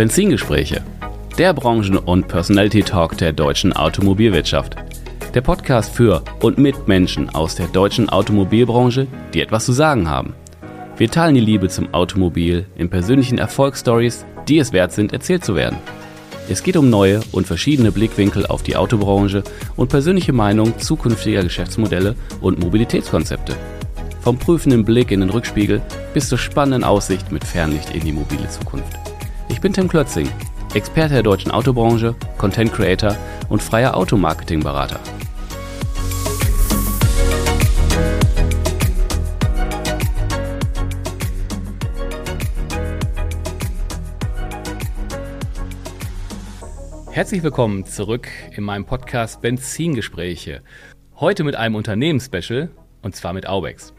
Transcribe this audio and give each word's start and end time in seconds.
Benzingespräche. 0.00 0.82
Der 1.36 1.52
Branchen- 1.52 1.98
und 1.98 2.26
Personality 2.26 2.82
Talk 2.82 3.18
der 3.18 3.34
deutschen 3.34 3.74
Automobilwirtschaft. 3.74 4.74
Der 5.34 5.42
Podcast 5.42 5.94
für 5.94 6.24
und 6.40 6.56
mit 6.56 6.88
Menschen 6.88 7.28
aus 7.28 7.54
der 7.54 7.66
deutschen 7.66 8.08
Automobilbranche, 8.08 9.06
die 9.34 9.42
etwas 9.42 9.66
zu 9.66 9.72
sagen 9.72 10.08
haben. 10.08 10.32
Wir 10.96 11.10
teilen 11.10 11.34
die 11.34 11.42
Liebe 11.42 11.68
zum 11.68 11.92
Automobil 11.92 12.64
in 12.76 12.88
persönlichen 12.88 13.36
Erfolgsstories, 13.36 14.24
die 14.48 14.58
es 14.58 14.72
wert 14.72 14.92
sind, 14.92 15.12
erzählt 15.12 15.44
zu 15.44 15.54
werden. 15.54 15.76
Es 16.48 16.62
geht 16.62 16.78
um 16.78 16.88
neue 16.88 17.20
und 17.30 17.46
verschiedene 17.46 17.92
Blickwinkel 17.92 18.46
auf 18.46 18.62
die 18.62 18.76
Autobranche 18.76 19.42
und 19.76 19.90
persönliche 19.90 20.32
Meinung 20.32 20.78
zukünftiger 20.78 21.42
Geschäftsmodelle 21.42 22.14
und 22.40 22.58
Mobilitätskonzepte. 22.58 23.54
Vom 24.22 24.38
prüfenden 24.38 24.82
Blick 24.82 25.10
in 25.10 25.20
den 25.20 25.28
Rückspiegel 25.28 25.82
bis 26.14 26.30
zur 26.30 26.38
spannenden 26.38 26.84
Aussicht 26.84 27.30
mit 27.30 27.44
Fernlicht 27.44 27.94
in 27.94 28.00
die 28.00 28.12
mobile 28.12 28.48
Zukunft. 28.48 29.09
Ich 29.50 29.60
bin 29.60 29.72
Tim 29.72 29.88
Klötzing, 29.88 30.30
Experte 30.74 31.14
der 31.14 31.22
deutschen 31.24 31.50
Autobranche, 31.50 32.14
Content 32.38 32.72
Creator 32.72 33.16
und 33.48 33.60
freier 33.60 33.96
Automarketing-Berater. 33.96 35.00
Herzlich 47.10 47.42
willkommen 47.42 47.84
zurück 47.84 48.28
in 48.56 48.62
meinem 48.62 48.86
Podcast 48.86 49.42
Benzingespräche. 49.42 50.62
Heute 51.16 51.42
mit 51.42 51.56
einem 51.56 51.74
Unternehmensspecial 51.74 52.70
und 53.02 53.16
zwar 53.16 53.32
mit 53.32 53.48
Aubex. 53.48 53.92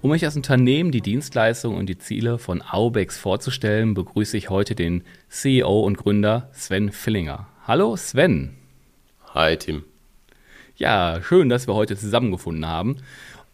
Um 0.00 0.12
euch 0.12 0.24
als 0.24 0.36
Unternehmen 0.36 0.92
die 0.92 1.00
Dienstleistungen 1.00 1.76
und 1.76 1.86
die 1.86 1.98
Ziele 1.98 2.38
von 2.38 2.62
Aubex 2.62 3.18
vorzustellen, 3.18 3.94
begrüße 3.94 4.36
ich 4.36 4.48
heute 4.48 4.76
den 4.76 5.02
CEO 5.28 5.80
und 5.80 5.98
Gründer 5.98 6.48
Sven 6.52 6.92
Fillinger. 6.92 7.48
Hallo 7.66 7.96
Sven. 7.96 8.54
Hi 9.34 9.56
Tim. 9.56 9.82
Ja, 10.76 11.20
schön, 11.20 11.48
dass 11.48 11.66
wir 11.66 11.74
heute 11.74 11.96
zusammengefunden 11.96 12.64
haben 12.64 12.98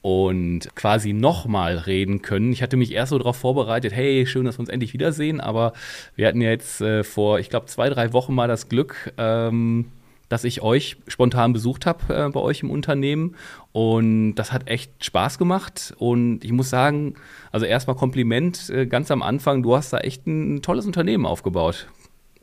und 0.02 0.68
quasi 0.76 1.14
nochmal 1.14 1.78
reden 1.78 2.20
können. 2.20 2.52
Ich 2.52 2.62
hatte 2.62 2.76
mich 2.76 2.92
erst 2.92 3.08
so 3.08 3.18
darauf 3.18 3.38
vorbereitet, 3.38 3.94
hey, 3.94 4.26
schön, 4.26 4.44
dass 4.44 4.56
wir 4.56 4.60
uns 4.60 4.68
endlich 4.68 4.92
wiedersehen, 4.92 5.40
aber 5.40 5.72
wir 6.14 6.28
hatten 6.28 6.42
ja 6.42 6.50
jetzt 6.50 6.82
äh, 6.82 7.04
vor, 7.04 7.38
ich 7.38 7.48
glaube, 7.48 7.66
zwei, 7.66 7.88
drei 7.88 8.12
Wochen 8.12 8.34
mal 8.34 8.48
das 8.48 8.68
Glück, 8.68 9.14
ähm, 9.16 9.86
dass 10.28 10.44
ich 10.44 10.62
euch 10.62 10.96
spontan 11.06 11.52
besucht 11.52 11.86
habe 11.86 12.14
äh, 12.14 12.28
bei 12.28 12.40
euch 12.40 12.62
im 12.62 12.70
Unternehmen. 12.70 13.36
Und 13.72 14.34
das 14.36 14.52
hat 14.52 14.68
echt 14.68 15.04
Spaß 15.04 15.38
gemacht. 15.38 15.94
Und 15.98 16.44
ich 16.44 16.52
muss 16.52 16.70
sagen, 16.70 17.14
also 17.52 17.66
erstmal 17.66 17.96
Kompliment 17.96 18.70
äh, 18.70 18.86
ganz 18.86 19.10
am 19.10 19.22
Anfang, 19.22 19.62
du 19.62 19.76
hast 19.76 19.92
da 19.92 19.98
echt 19.98 20.26
ein, 20.26 20.56
ein 20.56 20.62
tolles 20.62 20.86
Unternehmen 20.86 21.26
aufgebaut. 21.26 21.86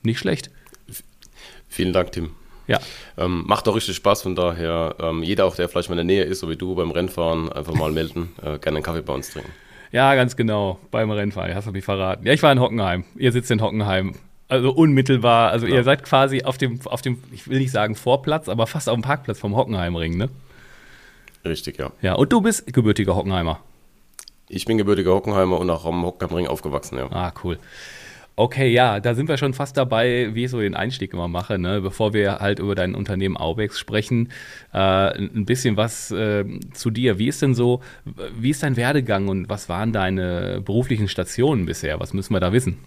Nicht 0.04 0.20
schlecht. 0.20 0.52
Vielen 1.68 1.94
Dank, 1.94 2.12
Tim. 2.12 2.32
Ja. 2.68 2.80
Ähm, 3.18 3.44
macht 3.48 3.68
auch 3.68 3.76
richtig 3.76 3.96
Spaß, 3.96 4.22
von 4.22 4.36
daher 4.36 4.96
ähm, 5.00 5.24
jeder 5.24 5.46
auch, 5.46 5.56
der 5.56 5.68
vielleicht 5.68 5.90
mal 5.90 6.00
in 6.00 6.08
der 6.08 6.16
Nähe 6.16 6.24
ist, 6.24 6.40
so 6.40 6.50
wie 6.50 6.56
du 6.56 6.76
beim 6.76 6.92
Rennfahren, 6.92 7.52
einfach 7.52 7.74
mal 7.74 7.92
melden, 7.92 8.34
äh, 8.42 8.60
gerne 8.60 8.78
einen 8.78 8.84
Kaffee 8.84 9.02
bei 9.02 9.14
uns 9.14 9.32
trinken. 9.32 9.52
Ja, 9.92 10.16
ganz 10.16 10.38
genau, 10.38 10.80
beim 10.90 11.12
Rennfahren, 11.12 11.54
hast 11.54 11.68
du 11.68 11.72
mich 11.72 11.84
verraten. 11.84 12.26
Ja, 12.26 12.32
ich 12.32 12.42
war 12.44 12.52
in 12.52 12.62
Hockenheim, 12.62 13.04
ihr 13.18 13.32
sitzt 13.34 13.52
in 13.52 13.62
Hockenheim 13.62 14.16
also 14.52 14.72
unmittelbar. 14.72 15.52
Also 15.52 15.66
ja. 15.66 15.76
ihr 15.76 15.84
seid 15.84 16.04
quasi 16.04 16.44
auf 16.44 16.58
dem, 16.58 16.80
auf 16.86 17.02
dem, 17.02 17.24
ich 17.32 17.48
will 17.48 17.60
nicht 17.60 17.72
sagen 17.72 17.96
Vorplatz, 17.96 18.50
aber 18.50 18.68
fast 18.68 18.90
auf 18.90 18.96
dem 18.96 19.02
Parkplatz 19.02 19.40
vom 19.40 19.56
Hockenheimring, 19.56 20.18
ne? 20.18 20.30
Richtig, 21.46 21.80
ja. 21.80 21.92
Ja, 22.02 22.16
und 22.16 22.32
du 22.34 22.42
bist 22.42 22.72
gebürtiger 22.72 23.16
Hockenheimer. 23.16 23.62
Ich 24.50 24.66
bin 24.66 24.78
gebürtiger 24.78 25.14
Hockenheimer 25.14 25.58
und 25.58 25.70
auch 25.70 25.86
am 25.86 26.06
Hockenheimring 26.06 26.48
aufgewachsen, 26.48 26.98
ja. 26.98 27.10
Ah, 27.12 27.34
cool. 27.44 27.58
Okay, 28.36 28.70
ja, 28.70 29.00
da 29.00 29.14
sind 29.14 29.30
wir 29.30 29.38
schon 29.38 29.54
fast 29.54 29.78
dabei, 29.78 30.32
wie 30.34 30.46
ich 30.46 30.52
so 30.52 30.60
den 30.60 30.76
Einstieg 30.76 31.14
immer 31.14 31.28
mache, 31.28 31.58
ne? 31.58 31.80
bevor 31.80 32.14
wir 32.14 32.40
halt 32.40 32.60
über 32.60 32.76
dein 32.76 32.96
Unternehmen 32.96 33.38
Aubex 33.38 33.80
sprechen. 33.80 34.30
Äh, 34.74 35.18
ein 35.18 35.46
bisschen 35.46 35.78
was 35.78 36.12
äh, 36.12 36.44
zu 36.74 36.90
dir. 36.90 37.20
Wie 37.20 37.28
ist 37.28 37.42
denn 37.42 37.54
so, 37.54 37.82
wie 38.38 38.50
ist 38.50 38.64
dein 38.64 38.76
Werdegang 38.76 39.30
und 39.30 39.50
was 39.50 39.70
waren 39.70 39.94
deine 39.94 40.62
beruflichen 40.64 41.08
Stationen 41.08 41.66
bisher? 41.66 42.00
Was 42.00 42.14
müssen 42.14 42.34
wir 42.34 42.40
da 42.40 42.52
wissen? 42.52 42.78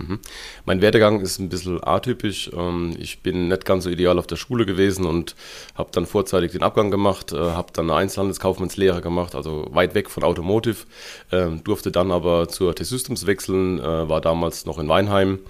Mhm. 0.00 0.18
Mein 0.64 0.80
Werdegang 0.80 1.20
ist 1.20 1.38
ein 1.38 1.48
bisschen 1.48 1.82
atypisch. 1.82 2.50
Ähm, 2.54 2.96
ich 2.98 3.20
bin 3.20 3.48
nicht 3.48 3.64
ganz 3.64 3.84
so 3.84 3.90
ideal 3.90 4.18
auf 4.18 4.26
der 4.26 4.36
Schule 4.36 4.64
gewesen 4.64 5.04
und 5.04 5.34
habe 5.74 5.90
dann 5.92 6.06
vorzeitig 6.06 6.52
den 6.52 6.62
Abgang 6.62 6.90
gemacht, 6.90 7.32
äh, 7.32 7.36
habe 7.36 7.72
dann 7.72 7.90
eine 7.90 7.98
Einzelhandelskaufmannslehre 7.98 9.02
gemacht, 9.02 9.34
also 9.34 9.66
weit 9.72 9.94
weg 9.94 10.08
von 10.08 10.22
Automotive, 10.22 10.86
ähm, 11.32 11.62
durfte 11.64 11.90
dann 11.90 12.10
aber 12.10 12.48
zur 12.48 12.74
T-Systems 12.74 13.26
wechseln, 13.26 13.78
äh, 13.78 14.08
war 14.08 14.20
damals 14.20 14.64
noch 14.66 14.78
in 14.78 14.88
Weinheim. 14.88 15.40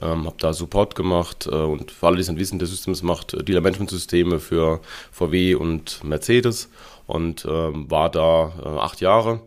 Ähm, 0.00 0.24
habe 0.24 0.36
da 0.38 0.54
Support 0.54 0.94
gemacht 0.94 1.46
äh, 1.46 1.54
und 1.54 1.90
für 1.90 2.06
alle, 2.06 2.16
die 2.16 2.22
es 2.22 2.28
nicht 2.28 2.40
wissen, 2.40 2.58
T-Systems 2.58 3.02
macht 3.02 3.36
Dealer-Management-Systeme 3.46 4.40
für 4.40 4.80
VW 5.12 5.54
und 5.54 6.02
Mercedes 6.02 6.70
und 7.06 7.44
war 7.44 8.08
da 8.08 8.52
acht 8.78 9.02
Jahre 9.02 9.40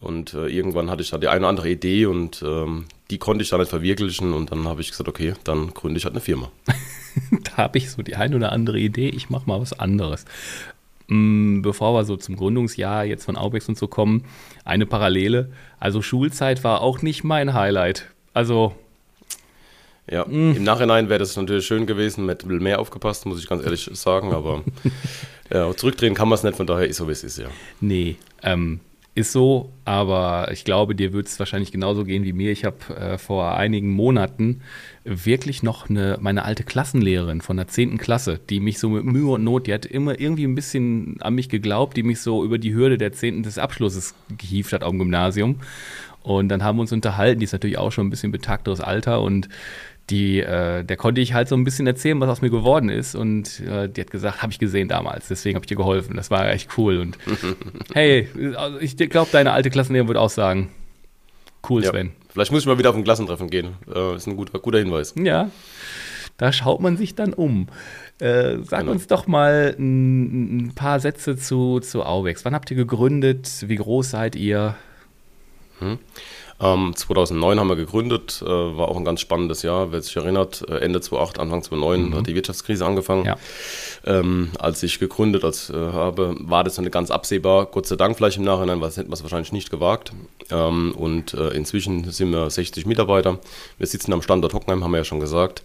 und 0.00 0.32
irgendwann 0.34 0.90
hatte 0.90 1.02
ich 1.02 1.10
da 1.10 1.18
die 1.18 1.28
eine 1.28 1.40
oder 1.40 1.50
andere 1.50 1.68
Idee 1.68 2.06
und 2.06 2.42
die 3.12 3.18
konnte 3.18 3.42
ich 3.42 3.50
dann 3.50 3.60
nicht 3.60 3.68
verwirklichen 3.68 4.32
und 4.32 4.50
dann 4.50 4.66
habe 4.66 4.80
ich 4.80 4.90
gesagt, 4.90 5.06
okay, 5.06 5.34
dann 5.44 5.74
gründe 5.74 5.98
ich 5.98 6.04
halt 6.04 6.14
eine 6.14 6.22
Firma. 6.22 6.50
da 7.44 7.58
habe 7.58 7.76
ich 7.76 7.90
so 7.90 8.00
die 8.00 8.16
eine 8.16 8.34
oder 8.36 8.52
andere 8.52 8.78
Idee, 8.78 9.10
ich 9.10 9.28
mache 9.28 9.46
mal 9.46 9.60
was 9.60 9.78
anderes. 9.78 10.24
Mm, 11.08 11.60
bevor 11.60 11.92
wir 11.92 12.04
so 12.04 12.16
zum 12.16 12.36
Gründungsjahr 12.36 13.04
jetzt 13.04 13.26
von 13.26 13.36
Aubex 13.36 13.68
und 13.68 13.76
so 13.76 13.86
kommen, 13.86 14.24
eine 14.64 14.86
Parallele. 14.86 15.52
Also 15.78 16.00
Schulzeit 16.00 16.64
war 16.64 16.80
auch 16.80 17.02
nicht 17.02 17.22
mein 17.22 17.52
Highlight. 17.52 18.06
Also 18.32 18.74
ja, 20.10 20.24
mm. 20.24 20.56
im 20.56 20.64
Nachhinein 20.64 21.10
wäre 21.10 21.18
das 21.18 21.36
natürlich 21.36 21.66
schön 21.66 21.84
gewesen, 21.84 22.24
mit 22.24 22.44
ein 22.44 22.48
bisschen 22.48 22.62
mehr 22.62 22.80
aufgepasst, 22.80 23.26
muss 23.26 23.40
ich 23.42 23.48
ganz 23.48 23.62
ehrlich 23.62 23.90
sagen, 23.92 24.32
aber 24.32 24.64
ja, 25.52 25.76
zurückdrehen 25.76 26.14
kann 26.14 26.30
man 26.30 26.36
es 26.36 26.44
nicht, 26.44 26.56
von 26.56 26.66
daher 26.66 26.88
ist 26.88 26.96
so, 26.96 27.08
wie 27.08 27.12
es 27.12 27.24
ist, 27.24 27.36
ja. 27.36 27.48
Nee, 27.82 28.16
ähm, 28.42 28.80
ist 29.14 29.32
so, 29.32 29.72
aber 29.84 30.48
ich 30.52 30.64
glaube, 30.64 30.94
dir 30.94 31.12
wird 31.12 31.26
es 31.26 31.38
wahrscheinlich 31.38 31.70
genauso 31.70 32.04
gehen 32.04 32.24
wie 32.24 32.32
mir. 32.32 32.50
Ich 32.50 32.64
habe 32.64 32.96
äh, 32.96 33.18
vor 33.18 33.54
einigen 33.56 33.90
Monaten 33.90 34.62
wirklich 35.04 35.62
noch 35.62 35.90
eine, 35.90 36.16
meine 36.20 36.44
alte 36.44 36.64
Klassenlehrerin 36.64 37.42
von 37.42 37.58
der 37.58 37.68
10. 37.68 37.98
Klasse, 37.98 38.40
die 38.48 38.60
mich 38.60 38.78
so 38.78 38.88
mit 38.88 39.04
Mühe 39.04 39.30
und 39.30 39.44
Not, 39.44 39.66
die 39.66 39.74
hat 39.74 39.84
immer 39.84 40.18
irgendwie 40.18 40.44
ein 40.44 40.54
bisschen 40.54 41.20
an 41.20 41.34
mich 41.34 41.50
geglaubt, 41.50 41.96
die 41.96 42.02
mich 42.02 42.20
so 42.20 42.42
über 42.42 42.56
die 42.56 42.72
Hürde 42.72 42.96
der 42.96 43.12
10. 43.12 43.42
des 43.42 43.58
Abschlusses 43.58 44.14
gehievt 44.38 44.72
hat 44.72 44.82
am 44.82 44.98
Gymnasium. 44.98 45.56
Und 46.22 46.48
dann 46.48 46.62
haben 46.62 46.78
wir 46.78 46.82
uns 46.82 46.92
unterhalten, 46.92 47.40
die 47.40 47.44
ist 47.44 47.52
natürlich 47.52 47.78
auch 47.78 47.90
schon 47.90 48.06
ein 48.06 48.10
bisschen 48.10 48.32
betagteres 48.32 48.80
Alter 48.80 49.20
und 49.20 49.48
die, 50.10 50.40
äh, 50.40 50.84
der 50.84 50.96
konnte 50.96 51.20
ich 51.20 51.32
halt 51.32 51.48
so 51.48 51.54
ein 51.54 51.64
bisschen 51.64 51.86
erzählen, 51.86 52.20
was 52.20 52.28
aus 52.28 52.42
mir 52.42 52.50
geworden 52.50 52.88
ist. 52.88 53.14
Und 53.14 53.60
äh, 53.60 53.88
die 53.88 54.00
hat 54.00 54.10
gesagt, 54.10 54.42
habe 54.42 54.52
ich 54.52 54.58
gesehen 54.58 54.88
damals, 54.88 55.28
deswegen 55.28 55.56
habe 55.56 55.64
ich 55.64 55.68
dir 55.68 55.76
geholfen. 55.76 56.16
Das 56.16 56.30
war 56.30 56.48
echt 56.50 56.76
cool. 56.76 56.98
Und 56.98 57.18
hey, 57.94 58.28
also 58.56 58.78
ich 58.80 58.96
glaube, 58.96 59.30
deine 59.32 59.52
alte 59.52 59.70
Klassenlehrerin 59.70 60.08
würde 60.08 60.20
auch 60.20 60.30
sagen, 60.30 60.70
cool, 61.68 61.84
Sven. 61.84 62.06
Ja, 62.08 62.12
vielleicht 62.30 62.52
muss 62.52 62.62
ich 62.62 62.66
mal 62.66 62.78
wieder 62.78 62.90
auf 62.90 62.96
ein 62.96 63.04
Klassentreffen 63.04 63.48
gehen. 63.48 63.76
Äh, 63.92 64.16
ist 64.16 64.26
ein 64.26 64.36
guter, 64.36 64.58
guter 64.58 64.78
Hinweis. 64.78 65.14
Ja, 65.16 65.50
da 66.36 66.52
schaut 66.52 66.80
man 66.80 66.96
sich 66.96 67.14
dann 67.14 67.32
um. 67.32 67.68
Äh, 68.18 68.58
sag 68.62 68.80
genau. 68.80 68.92
uns 68.92 69.06
doch 69.06 69.26
mal 69.26 69.74
ein, 69.78 70.66
ein, 70.66 70.74
paar 70.74 71.00
Sätze 71.00 71.36
zu, 71.36 71.80
zu 71.80 72.04
Aubex. 72.04 72.44
Wann 72.44 72.54
habt 72.54 72.70
ihr 72.70 72.76
gegründet? 72.76 73.64
Wie 73.66 73.76
groß 73.76 74.10
seid 74.10 74.36
ihr? 74.36 74.76
Hm. 75.78 75.98
Ähm, 76.62 76.94
2009 76.94 77.58
haben 77.58 77.68
wir 77.68 77.76
gegründet, 77.76 78.42
äh, 78.42 78.48
war 78.48 78.88
auch 78.88 78.96
ein 78.96 79.04
ganz 79.04 79.20
spannendes 79.20 79.62
Jahr. 79.62 79.90
Wer 79.90 80.00
sich 80.00 80.16
erinnert, 80.16 80.64
äh, 80.68 80.76
Ende 80.76 81.00
2008, 81.00 81.40
Anfang 81.40 81.62
2009 81.62 82.10
mhm. 82.10 82.14
hat 82.16 82.26
die 82.26 82.34
Wirtschaftskrise 82.34 82.86
angefangen. 82.86 83.24
Ja. 83.24 83.36
Ähm, 84.04 84.50
als 84.58 84.82
ich 84.82 84.98
gegründet 84.98 85.44
als, 85.44 85.70
äh, 85.70 85.74
habe, 85.74 86.36
war 86.38 86.62
das 86.64 86.76
dann 86.76 86.90
ganz 86.90 87.10
absehbar. 87.10 87.66
Gott 87.66 87.86
sei 87.86 87.96
Dank 87.96 88.16
vielleicht 88.16 88.36
im 88.36 88.44
Nachhinein, 88.44 88.80
was 88.80 88.96
hätten 88.96 89.10
wir 89.10 89.14
es 89.14 89.22
wahrscheinlich 89.22 89.52
nicht 89.52 89.70
gewagt. 89.70 90.12
Ähm, 90.50 90.92
und 90.92 91.34
äh, 91.34 91.48
inzwischen 91.48 92.10
sind 92.10 92.30
wir 92.30 92.48
60 92.48 92.86
Mitarbeiter. 92.86 93.38
Wir 93.78 93.86
sitzen 93.86 94.12
am 94.12 94.22
Standort 94.22 94.54
Hockenheim, 94.54 94.84
haben 94.84 94.92
wir 94.92 94.98
ja 94.98 95.04
schon 95.04 95.20
gesagt. 95.20 95.62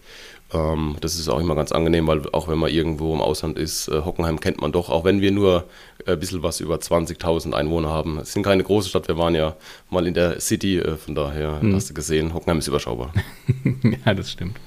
Ähm, 0.54 0.96
das 1.02 1.16
ist 1.16 1.28
auch 1.28 1.40
immer 1.40 1.56
ganz 1.56 1.72
angenehm, 1.72 2.08
weil 2.08 2.22
auch 2.32 2.48
wenn 2.48 2.58
man 2.58 2.72
irgendwo 2.72 3.14
im 3.14 3.22
Ausland 3.22 3.58
ist, 3.58 3.90
äh, 3.90 4.02
Hockenheim 4.06 4.40
kennt 4.40 4.62
man 4.62 4.72
doch, 4.72 4.90
auch 4.90 5.04
wenn 5.04 5.20
wir 5.20 5.32
nur 5.32 5.66
äh, 6.06 6.14
ein 6.14 6.20
bisschen 6.20 6.42
was 6.42 6.62
über 6.62 6.76
20.000 6.76 7.54
Einwohner 7.54 7.90
haben. 7.90 8.18
Es 8.20 8.34
sind 8.34 8.44
keine 8.44 8.64
große 8.64 8.88
Stadt, 8.88 9.10
wir 9.10 9.18
waren 9.18 9.36
ja 9.36 9.56
mal 9.90 10.08
in 10.08 10.14
der 10.14 10.40
City, 10.40 10.78
äh, 10.78 10.96
von 10.96 11.16
daher 11.16 11.60
hm. 11.60 11.76
hast 11.76 11.90
du 11.90 11.94
gesehen, 11.94 12.34
Hockenheim 12.34 12.60
ist 12.60 12.68
überschaubar. 12.68 13.14
ja, 14.06 14.14
das 14.14 14.32
stimmt. 14.32 14.58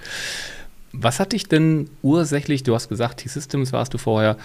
Was 0.93 1.19
hat 1.19 1.32
dich 1.32 1.49
denn 1.49 1.88
ursächlich, 2.03 2.62
du 2.62 2.75
hast 2.75 2.88
gesagt, 2.88 3.21
T-Systems 3.21 3.73
warst 3.73 3.94
du 3.94 3.99
vorher, 3.99 4.37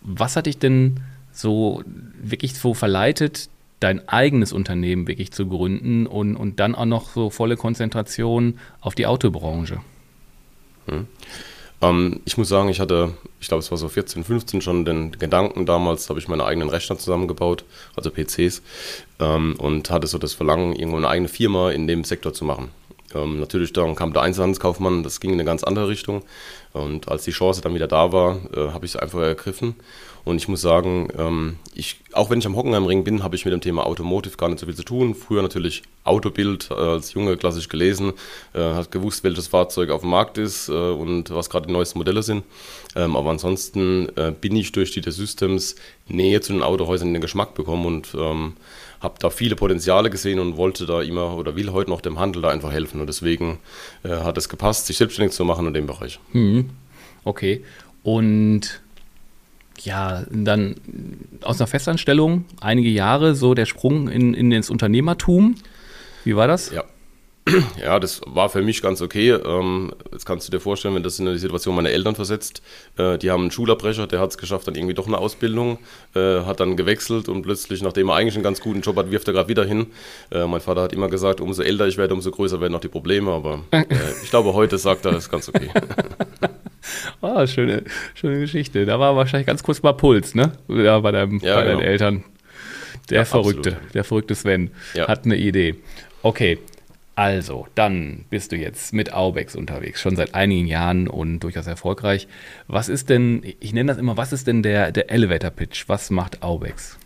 was 0.00 0.34
hat 0.34 0.46
dich 0.46 0.58
denn 0.58 1.00
so 1.32 1.82
wirklich 2.20 2.54
so 2.54 2.74
verleitet, 2.74 3.50
dein 3.78 4.08
eigenes 4.08 4.52
Unternehmen 4.52 5.06
wirklich 5.06 5.32
zu 5.32 5.46
gründen 5.46 6.06
und, 6.06 6.36
und 6.36 6.60
dann 6.60 6.74
auch 6.74 6.86
noch 6.86 7.10
so 7.10 7.30
volle 7.30 7.56
Konzentration 7.56 8.58
auf 8.80 8.94
die 8.94 9.06
Autobranche? 9.06 9.80
Hm. 10.86 11.06
Ähm, 11.82 12.20
ich 12.24 12.38
muss 12.38 12.48
sagen, 12.48 12.68
ich 12.68 12.80
hatte, 12.80 13.12
ich 13.40 13.48
glaube, 13.48 13.62
es 13.62 13.70
war 13.70 13.78
so 13.78 13.88
14, 13.88 14.24
15 14.24 14.60
schon 14.62 14.84
den 14.84 15.12
Gedanken 15.12 15.66
damals, 15.66 16.08
habe 16.08 16.20
ich 16.20 16.28
meine 16.28 16.44
eigenen 16.44 16.70
Rechner 16.70 16.96
zusammengebaut, 16.96 17.64
also 17.96 18.10
PCs, 18.10 18.62
ähm, 19.18 19.56
und 19.58 19.90
hatte 19.90 20.06
so 20.06 20.18
das 20.18 20.32
Verlangen, 20.32 20.74
irgendwo 20.74 20.96
eine 20.96 21.08
eigene 21.08 21.28
Firma 21.28 21.70
in 21.70 21.86
dem 21.86 22.04
Sektor 22.04 22.32
zu 22.32 22.44
machen. 22.44 22.70
Ähm, 23.14 23.40
natürlich 23.40 23.72
dann 23.72 23.94
kam 23.94 24.12
der 24.12 24.22
Einzelhandelskaufmann, 24.22 25.02
das 25.02 25.20
ging 25.20 25.30
in 25.30 25.36
eine 25.36 25.44
ganz 25.44 25.64
andere 25.64 25.88
Richtung. 25.88 26.22
Und 26.72 27.08
als 27.08 27.24
die 27.24 27.32
Chance 27.32 27.60
dann 27.60 27.74
wieder 27.74 27.88
da 27.88 28.12
war, 28.12 28.38
äh, 28.54 28.70
habe 28.70 28.86
ich 28.86 28.94
es 28.94 28.96
einfach 28.96 29.20
ergriffen. 29.20 29.74
Und 30.24 30.36
ich 30.36 30.46
muss 30.46 30.60
sagen, 30.60 31.08
ähm, 31.18 31.56
ich, 31.74 32.00
auch 32.12 32.30
wenn 32.30 32.38
ich 32.38 32.46
am 32.46 32.54
Hockenheimring 32.54 33.02
bin, 33.02 33.24
habe 33.24 33.34
ich 33.34 33.44
mit 33.44 33.52
dem 33.52 33.60
Thema 33.60 33.86
Automotive 33.86 34.36
gar 34.36 34.48
nicht 34.48 34.60
so 34.60 34.66
viel 34.66 34.74
zu 34.74 34.84
tun. 34.84 35.14
Früher 35.14 35.42
natürlich 35.42 35.82
Autobild 36.04 36.68
äh, 36.70 36.74
als 36.74 37.14
Junge 37.14 37.36
klassisch 37.36 37.68
gelesen, 37.68 38.12
äh, 38.54 38.60
hat 38.60 38.92
gewusst, 38.92 39.24
welches 39.24 39.48
Fahrzeug 39.48 39.90
auf 39.90 40.02
dem 40.02 40.10
Markt 40.10 40.38
ist 40.38 40.68
äh, 40.68 40.72
und 40.72 41.30
was 41.30 41.50
gerade 41.50 41.66
die 41.66 41.72
neuesten 41.72 41.98
Modelle 41.98 42.22
sind. 42.22 42.44
Ähm, 42.94 43.16
aber 43.16 43.30
ansonsten 43.30 44.08
äh, 44.16 44.32
bin 44.38 44.54
ich 44.54 44.70
durch 44.70 44.92
die 44.92 45.02
Systems 45.10 45.74
Nähe 46.06 46.40
zu 46.40 46.52
den 46.52 46.62
Autohäusern 46.62 47.08
in 47.08 47.14
den 47.14 47.22
Geschmack 47.22 47.54
bekommen 47.54 47.86
und 47.86 48.14
ähm, 48.14 48.54
habe 49.00 49.14
da 49.18 49.30
viele 49.30 49.56
Potenziale 49.56 50.10
gesehen 50.10 50.38
und 50.38 50.56
wollte 50.56 50.86
da 50.86 51.02
immer 51.02 51.36
oder 51.36 51.56
will 51.56 51.72
heute 51.72 51.90
noch 51.90 52.00
dem 52.00 52.20
Handel 52.20 52.42
da 52.42 52.50
einfach 52.50 52.72
helfen. 52.72 53.00
Und 53.00 53.08
deswegen 53.08 53.58
äh, 54.04 54.10
hat 54.10 54.38
es 54.38 54.48
gepasst, 54.48 54.86
sich 54.86 54.98
selbstständig 54.98 55.34
zu 55.34 55.44
machen 55.44 55.66
in 55.66 55.74
dem 55.74 55.86
Bereich. 55.86 56.20
Hm. 56.30 56.70
Okay. 57.24 57.64
Und 58.04 58.81
ja, 59.84 60.24
dann 60.30 60.76
aus 61.42 61.60
einer 61.60 61.66
Festanstellung 61.66 62.44
einige 62.60 62.88
Jahre 62.88 63.34
so 63.34 63.54
der 63.54 63.66
Sprung 63.66 64.08
in, 64.08 64.34
in 64.34 64.52
ins 64.52 64.70
Unternehmertum. 64.70 65.56
Wie 66.24 66.36
war 66.36 66.46
das? 66.46 66.70
Ja. 66.70 66.84
Ja, 67.82 67.98
das 67.98 68.20
war 68.26 68.48
für 68.48 68.62
mich 68.62 68.82
ganz 68.82 69.02
okay. 69.02 69.30
Ähm, 69.30 69.92
jetzt 70.12 70.26
kannst 70.26 70.46
du 70.46 70.50
dir 70.50 70.60
vorstellen, 70.60 70.94
wenn 70.94 71.02
das 71.02 71.18
in 71.18 71.26
die 71.26 71.38
Situation 71.38 71.74
meiner 71.74 71.90
Eltern 71.90 72.14
versetzt. 72.14 72.62
Äh, 72.96 73.18
die 73.18 73.30
haben 73.30 73.42
einen 73.42 73.50
Schulabbrecher, 73.50 74.06
der 74.06 74.20
hat 74.20 74.30
es 74.30 74.38
geschafft, 74.38 74.68
dann 74.68 74.74
irgendwie 74.74 74.94
doch 74.94 75.06
eine 75.06 75.18
Ausbildung, 75.18 75.78
äh, 76.14 76.42
hat 76.42 76.60
dann 76.60 76.76
gewechselt 76.76 77.28
und 77.28 77.42
plötzlich, 77.42 77.82
nachdem 77.82 78.08
er 78.08 78.16
eigentlich 78.16 78.34
einen 78.34 78.44
ganz 78.44 78.60
guten 78.60 78.80
Job 78.80 78.96
hat, 78.96 79.10
wirft 79.10 79.26
er 79.28 79.34
gerade 79.34 79.48
wieder 79.48 79.64
hin. 79.64 79.86
Äh, 80.30 80.46
mein 80.46 80.60
Vater 80.60 80.82
hat 80.82 80.92
immer 80.92 81.08
gesagt, 81.08 81.40
umso 81.40 81.62
älter 81.62 81.86
ich 81.86 81.98
werde, 81.98 82.14
umso 82.14 82.30
größer 82.30 82.60
werden 82.60 82.74
auch 82.74 82.80
die 82.80 82.88
Probleme. 82.88 83.32
Aber 83.32 83.64
ich 84.22 84.30
glaube, 84.30 84.52
heute 84.54 84.78
sagt 84.78 85.04
er, 85.04 85.16
ist 85.16 85.30
ganz 85.30 85.48
okay. 85.48 85.70
oh, 87.20 87.46
schöne, 87.46 87.82
schöne 88.14 88.40
Geschichte. 88.40 88.86
Da 88.86 89.00
war 89.00 89.16
wahrscheinlich 89.16 89.46
ganz 89.46 89.62
kurz 89.62 89.82
mal 89.82 89.92
Puls, 89.92 90.34
ne? 90.34 90.52
Ja, 90.68 91.00
bei, 91.00 91.10
deinem, 91.10 91.40
ja, 91.40 91.56
bei 91.56 91.62
genau. 91.62 91.78
deinen 91.78 91.86
Eltern. 91.86 92.24
Der 93.10 93.18
ja, 93.18 93.24
Verrückte, 93.24 93.72
absolut. 93.72 93.94
der 93.94 94.04
verrückte 94.04 94.34
Sven 94.36 94.70
ja. 94.94 95.08
hat 95.08 95.24
eine 95.24 95.36
Idee. 95.36 95.74
Okay, 96.22 96.58
also, 97.14 97.66
dann 97.74 98.24
bist 98.30 98.52
du 98.52 98.56
jetzt 98.56 98.94
mit 98.94 99.12
Aubex 99.12 99.54
unterwegs, 99.54 100.00
schon 100.00 100.16
seit 100.16 100.34
einigen 100.34 100.66
Jahren 100.66 101.08
und 101.08 101.40
durchaus 101.40 101.66
erfolgreich. 101.66 102.26
Was 102.68 102.88
ist 102.88 103.10
denn, 103.10 103.42
ich 103.60 103.74
nenne 103.74 103.92
das 103.92 103.98
immer, 103.98 104.16
was 104.16 104.32
ist 104.32 104.46
denn 104.46 104.62
der, 104.62 104.92
der 104.92 105.10
Elevator 105.10 105.50
Pitch? 105.50 105.84
Was 105.88 106.10
macht 106.10 106.42
Aubex? 106.42 106.98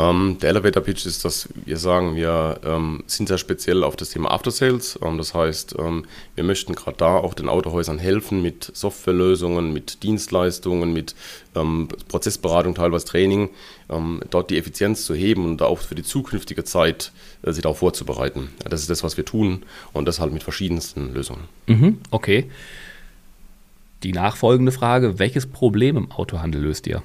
Ähm, 0.00 0.38
der 0.40 0.50
Elevator 0.50 0.82
Pitch 0.82 1.04
ist, 1.04 1.26
dass 1.26 1.50
wir 1.66 1.76
sagen, 1.76 2.16
wir 2.16 2.60
ähm, 2.64 3.04
sind 3.06 3.28
sehr 3.28 3.36
speziell 3.36 3.84
auf 3.84 3.96
das 3.96 4.08
Thema 4.10 4.30
After 4.30 4.50
Sales. 4.50 4.98
Ähm, 5.02 5.18
das 5.18 5.34
heißt, 5.34 5.74
ähm, 5.78 6.06
wir 6.34 6.44
möchten 6.44 6.74
gerade 6.74 6.96
da 6.96 7.16
auch 7.18 7.34
den 7.34 7.50
Autohäusern 7.50 7.98
helfen 7.98 8.40
mit 8.40 8.70
Softwarelösungen, 8.72 9.74
mit 9.74 10.02
Dienstleistungen, 10.02 10.94
mit 10.94 11.14
ähm, 11.54 11.88
Prozessberatung, 12.08 12.74
teilweise 12.74 13.04
Training, 13.04 13.50
ähm, 13.90 14.22
dort 14.30 14.48
die 14.48 14.56
Effizienz 14.56 15.04
zu 15.04 15.14
heben 15.14 15.44
und 15.44 15.60
auch 15.60 15.80
für 15.80 15.94
die 15.94 16.02
zukünftige 16.02 16.64
Zeit 16.64 17.12
äh, 17.42 17.52
sich 17.52 17.62
darauf 17.62 17.78
vorzubereiten. 17.78 18.48
Ja, 18.62 18.70
das 18.70 18.80
ist 18.80 18.88
das, 18.88 19.04
was 19.04 19.18
wir 19.18 19.26
tun 19.26 19.64
und 19.92 20.06
das 20.06 20.18
halt 20.18 20.32
mit 20.32 20.42
verschiedensten 20.42 21.12
Lösungen. 21.12 21.42
Mhm, 21.66 21.98
okay. 22.10 22.50
Die 24.02 24.12
nachfolgende 24.12 24.72
Frage: 24.72 25.18
Welches 25.18 25.46
Problem 25.46 25.98
im 25.98 26.10
Autohandel 26.10 26.62
löst 26.62 26.86
ihr? 26.86 27.02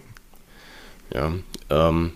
Ja, 1.14 1.34
ähm, 1.70 2.14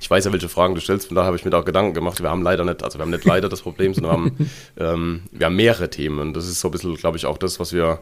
ich 0.00 0.10
weiß 0.10 0.24
ja, 0.24 0.32
welche 0.32 0.48
Fragen 0.48 0.74
du 0.74 0.80
stellst, 0.80 1.08
von 1.08 1.14
daher 1.14 1.26
habe 1.26 1.36
ich 1.36 1.44
mir 1.44 1.50
da 1.50 1.60
auch 1.60 1.64
Gedanken 1.64 1.94
gemacht. 1.94 2.22
Wir 2.22 2.30
haben 2.30 2.42
leider 2.42 2.64
nicht, 2.64 2.82
also 2.82 2.98
wir 2.98 3.02
haben 3.02 3.10
nicht 3.10 3.24
leider 3.24 3.48
das 3.48 3.62
Problem, 3.62 3.94
sondern 3.94 4.12
wir 4.12 4.16
haben, 4.16 4.50
ähm, 4.78 5.22
wir 5.32 5.46
haben 5.46 5.56
mehrere 5.56 5.90
Themen. 5.90 6.18
Und 6.18 6.34
das 6.34 6.46
ist 6.46 6.60
so 6.60 6.68
ein 6.68 6.72
bisschen, 6.72 6.94
glaube 6.96 7.16
ich, 7.16 7.26
auch 7.26 7.38
das, 7.38 7.60
was 7.60 7.72
wir 7.72 8.00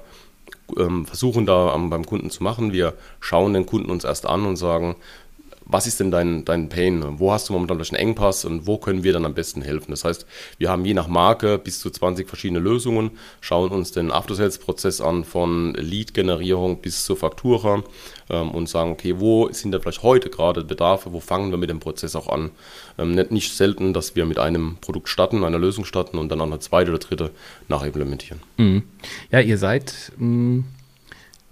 ähm, 0.76 1.06
versuchen 1.06 1.46
da 1.46 1.72
am, 1.72 1.90
beim 1.90 2.04
Kunden 2.04 2.30
zu 2.30 2.42
machen. 2.42 2.72
Wir 2.72 2.94
schauen 3.20 3.54
den 3.54 3.66
Kunden 3.66 3.90
uns 3.90 4.04
erst 4.04 4.26
an 4.26 4.46
und 4.46 4.56
sagen, 4.56 4.96
was 5.64 5.86
ist 5.86 6.00
denn 6.00 6.10
dein, 6.10 6.44
dein 6.44 6.68
Pain? 6.68 7.18
Wo 7.18 7.32
hast 7.32 7.48
du 7.48 7.52
momentan 7.52 7.78
welchen 7.78 7.96
Engpass 7.96 8.44
und 8.44 8.66
wo 8.66 8.78
können 8.78 9.04
wir 9.04 9.12
dann 9.12 9.24
am 9.24 9.34
besten 9.34 9.62
helfen? 9.62 9.90
Das 9.90 10.04
heißt, 10.04 10.26
wir 10.58 10.70
haben 10.70 10.84
je 10.84 10.94
nach 10.94 11.08
Marke 11.08 11.58
bis 11.58 11.80
zu 11.80 11.90
20 11.90 12.28
verschiedene 12.28 12.60
Lösungen, 12.60 13.12
schauen 13.40 13.70
uns 13.70 13.92
den 13.92 14.10
After-Sales-Prozess 14.10 15.00
an 15.00 15.24
von 15.24 15.74
Lead-Generierung 15.74 16.80
bis 16.80 17.04
zur 17.04 17.16
Faktura 17.16 17.82
ähm, 18.30 18.50
und 18.50 18.68
sagen, 18.68 18.92
okay, 18.92 19.14
wo 19.18 19.50
sind 19.52 19.72
da 19.72 19.78
vielleicht 19.78 20.02
heute 20.02 20.30
gerade 20.30 20.64
Bedarfe, 20.64 21.12
wo 21.12 21.20
fangen 21.20 21.50
wir 21.50 21.58
mit 21.58 21.70
dem 21.70 21.80
Prozess 21.80 22.16
auch 22.16 22.28
an? 22.28 22.50
Ähm, 22.98 23.12
nicht, 23.12 23.30
nicht 23.30 23.56
selten, 23.56 23.92
dass 23.92 24.16
wir 24.16 24.26
mit 24.26 24.38
einem 24.38 24.76
Produkt 24.80 25.08
starten, 25.08 25.44
einer 25.44 25.58
Lösung 25.58 25.84
starten 25.84 26.18
und 26.18 26.28
dann 26.30 26.40
auch 26.40 26.46
eine 26.46 26.58
zweite 26.58 26.90
oder 26.90 26.98
dritte 26.98 27.30
nachimplementieren. 27.68 28.40
Mhm. 28.56 28.82
Ja, 29.30 29.40
ihr 29.40 29.58
seid 29.58 30.12
mh 30.16 30.26
mm, 30.26 30.64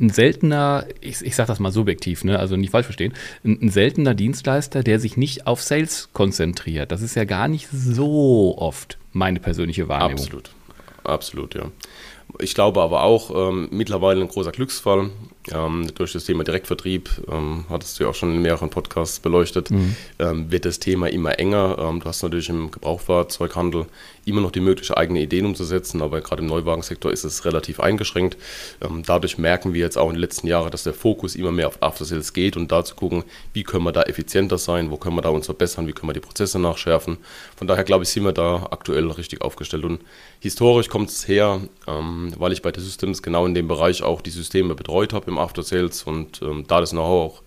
ein 0.01 0.11
seltener, 0.11 0.87
ich, 1.01 1.23
ich 1.23 1.37
sage 1.37 1.49
das 1.49 1.61
mal 1.61 1.73
subjektiv, 1.73 2.25
ne, 2.25 2.39
also 2.39 2.57
nicht 2.57 2.71
falsch 2.71 2.87
verstehen, 2.87 3.13
ein, 3.45 3.59
ein, 3.63 3.69
seltener 3.69 4.15
Dienstleister, 4.15 4.83
der 4.83 4.99
sich 4.99 5.17
nicht 5.17 5.47
auf 5.47 5.63
Sales 5.63 6.09
konzentriert. 6.13 6.91
Das 6.91 7.03
ist 7.03 7.15
ja 7.15 7.25
gar 7.25 7.49
nicht 7.49 7.69
so 7.71 8.57
oft 8.59 8.99
meine 9.13 9.41
persönliche 9.41 9.89
Wahrnehmung. 9.89 10.25
Absolut, 10.25 10.51
absolut, 11.05 11.55
ja. 11.55 11.71
Ich 12.39 12.55
glaube 12.55 12.81
aber 12.81 13.03
auch 13.03 13.51
ähm, 13.51 13.69
mittlerweile 13.73 14.21
ein 14.21 14.29
großer 14.29 14.53
Glücksfall. 14.53 15.11
Ähm, 15.53 15.89
durch 15.95 16.13
das 16.13 16.25
Thema 16.25 16.45
Direktvertrieb, 16.45 17.11
ähm, 17.31 17.65
hattest 17.69 17.99
du 17.99 18.05
ja 18.05 18.11
auch 18.11 18.15
schon 18.15 18.35
in 18.35 18.43
mehreren 18.43 18.71
Podcasts 18.71 19.21
beleuchtet, 19.21 19.71
mhm. 19.71 19.97
Ähm, 20.19 20.51
wird 20.51 20.65
das 20.65 20.79
Thema 20.79 21.11
immer 21.11 21.39
enger. 21.39 21.77
Ähm, 21.79 22.01
du 22.01 22.07
hast 22.07 22.23
natürlich 22.23 22.49
im 22.49 22.71
Gebrauchfahrzeughandel 22.71 23.87
immer 24.25 24.41
noch 24.41 24.51
die 24.53 24.61
Möglichkeit, 24.61 24.99
eigene 24.99 25.21
Ideen 25.21 25.47
umzusetzen, 25.47 26.03
aber 26.03 26.21
gerade 26.21 26.43
im 26.43 26.49
Neuwagensektor 26.49 27.11
ist 27.11 27.25
es 27.25 27.45
relativ 27.45 27.81
eingeschränkt. 27.81 28.37
Ähm, 28.81 29.03
dadurch 29.05 29.39
merken 29.39 29.75
wir 29.75 29.81
jetzt 29.81 29.99
auch 29.99 30.09
in 30.09 30.15
den 30.15 30.21
letzten 30.21 30.47
Jahren, 30.47 30.71
dass 30.71 30.85
der 30.85 30.95
Fokus 30.95 31.35
immer 31.35 31.53
mehr 31.53 31.69
auf 31.69 31.83
After 31.83 32.05
Sales 32.05 32.33
geht 32.33 32.57
und 32.57 32.71
da 32.71 32.85
zu 32.85 32.95
gucken, 32.95 33.25
wie 33.53 33.63
können 33.63 33.85
wir 33.85 33.93
da 33.93 34.03
effizienter 34.03 34.59
sein, 34.59 34.91
wo 34.91 34.97
können 34.97 35.17
wir 35.17 35.23
da 35.23 35.31
uns 35.31 35.47
verbessern, 35.47 35.87
wie 35.87 35.93
können 35.93 36.09
wir 36.09 36.15
die 36.15 36.21
Prozesse 36.21 36.59
nachschärfen. 36.59 37.19
Von 37.57 37.67
daher 37.67 37.85
glaube 37.85 38.05
ich, 38.05 38.11
sind 38.11 38.25
wir 38.25 38.33
da 38.33 38.69
aktuell 38.71 39.11
richtig 39.11 39.43
aufgestellt. 39.43 39.85
Und 39.85 40.01
historisch 40.39 40.89
kommt 40.89 41.11
es 41.11 41.27
her, 41.27 41.61
weil 41.87 42.53
ich 42.53 42.63
bei 42.63 42.71
der 42.71 42.83
Systems 42.83 43.23
genau 43.23 43.47
in 43.47 43.55
dem 43.55 43.69
Bereich 43.69 44.03
auch 44.03 44.21
die 44.21 44.31
Systeme 44.31 44.75
betreut 44.75 45.13
habe 45.13 45.31
im 45.31 45.39
After 45.41 45.63
Sales 45.63 46.03
und 46.05 46.41
ähm, 46.43 46.65
da 46.69 46.81
das 46.81 46.91
Know-how 46.91 47.33
auch 47.33 47.43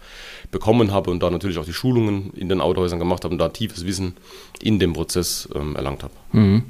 bekommen 0.51 0.92
habe 0.92 1.12
und 1.12 1.22
da 1.22 1.30
natürlich 1.30 1.57
auch 1.57 1.66
die 1.66 1.74
Schulungen 1.74 2.31
in 2.34 2.48
den 2.48 2.62
Autohäusern 2.62 3.00
gemacht 3.00 3.24
habe 3.24 3.34
und 3.34 3.40
da 3.40 3.50
tiefes 3.50 3.86
Wissen 3.86 4.16
in 4.62 4.80
dem 4.80 4.94
Prozess 4.94 5.50
ähm, 5.53 5.75
erlangt 5.75 6.03
habe. 6.03 6.13
Mhm. 6.32 6.63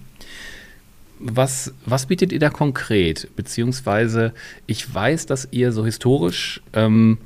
Was, 1.20 1.74
was 1.86 2.08
bietet 2.08 2.32
ihr 2.32 2.40
da 2.40 2.50
konkret? 2.50 3.30
Beziehungsweise, 3.36 4.34
ich 4.66 4.94
weiß, 4.94 5.26
dass 5.26 5.48
ihr 5.52 5.72
so 5.72 5.86
historisch 5.86 6.62
ähm, 6.74 7.18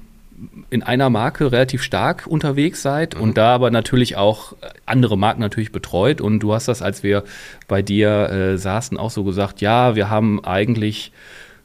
in 0.70 0.84
einer 0.84 1.10
Marke 1.10 1.52
relativ 1.52 1.82
stark 1.82 2.28
unterwegs 2.28 2.82
seid 2.82 3.16
mhm. 3.16 3.22
und 3.22 3.38
da 3.38 3.56
aber 3.56 3.72
natürlich 3.72 4.18
auch 4.18 4.56
andere 4.86 5.18
Marken 5.18 5.42
natürlich 5.42 5.72
betreut. 5.72 6.22
Und 6.22 6.40
du 6.40 6.54
hast 6.54 6.68
das, 6.68 6.82
als 6.82 7.02
wir 7.02 7.24
bei 7.68 7.82
dir 7.82 8.30
äh, 8.30 8.58
saßen, 8.58 8.98
auch 8.98 9.12
so 9.12 9.24
gesagt, 9.24 9.62
ja, 9.62 9.96
wir 9.96 10.10
haben 10.10 10.44
eigentlich 10.44 11.12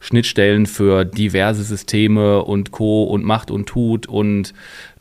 Schnittstellen 0.03 0.67
für 0.67 1.05
diverse 1.05 1.63
Systeme 1.63 2.43
und 2.43 2.73
Co. 2.73 3.05
und 3.05 3.25
macht 3.25 3.51
und 3.53 3.67
tut. 3.67 4.07
Und 4.09 4.53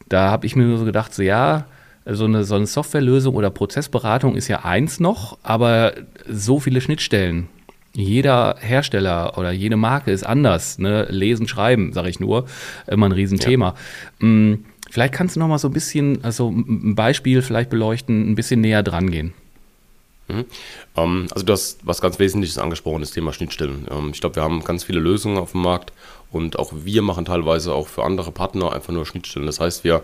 da 0.07 0.29
habe 0.29 0.45
ich 0.45 0.55
mir 0.55 0.63
nur 0.63 0.77
so 0.77 0.85
gedacht, 0.85 1.13
so 1.13 1.23
ja, 1.23 1.65
so 2.05 2.25
eine, 2.25 2.43
so 2.43 2.55
eine 2.55 2.67
Softwarelösung 2.67 3.35
oder 3.35 3.49
Prozessberatung 3.49 4.35
ist 4.35 4.47
ja 4.47 4.63
eins 4.63 4.99
noch, 4.99 5.39
aber 5.41 5.93
so 6.29 6.59
viele 6.59 6.81
Schnittstellen. 6.81 7.47
Jeder 7.93 8.57
Hersteller 8.59 9.37
oder 9.37 9.51
jede 9.51 9.75
Marke 9.75 10.11
ist 10.11 10.23
anders. 10.23 10.77
Ne? 10.77 11.07
Lesen, 11.09 11.47
schreiben, 11.47 11.93
sage 11.93 12.09
ich 12.09 12.19
nur, 12.19 12.45
immer 12.87 13.07
ein 13.07 13.11
Riesenthema. 13.11 13.73
Ja. 14.21 14.27
Mm, 14.27 14.65
vielleicht 14.89 15.13
kannst 15.13 15.35
du 15.35 15.39
noch 15.39 15.47
mal 15.47 15.57
so 15.57 15.67
ein 15.67 15.73
bisschen, 15.73 16.23
also 16.23 16.49
ein 16.49 16.95
Beispiel 16.95 17.41
vielleicht 17.41 17.71
beleuchten, 17.71 18.31
ein 18.31 18.35
bisschen 18.35 18.61
näher 18.61 18.83
dran 18.83 19.09
gehen. 19.09 19.33
Mhm. 20.31 21.27
Also 21.33 21.45
du 21.45 21.53
hast 21.53 21.79
was 21.85 22.01
ganz 22.01 22.19
Wesentliches 22.19 22.57
angesprochen, 22.57 23.01
das 23.01 23.11
Thema 23.11 23.33
Schnittstellen. 23.33 23.87
Ähm, 23.89 24.11
ich 24.13 24.21
glaube, 24.21 24.35
wir 24.35 24.43
haben 24.43 24.63
ganz 24.63 24.83
viele 24.83 24.99
Lösungen 24.99 25.37
auf 25.37 25.51
dem 25.51 25.61
Markt 25.61 25.93
und 26.31 26.57
auch 26.57 26.71
wir 26.73 27.01
machen 27.01 27.25
teilweise 27.25 27.73
auch 27.73 27.87
für 27.87 28.03
andere 28.03 28.31
Partner 28.31 28.71
einfach 28.71 28.93
nur 28.93 29.05
Schnittstellen. 29.05 29.45
Das 29.45 29.59
heißt, 29.59 29.83
wir 29.83 30.01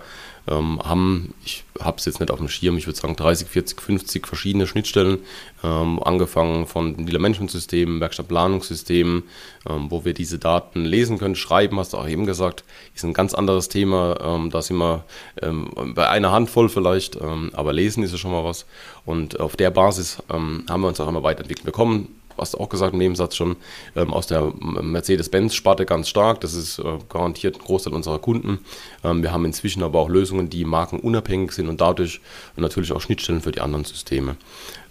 ähm, 0.48 0.82
haben, 0.84 1.34
ich 1.46 1.64
habe 1.80 1.98
es 1.98 2.06
jetzt 2.06 2.20
nicht 2.20 2.32
auf 2.32 2.40
dem 2.40 2.50
Schirm, 2.50 2.78
ich 2.78 2.86
würde 2.86 3.00
sagen 3.00 3.16
30, 3.16 3.48
40, 3.48 3.82
50 3.82 4.28
verschiedene 4.28 4.68
Schnittstellen, 4.68 5.20
ähm, 5.64 6.02
angefangen 6.04 6.66
von 6.68 7.06
Dealer-Management-Systemen, 7.06 8.02
Werkstattplanungssystemen, 8.02 9.24
ähm, 9.70 9.92
wo 9.92 10.04
wir 10.04 10.14
diese 10.14 10.38
Daten 10.38 10.84
lesen 10.84 11.18
können, 11.18 11.36
schreiben, 11.36 11.80
hast 11.80 11.94
du 11.94 11.98
auch 11.98 12.08
eben 12.08 12.26
gesagt, 12.26 12.66
ist 12.94 13.06
ein 13.06 13.14
ganz 13.14 13.34
anderes 13.34 13.70
Thema, 13.70 14.18
ähm, 14.22 14.50
da 14.50 14.62
sind 14.62 14.78
wir 14.78 15.06
ähm, 15.42 15.72
bei 15.96 16.10
einer 16.10 16.32
Handvoll 16.32 16.70
vielleicht, 16.70 17.16
ähm, 17.16 17.52
aber 17.54 17.72
lesen 17.72 18.04
ist 18.04 18.12
ja 18.12 18.18
schon 18.18 18.32
mal 18.32 18.44
was 18.44 18.66
und 19.06 19.40
auf 19.40 19.56
der 19.56 19.72
Basis 19.72 20.22
haben 20.30 20.66
wir 20.68 20.88
uns 20.88 21.00
auch 21.00 21.08
immer 21.08 21.24
weiterentwickelt. 21.24 21.66
Wir 21.66 21.72
kommen 21.72 22.17
hast 22.38 22.54
du 22.54 22.60
auch 22.60 22.70
gesagt 22.70 22.94
im 22.94 23.00
Nebensatz 23.00 23.36
schon, 23.36 23.56
ähm, 23.96 24.14
aus 24.14 24.28
der 24.28 24.52
Mercedes-Benz-Sparte 24.60 25.86
ganz 25.86 26.10
stark. 26.10 26.42
Das 26.42 26.54
ist 26.54 26.80
äh, 26.80 26.84
garantiert 27.10 27.56
ein 27.56 27.64
Großteil 27.64 27.94
unserer 27.94 28.20
Kunden. 28.20 28.60
Ähm, 29.04 29.24
wir 29.24 29.32
haben 29.32 29.46
inzwischen 29.46 29.84
aber 29.84 30.00
auch 30.00 30.10
Lösungen, 30.10 30.50
die 30.50 30.66
markenunabhängig 30.66 31.52
sind 31.52 31.68
und 31.68 31.82
dadurch 31.82 32.22
natürlich 32.56 32.92
auch 32.92 33.02
Schnittstellen 33.02 33.42
für 33.42 33.52
die 33.52 33.62
anderen 33.62 33.86
Systeme. 33.86 34.38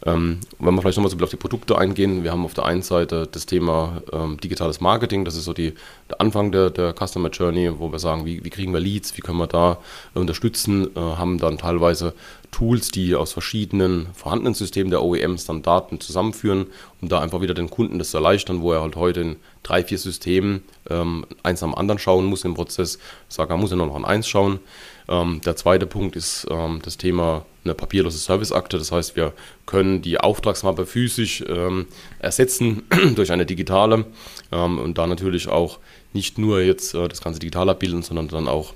Ähm, 0.05 0.39
wenn 0.59 0.75
wir 0.75 0.83
vielleicht 0.83 0.99
nochmal 0.99 1.11
so 1.11 1.25
auf 1.25 1.31
die 1.31 1.37
Produkte 1.37 1.79
eingehen, 1.79 2.23
wir 2.23 2.31
haben 2.31 2.45
auf 2.45 2.55
der 2.55 2.67
einen 2.67 2.83
Seite 2.83 3.27
das 3.31 3.47
Thema 3.47 4.03
ähm, 4.13 4.39
digitales 4.39 4.81
Marketing, 4.81 5.25
das 5.25 5.37
ist 5.37 5.45
so 5.45 5.53
die, 5.53 5.75
der 6.11 6.21
Anfang 6.21 6.53
der, 6.53 6.71
der 6.71 6.95
Customer 6.95 7.31
Journey, 7.31 7.71
wo 7.79 7.91
wir 7.91 7.99
sagen, 7.99 8.25
wie, 8.27 8.45
wie 8.45 8.51
kriegen 8.51 8.73
wir 8.73 8.81
Leads, 8.81 9.17
wie 9.17 9.21
können 9.21 9.39
wir 9.39 9.47
da 9.47 9.79
unterstützen, 10.15 10.95
äh, 10.95 11.01
haben 11.01 11.39
dann 11.39 11.59
teilweise 11.59 12.15
Tools, 12.57 12.91
die 12.91 13.15
aus 13.15 13.35
verschiedenen 13.35 14.07
vorhandenen 14.15 14.55
Systemen 14.55 14.91
der 14.91 15.03
OEMs 15.03 15.45
dann 15.45 15.61
Daten 15.61 16.01
zusammenführen, 16.01 16.69
um 17.03 17.11
da 17.11 17.21
einfach 17.21 17.43
wieder 17.43 17.53
den 17.53 17.69
Kunden 17.69 17.99
das 17.99 18.13
zu 18.13 18.17
erleichtern, 18.17 18.63
wo 18.63 18.73
er 18.73 18.81
halt 18.81 18.97
heute 18.97 19.21
in 19.21 19.37
drei, 19.63 19.85
vier 19.85 19.99
Systemen 19.99 20.63
ähm, 20.89 21.27
eins 21.43 21.63
am 21.63 21.75
anderen 21.75 21.99
schauen 21.99 22.25
muss 22.25 22.47
im 22.47 22.55
Prozess, 22.55 22.99
sagt, 23.29 23.51
er 23.51 23.59
muss 23.59 23.73
er 23.73 23.77
nur 23.77 23.89
noch 23.89 23.95
an 23.95 24.07
eins 24.07 24.27
schauen. 24.27 24.61
Ähm, 25.07 25.43
der 25.45 25.57
zweite 25.57 25.85
Punkt 25.85 26.17
ist 26.17 26.47
ähm, 26.51 26.81
das 26.83 26.97
Thema 26.97 27.45
eine 27.65 27.75
papierlose 27.75 28.17
Serviceakte. 28.17 28.79
Das 28.79 28.91
heißt, 28.91 29.17
wir 29.17 29.35
können 29.67 30.01
die 30.01 30.19
Auftragsmappe 30.19 30.87
physisch 30.87 31.45
ähm, 31.47 31.89
ersetzen 32.21 32.85
durch 33.17 33.33
eine 33.33 33.45
digitale 33.45 34.07
ähm, 34.51 34.79
und 34.79 34.97
da 34.97 35.07
natürlich 35.07 35.49
auch 35.49 35.79
nicht 36.15 36.39
nur 36.39 36.63
jetzt 36.63 36.95
äh, 36.95 37.07
das 37.07 37.21
Ganze 37.21 37.39
digital 37.39 37.69
abbilden, 37.69 38.01
sondern 38.01 38.29
dann 38.29 38.49
auch 38.49 38.73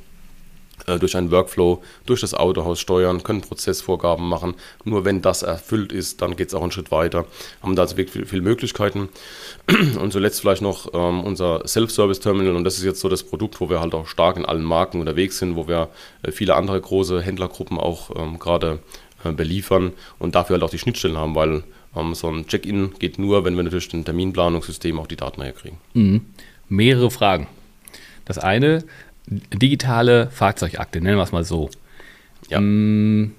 durch 0.98 1.16
einen 1.16 1.30
Workflow, 1.30 1.82
durch 2.06 2.20
das 2.20 2.34
Autohaus 2.34 2.80
steuern, 2.80 3.22
können 3.22 3.40
Prozessvorgaben 3.40 4.28
machen. 4.28 4.54
Nur 4.84 5.04
wenn 5.04 5.22
das 5.22 5.42
erfüllt 5.42 5.92
ist, 5.92 6.22
dann 6.22 6.36
geht 6.36 6.48
es 6.48 6.54
auch 6.54 6.62
einen 6.62 6.72
Schritt 6.72 6.90
weiter. 6.90 7.26
Haben 7.62 7.76
da 7.76 7.82
also 7.82 7.96
wirklich 7.96 8.28
viele 8.28 8.42
Möglichkeiten. 8.42 9.08
Und 10.00 10.12
zuletzt 10.12 10.40
vielleicht 10.40 10.62
noch 10.62 10.92
ähm, 10.94 11.22
unser 11.22 11.66
Self-Service-Terminal. 11.66 12.56
Und 12.56 12.64
das 12.64 12.78
ist 12.78 12.84
jetzt 12.84 13.00
so 13.00 13.08
das 13.08 13.22
Produkt, 13.22 13.60
wo 13.60 13.70
wir 13.70 13.80
halt 13.80 13.94
auch 13.94 14.06
stark 14.06 14.36
in 14.36 14.44
allen 14.44 14.64
Marken 14.64 15.00
unterwegs 15.00 15.38
sind, 15.38 15.56
wo 15.56 15.68
wir 15.68 15.88
äh, 16.22 16.32
viele 16.32 16.54
andere 16.54 16.80
große 16.80 17.20
Händlergruppen 17.20 17.78
auch 17.78 18.10
ähm, 18.16 18.38
gerade 18.38 18.80
äh, 19.24 19.32
beliefern 19.32 19.92
und 20.18 20.34
dafür 20.34 20.54
halt 20.54 20.62
auch 20.62 20.70
die 20.70 20.78
Schnittstellen 20.78 21.16
haben, 21.16 21.34
weil 21.34 21.62
ähm, 21.94 22.14
so 22.14 22.28
ein 22.28 22.46
Check-in 22.46 22.94
geht 22.98 23.18
nur, 23.18 23.44
wenn 23.44 23.54
wir 23.56 23.62
natürlich 23.62 23.88
den 23.88 24.04
Terminplanungssystem 24.04 24.98
auch 24.98 25.06
die 25.06 25.16
Daten 25.16 25.42
herkriegen. 25.42 25.78
Mhm. 25.94 26.22
Mehrere 26.68 27.10
Fragen. 27.10 27.46
Das 28.24 28.38
eine, 28.38 28.84
digitale 29.30 30.28
Fahrzeugakte, 30.30 31.00
nennen 31.00 31.16
wir 31.16 31.22
es 31.22 31.32
mal 31.32 31.44
so. 31.44 31.70
Ja. 32.48 32.60
Mm, 32.60 33.32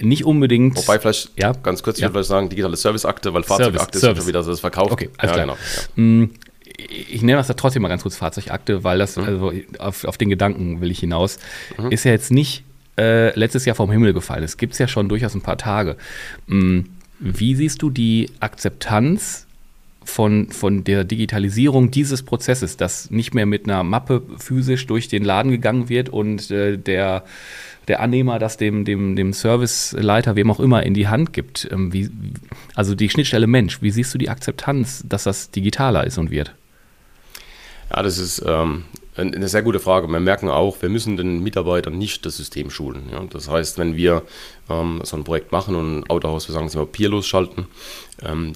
nicht 0.00 0.24
unbedingt. 0.24 0.76
Wobei 0.76 0.98
vielleicht, 0.98 1.30
ja, 1.38 1.52
ganz 1.52 1.82
kurz, 1.82 1.96
ich 1.96 2.02
ja. 2.02 2.08
würde 2.08 2.14
vielleicht 2.14 2.28
sagen, 2.28 2.48
digitale 2.48 2.76
Serviceakte, 2.76 3.34
weil 3.34 3.42
Fahrzeugakte 3.42 3.98
Service. 3.98 4.18
ist 4.18 4.24
schon 4.24 4.28
wieder 4.28 4.42
so 4.42 4.50
das 4.50 4.60
Verkauf. 4.60 4.92
Okay, 4.92 5.10
alles 5.16 5.36
ja, 5.36 5.44
klar. 5.44 5.56
Genau. 5.94 6.06
Mm, 6.06 6.30
ich 6.78 7.22
nenne 7.22 7.38
das 7.38 7.46
da 7.46 7.54
trotzdem 7.54 7.82
mal 7.82 7.88
ganz 7.88 8.02
kurz 8.02 8.16
Fahrzeugakte, 8.16 8.84
weil 8.84 8.98
das, 8.98 9.16
mhm. 9.16 9.24
also 9.24 9.52
auf, 9.78 10.04
auf 10.04 10.18
den 10.18 10.28
Gedanken 10.28 10.80
will 10.80 10.90
ich 10.90 11.00
hinaus, 11.00 11.38
mhm. 11.78 11.90
ist 11.90 12.04
ja 12.04 12.12
jetzt 12.12 12.30
nicht 12.30 12.64
äh, 12.98 13.36
letztes 13.38 13.64
Jahr 13.64 13.76
vom 13.76 13.90
Himmel 13.90 14.12
gefallen. 14.12 14.44
Es 14.44 14.56
gibt 14.56 14.74
es 14.74 14.78
ja 14.78 14.88
schon 14.88 15.08
durchaus 15.08 15.34
ein 15.34 15.42
paar 15.42 15.58
Tage. 15.58 15.96
Mm, 16.46 16.80
wie 17.18 17.54
siehst 17.54 17.80
du 17.82 17.90
die 17.90 18.30
Akzeptanz 18.40 19.45
von, 20.06 20.50
von 20.50 20.84
der 20.84 21.04
Digitalisierung 21.04 21.90
dieses 21.90 22.22
Prozesses, 22.22 22.76
dass 22.76 23.10
nicht 23.10 23.34
mehr 23.34 23.46
mit 23.46 23.64
einer 23.64 23.82
Mappe 23.82 24.22
physisch 24.38 24.86
durch 24.86 25.08
den 25.08 25.24
Laden 25.24 25.50
gegangen 25.50 25.88
wird 25.88 26.08
und 26.08 26.50
äh, 26.50 26.78
der, 26.78 27.24
der 27.88 28.00
Annehmer 28.00 28.38
das 28.38 28.56
dem, 28.56 28.84
dem, 28.84 29.16
dem 29.16 29.32
Serviceleiter, 29.32 30.36
wem 30.36 30.50
auch 30.50 30.60
immer, 30.60 30.84
in 30.84 30.94
die 30.94 31.08
Hand 31.08 31.32
gibt. 31.32 31.68
Ähm, 31.70 31.92
wie, 31.92 32.08
also 32.74 32.94
die 32.94 33.10
Schnittstelle 33.10 33.46
Mensch, 33.46 33.82
wie 33.82 33.90
siehst 33.90 34.14
du 34.14 34.18
die 34.18 34.30
Akzeptanz, 34.30 35.04
dass 35.06 35.24
das 35.24 35.50
digitaler 35.50 36.06
ist 36.06 36.18
und 36.18 36.30
wird? 36.30 36.54
Ja, 37.90 38.02
das 38.02 38.18
ist 38.18 38.42
ähm, 38.46 38.84
eine 39.16 39.48
sehr 39.48 39.62
gute 39.62 39.80
Frage. 39.80 40.08
Wir 40.08 40.20
merken 40.20 40.48
auch, 40.48 40.82
wir 40.82 40.88
müssen 40.88 41.16
den 41.16 41.42
Mitarbeitern 41.42 41.96
nicht 41.96 42.26
das 42.26 42.36
System 42.36 42.70
schulen. 42.70 43.04
Ja? 43.10 43.22
Das 43.30 43.48
heißt, 43.48 43.78
wenn 43.78 43.96
wir 43.96 44.22
ähm, 44.68 45.00
so 45.04 45.16
ein 45.16 45.24
Projekt 45.24 45.52
machen 45.52 45.74
und 45.74 46.00
ein 46.00 46.10
Autohaus, 46.10 46.48
wir 46.48 46.52
sagen 46.52 46.66
es 46.66 46.74
immer, 46.74 46.86
papierlos 46.86 47.26
schalten, 47.26 47.66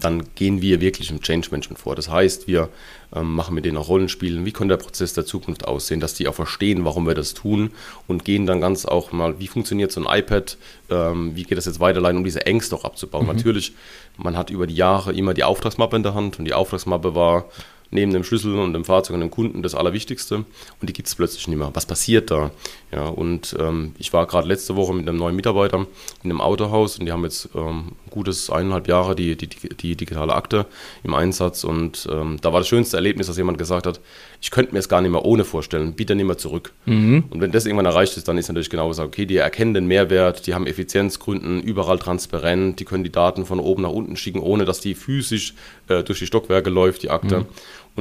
dann 0.01 0.25
gehen 0.35 0.63
wir 0.63 0.81
wirklich 0.81 1.11
im 1.11 1.21
Change 1.21 1.49
Management 1.51 1.79
vor. 1.79 1.95
Das 1.95 2.09
heißt, 2.09 2.47
wir 2.47 2.71
ähm, 3.15 3.35
machen 3.35 3.55
mit 3.55 3.65
denen 3.65 3.77
auch 3.77 3.89
Rollenspielen, 3.89 4.45
wie 4.45 4.53
könnte 4.53 4.77
der 4.77 4.83
Prozess 4.83 5.13
der 5.13 5.27
Zukunft 5.27 5.67
aussehen, 5.67 6.01
dass 6.01 6.15
die 6.15 6.29
auch 6.29 6.35
verstehen, 6.35 6.85
warum 6.85 7.07
wir 7.07 7.15
das 7.15 7.35
tun 7.35 7.71
und 8.07 8.25
gehen 8.25 8.47
dann 8.47 8.61
ganz 8.61 8.87
auch 8.87 9.13
mal, 9.13 9.39
wie 9.39 9.49
funktioniert 9.49 9.93
so 9.93 10.03
ein 10.03 10.19
iPad, 10.19 10.57
ähm, 10.89 11.33
wie 11.35 11.43
geht 11.43 11.59
das 11.59 11.67
jetzt 11.67 11.81
weiterleiten, 11.81 12.19
um 12.19 12.25
diese 12.25 12.47
Ängste 12.47 12.75
auch 12.75 12.85
abzubauen. 12.85 13.27
Mhm. 13.27 13.37
Natürlich, 13.37 13.75
man 14.17 14.37
hat 14.37 14.51
über 14.51 14.67
die 14.67 14.77
Jahre 14.77 15.13
immer 15.13 15.35
die 15.35 15.45
Auftragsmappe 15.45 15.97
in 15.97 16.03
der 16.03 16.15
Hand 16.15 16.39
und 16.39 16.47
die 16.47 16.55
Auftragsmappe 16.55 17.15
war 17.15 17.47
neben 17.91 18.13
dem 18.13 18.25
Schlüssel 18.25 18.59
und 18.59 18.73
dem 18.73 18.85
Fahrzeug 18.85 19.15
und 19.15 19.21
dem 19.21 19.31
Kunden 19.31 19.63
das 19.63 19.75
Allerwichtigste 19.75 20.37
und 20.37 20.47
die 20.83 20.93
gibt 20.93 21.09
es 21.09 21.15
plötzlich 21.15 21.47
nicht 21.49 21.59
mehr. 21.59 21.71
Was 21.75 21.87
passiert 21.87 22.31
da? 22.31 22.51
Ja, 22.93 23.07
und 23.07 23.57
ähm, 23.59 23.95
ich 23.99 24.13
war 24.13 24.27
gerade 24.27 24.49
letzte 24.49 24.77
Woche 24.77 24.93
mit 24.93 25.09
einem 25.09 25.19
neuen 25.19 25.37
Mitarbeiter 25.37 25.87
in 26.23 26.31
einem 26.31 26.41
Autohaus 26.41 26.99
und 26.99 27.07
die 27.07 27.13
haben 27.13 27.25
jetzt 27.25 27.49
ähm, 27.55 27.93
gutes 28.11 28.51
eineinhalb 28.51 28.89
Jahre 28.89 29.15
die, 29.15 29.37
die, 29.37 29.49
die 29.49 29.97
digitale 29.97 30.35
Akte 30.35 30.67
im 31.05 31.15
Einsatz 31.15 31.65
und 31.65 32.09
ähm, 32.11 32.39
da 32.41 32.53
war 32.53 32.61
das 32.61 32.69
schönste 32.69 32.97
Erlebnis, 32.97 33.29
dass 33.29 33.37
jemand 33.37 33.59
gesagt 33.59 33.87
hat, 33.87 34.01
ich 34.41 34.51
könnte 34.51 34.73
mir 34.73 34.79
es 34.79 34.89
gar 34.89 35.01
nicht 35.01 35.11
mehr 35.11 35.25
ohne 35.25 35.45
vorstellen, 35.45 35.93
bitte 35.93 36.15
nicht 36.15 36.27
mehr 36.27 36.39
zurück. 36.39 36.73
Mhm. 36.87 37.25
Und 37.31 37.41
wenn 37.41 37.53
das 37.53 37.67
irgendwann 37.67 37.87
erreicht 37.87 38.17
ist, 38.17 38.27
dann 38.27 38.39
ist 38.39 38.49
natürlich 38.49 38.71
genau 38.71 38.93
so, 38.93 39.03
okay, 39.03 39.27
die 39.27 39.37
erkennen 39.37 39.75
den 39.75 39.87
Mehrwert, 39.87 40.47
die 40.47 40.55
haben 40.55 40.67
Effizienzgründen, 40.67 41.63
überall 41.63 41.99
transparent, 41.99 42.81
die 42.81 42.85
können 42.85 43.05
die 43.05 43.13
Daten 43.13 43.45
von 43.45 43.61
oben 43.61 43.83
nach 43.83 43.91
unten 43.91 44.17
schicken, 44.17 44.41
ohne 44.41 44.65
dass 44.65 44.81
die 44.81 44.95
physisch 44.95 45.55
äh, 45.89 46.03
durch 46.03 46.19
die 46.19 46.27
Stockwerke 46.27 46.71
läuft, 46.71 47.03
die 47.03 47.11
Akte. 47.11 47.41
Mhm. 47.41 47.47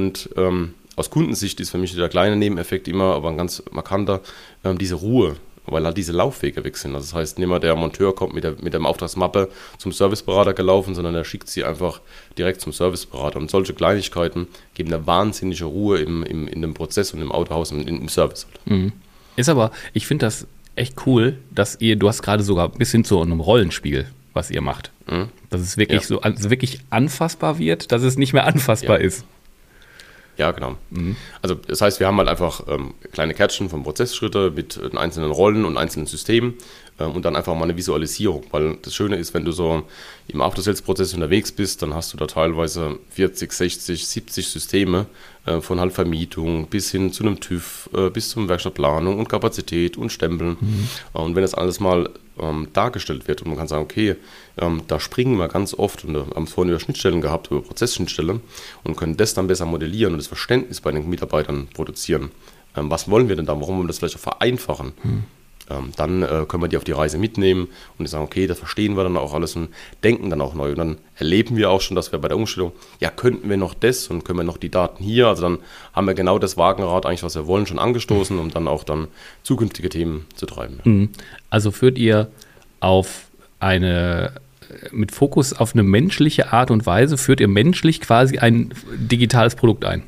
Und 0.00 0.30
ähm, 0.38 0.72
aus 0.96 1.10
Kundensicht 1.10 1.60
ist 1.60 1.68
für 1.68 1.76
mich 1.76 1.94
der 1.94 2.08
kleine 2.08 2.34
Nebeneffekt 2.34 2.88
immer, 2.88 3.14
aber 3.14 3.28
ein 3.28 3.36
ganz 3.36 3.62
markanter, 3.70 4.22
ähm, 4.64 4.78
diese 4.78 4.94
Ruhe, 4.94 5.36
weil 5.66 5.84
halt 5.84 5.98
diese 5.98 6.12
Laufwege 6.12 6.64
weg 6.64 6.78
sind. 6.78 6.94
Also 6.94 7.08
das 7.08 7.14
heißt, 7.14 7.38
nicht 7.38 7.46
mehr 7.46 7.60
der 7.60 7.76
Monteur 7.76 8.14
kommt 8.14 8.32
mit 8.32 8.42
der, 8.42 8.54
mit 8.62 8.72
der 8.72 8.82
Auftragsmappe 8.82 9.50
zum 9.76 9.92
Serviceberater 9.92 10.54
gelaufen, 10.54 10.94
sondern 10.94 11.14
er 11.14 11.24
schickt 11.24 11.48
sie 11.48 11.64
einfach 11.64 12.00
direkt 12.38 12.62
zum 12.62 12.72
Serviceberater. 12.72 13.38
Und 13.38 13.50
solche 13.50 13.74
Kleinigkeiten 13.74 14.48
geben 14.72 14.90
eine 14.90 15.06
wahnsinnige 15.06 15.66
Ruhe 15.66 15.98
im, 15.98 16.22
im, 16.22 16.48
in 16.48 16.62
dem 16.62 16.72
Prozess 16.72 17.12
und 17.12 17.20
im 17.20 17.30
Autohaus 17.30 17.72
und 17.72 17.86
im 17.86 18.08
Service. 18.08 18.46
Halt. 18.46 18.70
Mhm. 18.70 18.92
Ist 19.36 19.50
aber, 19.50 19.70
ich 19.92 20.06
finde 20.06 20.24
das 20.24 20.46
echt 20.76 20.94
cool, 21.06 21.36
dass 21.50 21.78
ihr, 21.78 21.96
du 21.96 22.08
hast 22.08 22.22
gerade 22.22 22.42
sogar 22.42 22.70
bis 22.70 22.90
hin 22.90 23.04
zu 23.04 23.20
einem 23.20 23.40
Rollenspiel, 23.40 24.06
was 24.32 24.50
ihr 24.50 24.62
macht. 24.62 24.92
Mhm. 25.10 25.28
Dass 25.50 25.60
es 25.60 25.76
wirklich 25.76 26.00
ja. 26.00 26.06
so 26.06 26.22
also 26.22 26.48
wirklich 26.48 26.80
anfassbar 26.88 27.58
wird, 27.58 27.92
dass 27.92 28.02
es 28.02 28.16
nicht 28.16 28.32
mehr 28.32 28.46
anfassbar 28.46 28.98
ja. 28.98 29.04
ist. 29.04 29.26
Ja, 30.40 30.52
genau. 30.52 30.76
Mhm. 30.88 31.16
Also 31.42 31.54
das 31.54 31.82
heißt, 31.82 32.00
wir 32.00 32.06
haben 32.06 32.16
halt 32.16 32.28
einfach 32.28 32.62
ähm, 32.66 32.94
kleine 33.12 33.34
Kärtchen 33.34 33.68
von 33.68 33.82
Prozessschritte 33.82 34.50
mit 34.50 34.78
äh, 34.78 34.96
einzelnen 34.96 35.30
Rollen 35.30 35.66
und 35.66 35.76
einzelnen 35.76 36.06
Systemen 36.06 36.54
ähm, 36.98 37.12
und 37.12 37.26
dann 37.26 37.36
einfach 37.36 37.54
mal 37.54 37.64
eine 37.64 37.76
Visualisierung. 37.76 38.44
Weil 38.50 38.78
das 38.80 38.94
Schöne 38.94 39.16
ist, 39.16 39.34
wenn 39.34 39.44
du 39.44 39.52
so 39.52 39.82
im 40.28 40.40
After-Sales-Prozess 40.40 41.12
unterwegs 41.12 41.52
bist, 41.52 41.82
dann 41.82 41.92
hast 41.92 42.14
du 42.14 42.16
da 42.16 42.26
teilweise 42.26 42.98
40, 43.10 43.52
60, 43.52 44.06
70 44.06 44.48
Systeme 44.48 45.04
äh, 45.44 45.60
von 45.60 45.78
halt 45.78 45.92
Vermietung 45.92 46.68
bis 46.68 46.90
hin 46.90 47.12
zu 47.12 47.22
einem 47.22 47.38
TÜV, 47.38 47.90
äh, 47.92 48.08
bis 48.08 48.30
zum 48.30 48.48
Werkstattplanung 48.48 49.18
und 49.18 49.28
Kapazität 49.28 49.98
und 49.98 50.10
Stempeln. 50.10 50.56
Mhm. 50.58 50.88
Und 51.12 51.34
wenn 51.34 51.42
das 51.42 51.52
alles 51.52 51.80
mal 51.80 52.08
ähm, 52.40 52.68
dargestellt 52.72 53.28
wird 53.28 53.42
und 53.42 53.48
man 53.48 53.58
kann 53.58 53.68
sagen, 53.68 53.82
okay, 53.82 54.16
ähm, 54.58 54.82
da 54.86 55.00
springen 55.00 55.36
wir 55.36 55.48
ganz 55.48 55.74
oft 55.74 56.04
und 56.04 56.14
äh, 56.14 56.18
haben 56.34 56.44
es 56.44 56.52
vorhin 56.52 56.70
über 56.70 56.80
Schnittstellen 56.80 57.20
gehabt, 57.20 57.50
über 57.50 57.62
Prozessschnittstellen 57.62 58.40
und 58.84 58.96
können 58.96 59.16
das 59.16 59.34
dann 59.34 59.46
besser 59.46 59.66
modellieren 59.66 60.14
und 60.14 60.18
das 60.18 60.26
Verständnis 60.26 60.80
bei 60.80 60.92
den 60.92 61.08
Mitarbeitern 61.08 61.68
produzieren. 61.72 62.30
Ähm, 62.76 62.90
was 62.90 63.08
wollen 63.10 63.28
wir 63.28 63.36
denn 63.36 63.46
da? 63.46 63.52
Warum 63.60 63.76
wollen 63.76 63.84
wir 63.84 63.88
das 63.88 63.98
vielleicht 63.98 64.16
auch 64.16 64.20
vereinfachen? 64.20 64.92
Mhm. 65.02 65.24
Ähm, 65.70 65.92
dann 65.96 66.22
äh, 66.22 66.44
können 66.48 66.62
wir 66.62 66.68
die 66.68 66.76
auf 66.76 66.84
die 66.84 66.92
Reise 66.92 67.18
mitnehmen 67.18 67.68
und 67.98 68.08
sagen, 68.08 68.24
okay, 68.24 68.46
das 68.46 68.58
verstehen 68.58 68.96
wir 68.96 69.04
dann 69.04 69.16
auch 69.16 69.32
alles 69.34 69.56
und 69.56 69.68
denken 70.02 70.30
dann 70.30 70.40
auch 70.40 70.54
neu. 70.54 70.70
Und 70.70 70.78
dann 70.78 70.98
erleben 71.16 71.56
wir 71.56 71.70
auch 71.70 71.80
schon, 71.80 71.94
dass 71.94 72.12
wir 72.12 72.18
bei 72.18 72.28
der 72.28 72.36
Umstellung, 72.36 72.72
ja, 72.98 73.10
könnten 73.10 73.48
wir 73.48 73.56
noch 73.56 73.74
das 73.74 74.08
und 74.08 74.24
können 74.24 74.38
wir 74.38 74.44
noch 74.44 74.58
die 74.58 74.70
Daten 74.70 75.02
hier. 75.02 75.28
Also 75.28 75.42
dann 75.42 75.58
haben 75.92 76.06
wir 76.06 76.14
genau 76.14 76.38
das 76.38 76.56
Wagenrad 76.56 77.06
eigentlich, 77.06 77.22
was 77.22 77.36
wir 77.36 77.46
wollen, 77.46 77.66
schon 77.66 77.78
angestoßen, 77.78 78.38
um 78.38 78.50
dann 78.50 78.68
auch 78.68 78.84
dann 78.84 79.08
zukünftige 79.42 79.88
Themen 79.88 80.26
zu 80.34 80.46
treiben. 80.46 80.80
Mhm. 80.84 81.08
Also 81.50 81.70
führt 81.70 81.98
ihr 81.98 82.28
auf 82.80 83.28
eine 83.60 84.32
mit 84.92 85.12
Fokus 85.12 85.52
auf 85.52 85.74
eine 85.74 85.82
menschliche 85.82 86.52
Art 86.52 86.70
und 86.70 86.86
Weise, 86.86 87.18
führt 87.18 87.40
ihr 87.40 87.48
menschlich 87.48 88.00
quasi 88.00 88.38
ein 88.38 88.72
digitales 88.96 89.56
Produkt 89.56 89.84
ein? 89.84 90.04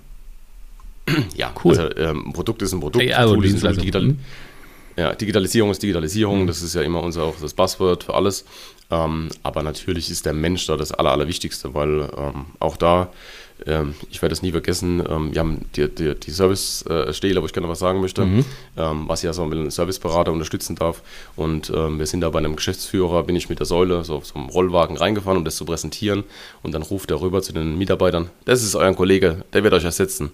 Ja, 1.35 1.52
cool. 1.64 1.76
Also 1.76 1.97
ähm, 1.97 2.33
Produkt 2.33 2.62
ist 2.62 2.73
ein 2.73 2.81
Produkt, 2.81 3.04
ja, 3.04 3.16
also 3.16 3.35
Tool 3.35 3.45
ist 3.45 3.64
ein 3.64 3.76
digital, 3.76 4.02
mhm. 4.02 4.19
Ja, 4.96 5.14
Digitalisierung 5.14 5.70
ist 5.70 5.82
Digitalisierung, 5.82 6.42
mhm. 6.42 6.46
das 6.46 6.62
ist 6.62 6.75
ja 6.75 6.82
immer 6.82 7.02
unser 7.02 7.25
auch 7.25 7.37
das 7.40 7.54
Buzzword 7.54 8.04
für 8.04 8.14
alles. 8.14 8.44
Ähm, 8.90 9.30
aber 9.42 9.62
natürlich 9.62 10.11
ist 10.11 10.26
der 10.26 10.34
Mensch 10.34 10.66
da 10.66 10.76
das 10.76 10.92
Aller, 10.92 11.12
Allerwichtigste, 11.12 11.72
weil 11.72 12.11
ähm, 12.16 12.46
auch 12.58 12.76
da 12.76 13.11
ähm, 13.66 13.94
ich 14.11 14.20
werde 14.22 14.32
es 14.32 14.42
nie 14.42 14.52
vergessen, 14.52 15.02
ähm, 15.08 15.32
wir 15.32 15.40
haben 15.40 15.64
die, 15.76 15.88
die, 15.88 16.14
die 16.14 16.30
Service-Stele, 16.30 17.42
wo 17.42 17.46
ich 17.46 17.52
gerne 17.52 17.68
was 17.68 17.78
sagen 17.78 18.00
möchte, 18.00 18.25
mhm. 18.25 18.44
ähm, 18.76 19.08
was 19.08 19.22
ja 19.22 19.32
so 19.32 19.42
einen 19.42 19.70
Serviceberater 19.70 20.32
unterstützen 20.32 20.76
darf. 20.76 21.02
Und 21.37 21.70
ähm, 21.75 21.99
wir 21.99 22.06
sind 22.06 22.20
da 22.20 22.30
bei 22.30 22.38
einem 22.38 22.56
Geschäftsführer, 22.56 23.22
bin 23.25 23.37
ich 23.37 23.49
mit 23.49 23.58
der 23.58 23.66
Säule 23.66 24.04
so 24.04 24.16
auf 24.16 24.26
so 24.26 24.34
einem 24.34 24.49
Rollwagen 24.49 24.96
reingefahren, 24.96 25.38
um 25.38 25.44
das 25.44 25.56
zu 25.56 25.64
präsentieren. 25.64 26.25
Und 26.62 26.72
dann 26.72 26.82
ruft 26.82 27.11
er 27.11 27.20
rüber 27.20 27.42
zu 27.42 27.52
den 27.52 27.78
Mitarbeitern, 27.78 28.30
das 28.44 28.62
ist 28.62 28.75
euer 28.75 28.94
Kollege, 28.94 29.44
der 29.52 29.64
wird 29.64 29.75
euch 29.75 29.84
ersetzen. 29.84 30.30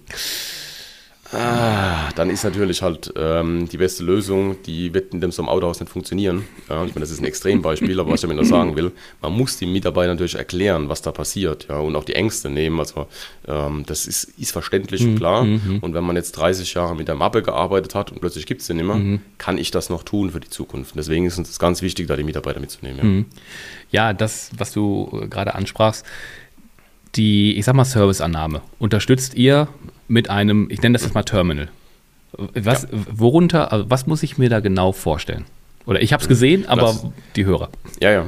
Ah, 1.31 2.09
dann 2.15 2.31
ist 2.31 2.43
natürlich 2.43 2.81
halt 2.81 3.13
ähm, 3.15 3.69
die 3.69 3.77
beste 3.77 4.03
Lösung, 4.03 4.57
die 4.63 4.93
wird 4.95 5.13
in 5.13 5.21
dem 5.21 5.31
so 5.31 5.43
einem 5.43 5.49
Autohaus 5.49 5.79
nicht 5.79 5.91
funktionieren. 5.91 6.45
Ja, 6.67 6.83
ich 6.85 6.95
meine, 6.95 7.01
das 7.01 7.11
ist 7.11 7.21
ein 7.21 7.25
Extrembeispiel, 7.25 7.99
aber 7.99 8.09
was 8.09 8.15
ich 8.15 8.21
damit 8.21 8.37
nur 8.37 8.45
sagen 8.45 8.75
will, 8.75 8.91
man 9.21 9.33
muss 9.33 9.57
den 9.57 9.71
Mitarbeitern 9.71 10.15
natürlich 10.15 10.35
erklären, 10.35 10.89
was 10.89 11.03
da 11.03 11.11
passiert 11.11 11.67
ja, 11.69 11.77
und 11.77 11.95
auch 11.95 12.03
die 12.03 12.15
Ängste 12.15 12.49
nehmen. 12.49 12.79
Also 12.79 13.05
ähm, 13.47 13.83
das 13.85 14.07
ist, 14.07 14.23
ist 14.39 14.51
verständlich 14.51 15.01
und 15.03 15.13
mhm, 15.13 15.17
klar. 15.17 15.43
Mhm. 15.43 15.79
Und 15.81 15.93
wenn 15.93 16.03
man 16.03 16.15
jetzt 16.15 16.31
30 16.31 16.73
Jahre 16.73 16.95
mit 16.95 17.07
der 17.07 17.15
Mappe 17.15 17.43
gearbeitet 17.43 17.93
hat 17.93 18.11
und 18.11 18.21
plötzlich 18.21 18.47
gibt 18.47 18.61
es 18.61 18.67
den 18.67 18.77
nicht 18.77 18.87
mehr, 18.87 18.95
mhm. 18.95 19.21
kann 19.37 19.59
ich 19.59 19.69
das 19.69 19.91
noch 19.91 20.01
tun 20.01 20.31
für 20.31 20.39
die 20.39 20.49
Zukunft. 20.49 20.93
Und 20.93 20.97
deswegen 20.97 21.27
ist 21.27 21.37
uns 21.37 21.59
ganz 21.59 21.83
wichtig, 21.83 22.07
da 22.07 22.15
die 22.15 22.23
Mitarbeiter 22.23 22.59
mitzunehmen. 22.59 22.97
Ja, 22.97 23.03
mhm. 23.03 23.25
ja 23.91 24.13
das, 24.13 24.49
was 24.57 24.71
du 24.71 25.27
gerade 25.29 25.53
ansprachst, 25.53 26.03
die, 27.15 27.55
ich 27.55 27.65
sag 27.65 27.75
mal, 27.75 27.85
Serviceannahme. 27.85 28.61
Unterstützt 28.79 29.35
ihr 29.35 29.67
mit 30.09 30.29
einem, 30.29 30.67
ich 30.69 30.81
nenne 30.81 30.93
das 30.93 31.03
jetzt 31.03 31.13
mal 31.13 31.23
Terminal. 31.23 31.69
Was, 32.33 32.83
ja. 32.83 32.89
worunter, 33.11 33.71
also 33.71 33.89
was 33.89 34.05
muss 34.05 34.23
ich 34.23 34.37
mir 34.37 34.49
da 34.49 34.59
genau 34.59 34.91
vorstellen? 34.91 35.45
Oder 35.85 36.01
ich 36.01 36.13
habe 36.13 36.21
es 36.21 36.27
gesehen, 36.27 36.67
aber 36.67 36.81
das, 36.81 37.05
die 37.35 37.45
Hörer. 37.45 37.69
Ja, 38.01 38.11
ja. 38.11 38.25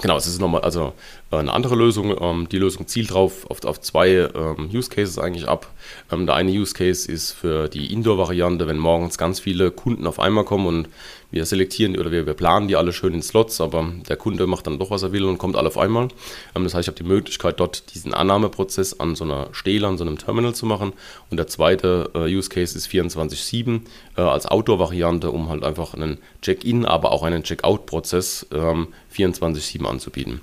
Genau, 0.00 0.16
es 0.16 0.26
ist 0.26 0.40
nochmal 0.40 0.60
also 0.60 0.92
äh, 1.30 1.36
eine 1.36 1.52
andere 1.52 1.74
Lösung. 1.74 2.14
Ähm, 2.20 2.48
die 2.50 2.58
Lösung 2.58 2.86
zielt 2.86 3.12
drauf 3.12 3.48
auf, 3.48 3.64
auf 3.64 3.80
zwei 3.80 4.28
ähm, 4.34 4.68
Use 4.72 4.90
Cases 4.90 5.18
eigentlich 5.18 5.48
ab. 5.48 5.72
Ähm, 6.12 6.26
der 6.26 6.34
eine 6.34 6.50
Use 6.50 6.74
Case 6.74 7.10
ist 7.10 7.32
für 7.32 7.68
die 7.68 7.92
Indoor-Variante, 7.92 8.66
wenn 8.66 8.78
morgens 8.78 9.16
ganz 9.16 9.40
viele 9.40 9.70
Kunden 9.70 10.06
auf 10.06 10.20
einmal 10.20 10.44
kommen 10.44 10.66
und 10.66 10.88
wir 11.36 11.44
selektieren 11.44 11.96
oder 11.98 12.10
wir, 12.10 12.26
wir, 12.26 12.34
planen 12.34 12.66
die 12.66 12.76
alle 12.76 12.92
schön 12.92 13.12
in 13.12 13.22
Slots, 13.22 13.60
aber 13.60 13.92
der 14.08 14.16
Kunde 14.16 14.46
macht 14.46 14.66
dann 14.66 14.78
doch, 14.78 14.90
was 14.90 15.02
er 15.02 15.12
will 15.12 15.24
und 15.24 15.36
kommt 15.36 15.54
alle 15.54 15.68
auf 15.68 15.76
einmal. 15.76 16.08
Ähm, 16.54 16.64
das 16.64 16.74
heißt, 16.74 16.84
ich 16.84 16.88
habe 16.88 16.96
die 16.96 17.08
Möglichkeit, 17.08 17.60
dort 17.60 17.94
diesen 17.94 18.14
Annahmeprozess 18.14 18.98
an 18.98 19.14
so 19.14 19.24
einer 19.24 19.48
Stele, 19.52 19.86
an 19.86 19.98
so 19.98 20.04
einem 20.04 20.16
Terminal 20.18 20.54
zu 20.54 20.64
machen. 20.64 20.94
Und 21.30 21.36
der 21.36 21.46
zweite 21.46 22.10
äh, 22.14 22.34
Use 22.34 22.48
Case 22.48 22.76
ist 22.76 22.88
24-7 22.88 23.82
äh, 24.16 24.22
als 24.22 24.46
Outdoor-Variante, 24.46 25.30
um 25.30 25.50
halt 25.50 25.62
einfach 25.62 25.92
einen 25.92 26.18
Check-in, 26.40 26.86
aber 26.86 27.12
auch 27.12 27.22
einen 27.22 27.42
Check-out-Prozess 27.42 28.46
ähm, 28.52 28.88
24-7 29.14 29.84
anzubieten. 29.84 30.40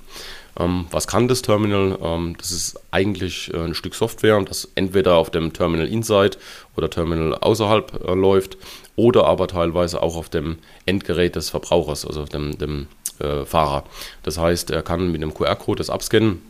Ähm, 0.59 0.85
was 0.91 1.07
kann 1.07 1.27
das 1.27 1.41
Terminal? 1.41 1.97
Ähm, 2.01 2.35
das 2.38 2.51
ist 2.51 2.79
eigentlich 2.91 3.51
äh, 3.51 3.57
ein 3.57 3.73
Stück 3.73 3.95
Software, 3.95 4.39
das 4.43 4.69
entweder 4.75 5.15
auf 5.15 5.31
dem 5.31 5.53
Terminal 5.53 5.88
Inside 5.88 6.38
oder 6.77 6.89
Terminal 6.89 7.33
außerhalb 7.33 8.07
läuft 8.15 8.57
oder 8.95 9.25
aber 9.25 9.47
teilweise 9.47 10.01
auch 10.01 10.15
auf 10.15 10.29
dem 10.29 10.57
Endgerät 10.85 11.35
des 11.35 11.50
Verbrauchers, 11.50 12.05
also 12.05 12.23
auf 12.23 12.29
dem, 12.29 12.57
dem 12.57 12.88
äh, 13.19 13.45
Fahrer. 13.45 13.83
Das 14.23 14.38
heißt, 14.38 14.71
er 14.71 14.83
kann 14.83 15.12
mit 15.12 15.21
einem 15.21 15.33
QR-Code 15.33 15.79
das 15.79 15.89
abscannen. 15.89 16.41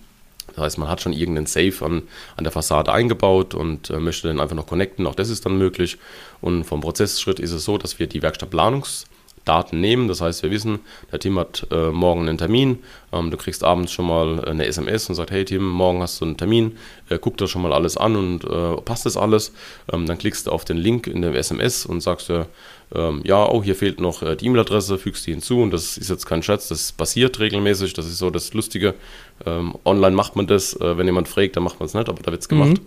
Das 0.47 0.57
heißt, 0.57 0.77
man 0.77 0.89
hat 0.89 1.01
schon 1.01 1.13
irgendeinen 1.13 1.45
Safe 1.45 1.85
an, 1.85 2.03
an 2.35 2.43
der 2.43 2.51
Fassade 2.51 2.91
eingebaut 2.91 3.53
und 3.53 3.89
äh, 3.89 4.00
möchte 4.00 4.27
den 4.27 4.39
einfach 4.39 4.55
noch 4.55 4.67
connecten. 4.67 5.07
Auch 5.07 5.15
das 5.15 5.29
ist 5.29 5.45
dann 5.45 5.57
möglich. 5.57 5.97
Und 6.41 6.65
vom 6.65 6.81
Prozessschritt 6.81 7.39
ist 7.39 7.51
es 7.51 7.63
so, 7.63 7.77
dass 7.77 8.00
wir 8.00 8.07
die 8.07 8.21
Werkstattplanungs- 8.21 9.05
Daten 9.45 9.81
nehmen. 9.81 10.07
Das 10.07 10.21
heißt, 10.21 10.43
wir 10.43 10.51
wissen, 10.51 10.79
der 11.12 11.19
Tim 11.19 11.38
hat 11.38 11.67
äh, 11.71 11.89
morgen 11.89 12.27
einen 12.27 12.38
Termin. 12.38 12.79
Ähm, 13.12 13.31
du 13.31 13.38
kriegst 13.38 13.63
abends 13.63 13.91
schon 13.91 14.07
mal 14.07 14.43
eine 14.45 14.65
SMS 14.65 15.09
und 15.09 15.15
sagt, 15.15 15.31
hey 15.31 15.45
Tim, 15.45 15.67
morgen 15.67 16.01
hast 16.01 16.21
du 16.21 16.25
einen 16.25 16.38
Termin. 16.38 16.77
Äh, 17.09 17.19
guck 17.19 17.38
dir 17.38 17.47
schon 17.47 17.62
mal 17.62 17.73
alles 17.73 17.97
an 17.97 18.15
und 18.15 18.43
äh, 18.45 18.81
passt 18.81 19.05
das 19.05 19.17
alles. 19.17 19.53
Ähm, 19.91 20.05
dann 20.05 20.17
klickst 20.17 20.47
du 20.47 20.51
auf 20.51 20.65
den 20.65 20.77
Link 20.77 21.07
in 21.07 21.21
der 21.21 21.33
SMS 21.35 21.85
und 21.85 22.01
sagst 22.01 22.29
dir, 22.29 22.47
ähm, 22.95 23.21
ja, 23.23 23.50
oh, 23.50 23.63
hier 23.63 23.75
fehlt 23.75 24.00
noch 24.00 24.21
äh, 24.21 24.35
die 24.35 24.45
E-Mail-Adresse, 24.45 24.97
fügst 24.97 25.25
die 25.25 25.31
hinzu 25.31 25.62
und 25.62 25.71
das 25.71 25.97
ist 25.97 26.09
jetzt 26.09 26.25
kein 26.25 26.43
Schatz, 26.43 26.67
das 26.67 26.91
passiert 26.91 27.39
regelmäßig. 27.39 27.93
Das 27.93 28.05
ist 28.05 28.19
so 28.19 28.29
das 28.29 28.53
Lustige. 28.53 28.93
Ähm, 29.45 29.75
online 29.83 30.15
macht 30.15 30.35
man 30.35 30.47
das, 30.47 30.73
äh, 30.79 30.97
wenn 30.97 31.07
jemand 31.07 31.27
fragt, 31.27 31.55
dann 31.55 31.63
macht 31.63 31.79
man 31.79 31.88
es 31.88 31.93
nicht, 31.93 32.07
aber 32.07 32.21
da 32.21 32.31
wird 32.31 32.41
es 32.41 32.50
gemacht. 32.50 32.81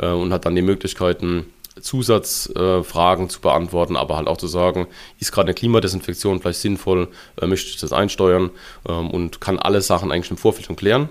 Mhm. 0.00 0.06
Äh, 0.06 0.12
und 0.12 0.32
hat 0.32 0.46
dann 0.46 0.56
die 0.56 0.62
Möglichkeiten, 0.62 1.46
Zusatzfragen 1.80 3.26
äh, 3.26 3.28
zu 3.28 3.40
beantworten, 3.40 3.96
aber 3.96 4.16
halt 4.16 4.28
auch 4.28 4.36
zu 4.36 4.46
sagen, 4.46 4.86
ist 5.18 5.32
gerade 5.32 5.46
eine 5.46 5.54
Klimadesinfektion 5.54 6.40
vielleicht 6.40 6.60
sinnvoll, 6.60 7.08
äh, 7.40 7.46
möchte 7.46 7.70
ich 7.70 7.78
das 7.78 7.92
einsteuern 7.92 8.50
ähm, 8.88 9.10
und 9.10 9.40
kann 9.40 9.58
alle 9.58 9.80
Sachen 9.80 10.12
eigentlich 10.12 10.30
im 10.30 10.36
Vorfeld 10.36 10.66
schon 10.66 10.76
klären. 10.76 11.08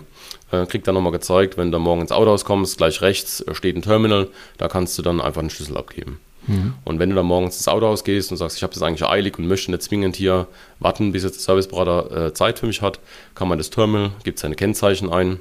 Äh, 0.51 0.65
kriegt 0.65 0.87
dann 0.87 0.95
nochmal 0.95 1.11
gezeigt, 1.11 1.57
wenn 1.57 1.71
du 1.71 1.79
morgen 1.79 2.01
ins 2.01 2.11
Autohaus 2.11 2.45
kommst, 2.45 2.77
gleich 2.77 3.01
rechts 3.01 3.41
äh, 3.41 3.55
steht 3.55 3.75
ein 3.75 3.81
Terminal, 3.81 4.27
da 4.57 4.67
kannst 4.67 4.97
du 4.97 5.01
dann 5.01 5.21
einfach 5.21 5.41
einen 5.41 5.49
Schlüssel 5.49 5.77
abgeben. 5.77 6.19
Mhm. 6.47 6.73
Und 6.83 6.99
wenn 6.99 7.09
du 7.09 7.15
dann 7.15 7.25
morgens 7.25 7.57
ins 7.57 7.67
Autohaus 7.67 8.03
gehst 8.03 8.31
und 8.31 8.37
sagst, 8.37 8.57
ich 8.57 8.63
habe 8.63 8.73
das 8.73 8.83
eigentlich 8.83 9.07
eilig 9.07 9.37
und 9.37 9.47
möchte 9.47 9.71
nicht 9.71 9.83
zwingend 9.83 10.15
hier 10.15 10.47
warten, 10.79 11.11
bis 11.11 11.23
jetzt 11.23 11.37
der 11.37 11.41
Serviceberater 11.41 12.27
äh, 12.27 12.33
Zeit 12.33 12.59
für 12.59 12.67
mich 12.67 12.81
hat, 12.81 12.99
kann 13.35 13.47
man 13.47 13.57
das 13.57 13.69
Terminal, 13.69 14.11
gibt 14.23 14.39
seine 14.39 14.55
Kennzeichen 14.55 15.11
ein, 15.11 15.39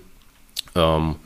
ähm, 0.75 1.17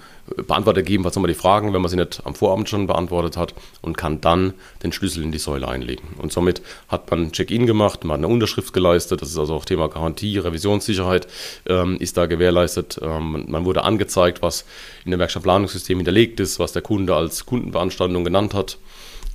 Beantworter 0.47 0.83
geben, 0.83 1.05
was 1.05 1.15
nochmal 1.15 1.31
die 1.31 1.39
Fragen, 1.39 1.73
wenn 1.73 1.83
man 1.83 1.91
sie 1.91 1.97
nicht 1.97 2.23
am 2.25 2.35
Vorabend 2.35 2.69
schon 2.69 2.87
beantwortet 2.87 3.37
hat 3.37 3.55
und 3.83 3.97
kann 3.97 4.21
dann 4.21 4.55
den 4.83 4.93
Schlüssel 4.93 5.23
in 5.23 5.33
die 5.33 5.39
Säule 5.39 5.69
einlegen. 5.69 6.09
Und 6.19 6.33
somit 6.33 6.63
hat 6.89 7.11
man 7.11 7.33
Check-in 7.33 7.67
gemacht, 7.67 8.05
man 8.05 8.13
hat 8.13 8.25
eine 8.25 8.33
Unterschrift 8.33 8.73
geleistet, 8.73 9.21
das 9.21 9.31
ist 9.31 9.39
also 9.39 9.55
auch 9.55 9.65
Thema 9.65 9.89
Garantie, 9.89 10.39
Revisionssicherheit 10.39 11.27
ähm, 11.67 11.97
ist 11.99 12.17
da 12.17 12.27
gewährleistet. 12.27 12.99
Ähm, 13.03 13.45
man 13.49 13.65
wurde 13.65 13.85
angezeigt, 13.85 14.41
was 14.41 14.65
in 15.05 15.11
dem 15.11 15.21
Werkstattplanungssystem 15.21 15.99
hinterlegt 15.99 16.41
ist, 16.41 16.59
was 16.59 16.73
der 16.73 16.83
Kunde 16.83 17.15
als 17.15 17.45
Kundenbeanstandung 17.45 18.25
genannt 18.25 18.55
hat. 18.55 18.79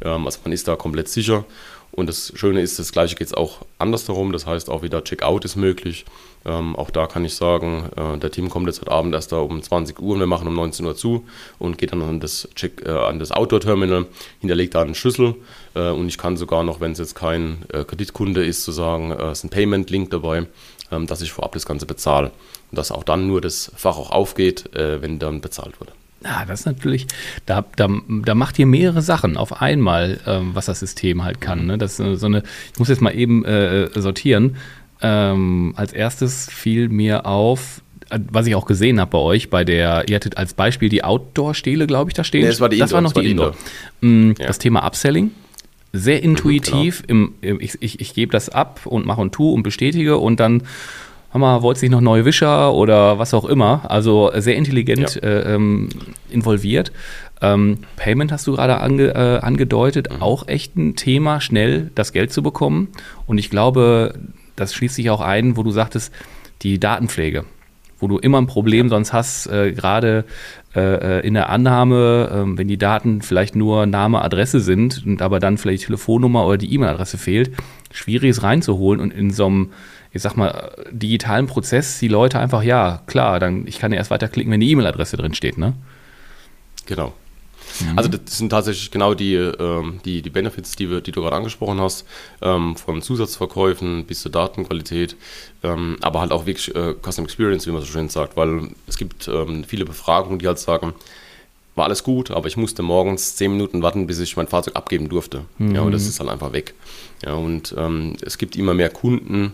Ähm, 0.02 0.26
also 0.26 0.40
man 0.44 0.54
ist 0.54 0.68
da 0.68 0.76
komplett 0.76 1.10
sicher. 1.10 1.46
Und 1.92 2.08
das 2.08 2.32
Schöne 2.36 2.62
ist, 2.62 2.80
das 2.80 2.92
gleiche 2.92 3.16
geht 3.16 3.28
es 3.28 3.34
auch 3.34 3.60
andersherum. 3.78 4.32
Das 4.32 4.46
heißt, 4.46 4.70
auch 4.70 4.84
wieder 4.84 5.04
Checkout 5.04 5.44
ist 5.46 5.56
möglich. 5.56 6.06
Ähm, 6.46 6.76
auch 6.76 6.90
da 6.90 7.08
kann 7.08 7.26
ich 7.26 7.36
sagen, 7.36 7.90
äh, 7.96 8.18
der 8.18 8.32
Team 8.32 8.50
kommt 8.50 8.68
jetzt 8.68 8.82
heute 8.82 8.92
Abend 8.92 9.14
erst 9.14 9.32
da 9.32 9.40
um 9.40 9.62
20 9.62 10.00
Uhr 10.00 10.14
und 10.14 10.20
wir 10.20 10.28
machen 10.28 10.48
um 10.48 10.56
19 10.56 10.86
Uhr 10.86 10.96
zu 10.96 11.26
und 11.58 11.78
geht 11.78 11.92
dann 11.92 12.02
an 12.02 12.20
das, 12.20 12.48
äh, 12.62 12.70
das 13.18 13.32
Outdoor-Terminal, 13.32 14.06
hinterlegt 14.40 14.76
da 14.76 14.82
einen 14.82 14.96
Schlüssel 14.96 15.36
äh, 15.76 15.90
und 15.90 16.08
ich 16.08 16.18
kann 16.18 16.38
sogar 16.38 16.64
noch, 16.64 16.80
wenn 16.80 16.94
es 16.94 17.00
jetzt 17.00 17.16
kein 17.16 17.66
äh, 17.74 17.84
Kreditkunde 17.84 18.46
ist, 18.46 18.64
zu 18.64 18.72
sagen, 18.72 19.12
äh, 19.12 19.32
ist 19.34 19.44
ein 19.44 19.50
Payment-Link 19.50 20.12
dabei, 20.12 20.48
ähm, 20.92 21.08
dass 21.08 21.22
ich 21.22 21.34
vorab 21.34 21.52
das 21.52 21.66
Ganze 21.66 21.86
bezahle. 21.86 22.32
Und 22.72 22.78
dass 22.78 22.92
auch 22.92 23.04
dann 23.04 23.28
nur 23.28 23.42
das 23.42 23.72
Fach 23.76 23.98
auch 23.98 24.12
aufgeht, 24.12 24.74
äh, 24.76 25.02
wenn 25.02 25.20
dann 25.20 25.42
bezahlt 25.42 25.80
wurde. 25.82 25.92
Ja, 26.24 26.44
das 26.46 26.62
ist 26.62 26.66
natürlich, 26.66 27.08
da, 27.46 27.64
da, 27.76 27.88
da 28.08 28.36
macht 28.36 28.60
ihr 28.60 28.66
mehrere 28.66 29.02
Sachen 29.02 29.38
auf 29.38 29.62
einmal, 29.62 30.20
ähm, 30.28 30.52
was 30.54 30.66
das 30.66 30.80
System 30.80 31.24
halt 31.24 31.40
kann. 31.40 31.66
Ne? 31.66 31.78
Das 31.78 31.98
so 31.98 32.26
eine, 32.26 32.44
ich 32.74 32.80
muss 32.80 32.90
jetzt 32.90 33.02
mal 33.02 33.16
eben 33.16 33.46
äh, 33.46 33.90
sortieren. 34.00 34.58
Ähm, 35.02 35.74
als 35.78 35.94
erstes 35.94 36.50
fiel 36.52 36.90
mir 36.90 37.26
auf, 37.26 37.82
was 38.10 38.48
ich 38.48 38.56
auch 38.56 38.66
gesehen 38.66 39.00
habe 39.00 39.12
bei 39.12 39.18
euch, 39.18 39.50
bei 39.50 39.64
der, 39.64 40.10
ihr 40.10 40.16
hattet 40.16 40.38
als 40.38 40.54
Beispiel 40.54 40.90
die 40.90 41.04
Outdoor-Stele, 41.04 41.88
glaube 41.88 42.10
ich, 42.10 42.16
da 42.16 42.24
stehen. 42.24 42.42
Nee, 42.42 42.50
das 42.50 42.60
war 42.60 42.70
die 42.70 42.76
Indoor. 42.76 42.86
Das 42.86 42.94
war 42.94 43.02
noch 43.02 43.14
das 43.14 43.24
die 43.24 43.32
Indoor. 43.32 43.56
Indoor. 44.02 44.32
Mm, 44.32 44.36
ja. 44.40 44.48
Das 44.48 44.60
Thema 44.60 44.86
Upselling. 44.86 45.32
Sehr 45.94 46.22
intuitiv. 46.22 47.04
Mhm, 47.04 47.34
genau. 47.42 47.56
im, 47.56 47.62
ich 47.62 47.78
ich, 47.82 48.00
ich 48.00 48.14
gebe 48.14 48.32
das 48.32 48.50
ab 48.50 48.82
und 48.86 49.06
mache 49.06 49.22
und 49.22 49.32
tue 49.32 49.54
und 49.54 49.64
bestätige 49.64 50.18
und 50.18 50.40
dann 50.40 50.64
Hammer, 51.34 51.62
wollt 51.62 51.78
sich 51.78 51.90
noch 51.90 52.02
neue 52.02 52.26
Wischer 52.26 52.74
oder 52.74 53.20
was 53.20 53.34
auch 53.34 53.46
immer. 53.46 53.82
Also 53.90 54.32
sehr 54.36 54.56
intelligent 54.56 55.16
ja. 55.16 55.22
äh, 55.22 55.56
ähm, 55.56 55.90
involviert. 56.30 56.92
Ähm, 57.42 57.80
Payment 57.96 58.32
hast 58.32 58.48
du 58.48 58.54
gerade 58.54 58.80
ange, 58.80 59.10
äh, 59.14 59.40
angedeutet, 59.40 60.10
mhm. 60.12 60.22
auch 60.22 60.48
echt 60.48 60.76
ein 60.76 60.96
Thema, 60.96 61.40
schnell 61.40 61.92
das 61.96 62.14
Geld 62.14 62.34
zu 62.34 62.42
bekommen. 62.42 62.90
Und 63.28 63.38
ich 63.38 63.50
glaube, 63.50 64.16
das 64.56 64.74
schließt 64.74 64.96
sich 64.96 65.10
auch 65.10 65.22
ein, 65.22 65.56
wo 65.56 65.64
du 65.64 65.72
sagtest, 65.72 66.14
die 66.64 66.80
Datenpflege, 66.80 67.46
wo 68.00 68.08
du 68.08 68.18
immer 68.18 68.42
ein 68.42 68.48
Problem 68.48 68.88
ja. 68.88 68.90
sonst 68.90 69.14
hast, 69.14 69.48
äh, 69.48 69.72
gerade 69.72 70.26
äh, 70.76 71.26
in 71.26 71.34
der 71.34 71.50
Annahme, 71.50 72.30
äh, 72.32 72.58
wenn 72.58 72.68
die 72.68 72.78
Daten 72.78 73.22
vielleicht 73.22 73.56
nur 73.56 73.86
Name, 73.86 74.22
Adresse 74.22 74.60
sind 74.60 75.04
und 75.06 75.22
aber 75.22 75.40
dann 75.40 75.58
vielleicht 75.58 75.86
Telefonnummer 75.86 76.46
oder 76.46 76.58
die 76.58 76.74
E-Mail-Adresse 76.74 77.18
fehlt, 77.18 77.52
schwierig 77.92 78.32
ist 78.32 78.44
reinzuholen 78.44 79.00
und 79.00 79.14
in 79.14 79.32
so 79.32 79.46
einem 79.46 79.70
ich 80.12 80.22
sag 80.22 80.36
mal, 80.36 80.72
digitalen 80.92 81.48
Prozess 81.48 82.00
die 82.00 82.08
Leute 82.08 82.40
einfach, 82.40 82.64
ja, 82.64 83.02
klar, 83.06 83.40
dann 83.40 83.68
ich 83.68 83.80
kann 83.80 83.92
ja 83.92 83.98
erst 83.98 84.12
weiterklicken, 84.12 84.52
wenn 84.52 84.60
die 84.60 84.72
E-Mail-Adresse 84.72 85.18
drin 85.18 85.34
steht, 85.34 85.58
ne? 85.58 85.74
Genau. 86.86 87.14
Mhm. 87.82 87.98
Also 87.98 88.10
das 88.10 88.38
sind 88.38 88.50
tatsächlich 88.50 88.90
genau 88.90 89.14
die, 89.14 89.36
ähm, 89.36 90.00
die, 90.04 90.22
die 90.24 90.30
Benefits, 90.30 90.76
die, 90.76 90.90
wir, 90.90 91.02
die 91.02 91.12
du 91.12 91.22
gerade 91.22 91.36
angesprochen 91.36 91.80
hast, 91.80 92.06
ähm, 92.42 92.76
von 92.76 93.02
Zusatzverkäufen 93.02 94.06
bis 94.06 94.22
zur 94.22 94.32
Datenqualität, 94.32 95.16
ähm, 95.64 95.98
aber 96.02 96.22
halt 96.22 96.32
auch 96.32 96.46
wirklich 96.48 96.74
äh, 96.76 96.96
Custom 97.02 97.26
Experience, 97.26 97.68
wie 97.68 97.72
man 97.72 97.82
so 97.82 97.88
schön 97.88 98.10
sagt, 98.10 98.36
weil 98.36 98.70
es 98.88 98.98
gibt 98.98 99.30
viele 99.68 99.86
Befragungen, 99.86 100.40
die 100.40 100.48
halt 100.48 100.60
sagen, 100.60 100.94
war 101.76 101.86
alles 101.86 102.04
gut, 102.04 102.32
aber 102.32 102.48
ich 102.48 102.58
musste 102.58 102.82
morgens 102.82 103.36
zehn 103.36 103.52
Minuten 103.52 103.82
warten, 103.82 104.08
bis 104.08 104.20
ich 104.20 104.36
mein 104.36 104.48
Fahrzeug 104.48 104.76
abgeben 104.76 105.08
durfte. 105.08 105.46
Mhm. 105.60 105.76
Ja, 105.76 105.82
und 105.82 105.92
das 105.92 106.08
ist 106.08 106.20
dann 106.20 106.28
einfach 106.30 106.52
weg. 106.52 106.74
Ja, 107.24 107.34
und 107.34 107.74
es 108.22 108.38
gibt 108.38 108.56
immer 108.56 108.74
mehr 108.74 108.90
Kunden, 108.90 109.54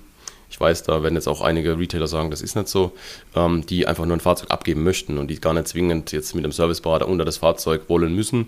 Ich 0.56 0.62
weiß, 0.62 0.84
da 0.84 1.04
werden 1.04 1.15
jetzt 1.15 1.28
auch 1.28 1.41
einige 1.41 1.78
Retailer 1.78 2.08
sagen, 2.08 2.32
das 2.32 2.41
ist 2.41 2.56
nicht 2.56 2.70
so, 2.70 2.94
ähm, 3.36 3.65
die 3.65 3.88
einfach 3.88 4.06
nur 4.06 4.15
ein 4.15 4.22
Fahrzeug 4.22 4.52
abgeben 4.52 4.84
möchten 4.84 5.18
und 5.18 5.28
die 5.28 5.41
gar 5.41 5.54
nicht 5.54 5.68
zwingend 5.68 6.13
jetzt 6.13 6.34
mit 6.34 6.46
dem 6.46 6.54
Serviceberater 6.54 7.10
unter 7.10 7.26
das 7.26 7.36
Fahrzeug 7.36 7.89
wollen 7.89 8.15
müssen. 8.15 8.46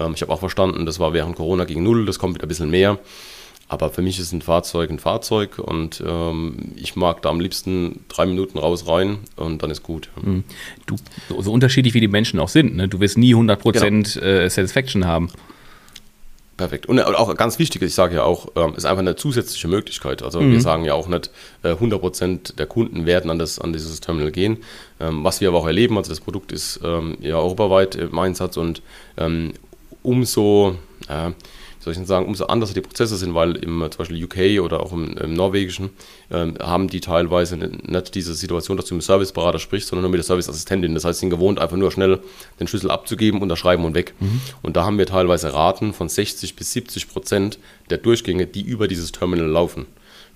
Ähm, 0.00 0.14
ich 0.16 0.22
habe 0.22 0.32
auch 0.32 0.40
verstanden, 0.40 0.84
das 0.84 0.98
war 0.98 1.12
während 1.12 1.36
Corona 1.36 1.64
gegen 1.64 1.84
Null, 1.84 2.06
das 2.06 2.18
kommt 2.18 2.34
wieder 2.34 2.46
ein 2.46 2.48
bisschen 2.48 2.70
mehr. 2.70 2.98
Aber 3.68 3.90
für 3.90 4.02
mich 4.02 4.18
ist 4.18 4.32
ein 4.32 4.42
Fahrzeug 4.42 4.90
ein 4.90 4.98
Fahrzeug 4.98 5.60
und 5.60 6.02
ähm, 6.04 6.72
ich 6.74 6.96
mag 6.96 7.22
da 7.22 7.30
am 7.30 7.38
liebsten 7.38 8.00
drei 8.08 8.26
Minuten 8.26 8.58
raus 8.58 8.88
rein 8.88 9.18
und 9.36 9.62
dann 9.62 9.70
ist 9.70 9.84
gut. 9.84 10.10
Mhm. 10.20 10.42
Du, 10.86 10.96
so 11.40 11.52
unterschiedlich 11.52 11.94
wie 11.94 12.00
die 12.00 12.08
Menschen 12.08 12.40
auch 12.40 12.48
sind, 12.48 12.74
ne? 12.74 12.88
du 12.88 12.98
wirst 12.98 13.16
nie 13.16 13.32
100% 13.32 13.72
genau. 13.72 14.26
Äh, 14.26 14.50
Satisfaction 14.50 15.06
haben. 15.06 15.30
Perfekt. 16.56 16.86
Und 16.86 17.00
auch 17.00 17.34
ganz 17.36 17.58
wichtig, 17.58 17.82
ich 17.82 17.94
sage 17.94 18.16
ja 18.16 18.22
auch, 18.22 18.48
ähm, 18.54 18.74
ist 18.76 18.84
einfach 18.84 19.00
eine 19.00 19.16
zusätzliche 19.16 19.66
Möglichkeit. 19.66 20.22
Also 20.22 20.40
mhm. 20.40 20.52
wir 20.52 20.60
sagen 20.60 20.84
ja 20.84 20.94
auch 20.94 21.08
nicht, 21.08 21.30
100% 21.64 22.52
äh, 22.52 22.54
der 22.56 22.66
Kunden 22.66 23.06
werden 23.06 23.30
an, 23.30 23.40
das, 23.40 23.58
an 23.58 23.72
dieses 23.72 24.00
Terminal 24.00 24.30
gehen. 24.30 24.58
Ähm, 25.00 25.24
was 25.24 25.40
wir 25.40 25.48
aber 25.48 25.58
auch 25.58 25.66
erleben, 25.66 25.98
also 25.98 26.10
das 26.10 26.20
Produkt 26.20 26.52
ist 26.52 26.80
ähm, 26.84 27.16
ja 27.20 27.36
europaweit 27.38 27.96
im 27.96 28.18
Einsatz 28.18 28.56
und 28.56 28.82
umso 30.02 30.76
äh, 31.08 31.30
soll 31.84 31.92
ich 31.92 31.98
denn 31.98 32.06
sagen, 32.06 32.26
umso 32.26 32.46
anders 32.46 32.72
die 32.72 32.80
Prozesse 32.80 33.16
sind, 33.16 33.34
weil 33.34 33.56
im 33.56 33.86
zum 33.90 33.98
Beispiel 33.98 34.24
UK 34.24 34.64
oder 34.64 34.80
auch 34.80 34.92
im, 34.92 35.16
im 35.18 35.34
Norwegischen 35.34 35.90
äh, 36.30 36.46
haben 36.60 36.88
die 36.88 37.00
teilweise 37.00 37.56
nicht 37.56 38.14
diese 38.14 38.34
Situation, 38.34 38.76
dass 38.76 38.86
du 38.86 38.94
mit 38.94 39.02
dem 39.02 39.06
Serviceberater 39.06 39.58
sprichst, 39.58 39.88
sondern 39.88 40.02
nur 40.02 40.10
mit 40.10 40.18
der 40.18 40.24
Serviceassistentin. 40.24 40.94
Das 40.94 41.04
heißt, 41.04 41.20
sie 41.20 41.24
sind 41.26 41.30
gewohnt, 41.30 41.58
einfach 41.58 41.76
nur 41.76 41.92
schnell 41.92 42.20
den 42.58 42.66
Schlüssel 42.66 42.90
abzugeben, 42.90 43.42
unterschreiben 43.42 43.84
und 43.84 43.94
weg. 43.94 44.14
Mhm. 44.18 44.40
Und 44.62 44.76
da 44.76 44.84
haben 44.84 44.96
wir 44.96 45.06
teilweise 45.06 45.52
Raten 45.52 45.92
von 45.92 46.08
60 46.08 46.56
bis 46.56 46.72
70 46.72 47.08
Prozent 47.08 47.58
der 47.90 47.98
Durchgänge, 47.98 48.46
die 48.46 48.62
über 48.62 48.88
dieses 48.88 49.12
Terminal 49.12 49.46
laufen. 49.46 49.86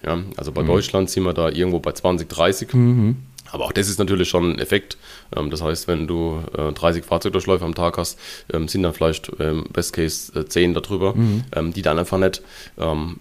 Ja, 0.05 0.19
also 0.37 0.53
bei 0.53 0.63
mhm. 0.63 0.69
Deutschland 0.69 1.11
sind 1.11 1.25
wir 1.25 1.33
da 1.33 1.49
irgendwo 1.49 1.81
bei 1.81 1.93
20, 1.93 2.29
30. 2.29 2.75
Mhm. 2.75 3.17
Aber 3.51 3.65
auch 3.65 3.73
das 3.73 3.89
ist 3.89 3.99
natürlich 3.99 4.29
schon 4.29 4.53
ein 4.53 4.59
Effekt. 4.59 4.97
Ähm, 5.35 5.51
das 5.51 5.63
heißt, 5.63 5.89
wenn 5.89 6.07
du 6.07 6.43
30 6.75 7.03
äh, 7.03 7.07
Fahrzeugdurchläufe 7.07 7.65
am 7.65 7.75
Tag 7.75 7.99
hast, 7.99 8.19
ähm, 8.53 8.69
sind 8.69 8.83
dann 8.83 8.93
vielleicht 8.93 9.31
ähm, 9.41 9.65
Best 9.73 9.93
Case 9.93 10.47
10 10.47 10.71
äh, 10.71 10.81
darüber, 10.81 11.15
mhm. 11.15 11.73
die 11.73 11.83
dann 11.83 11.99
einfach 11.99 12.19
nicht 12.19 12.43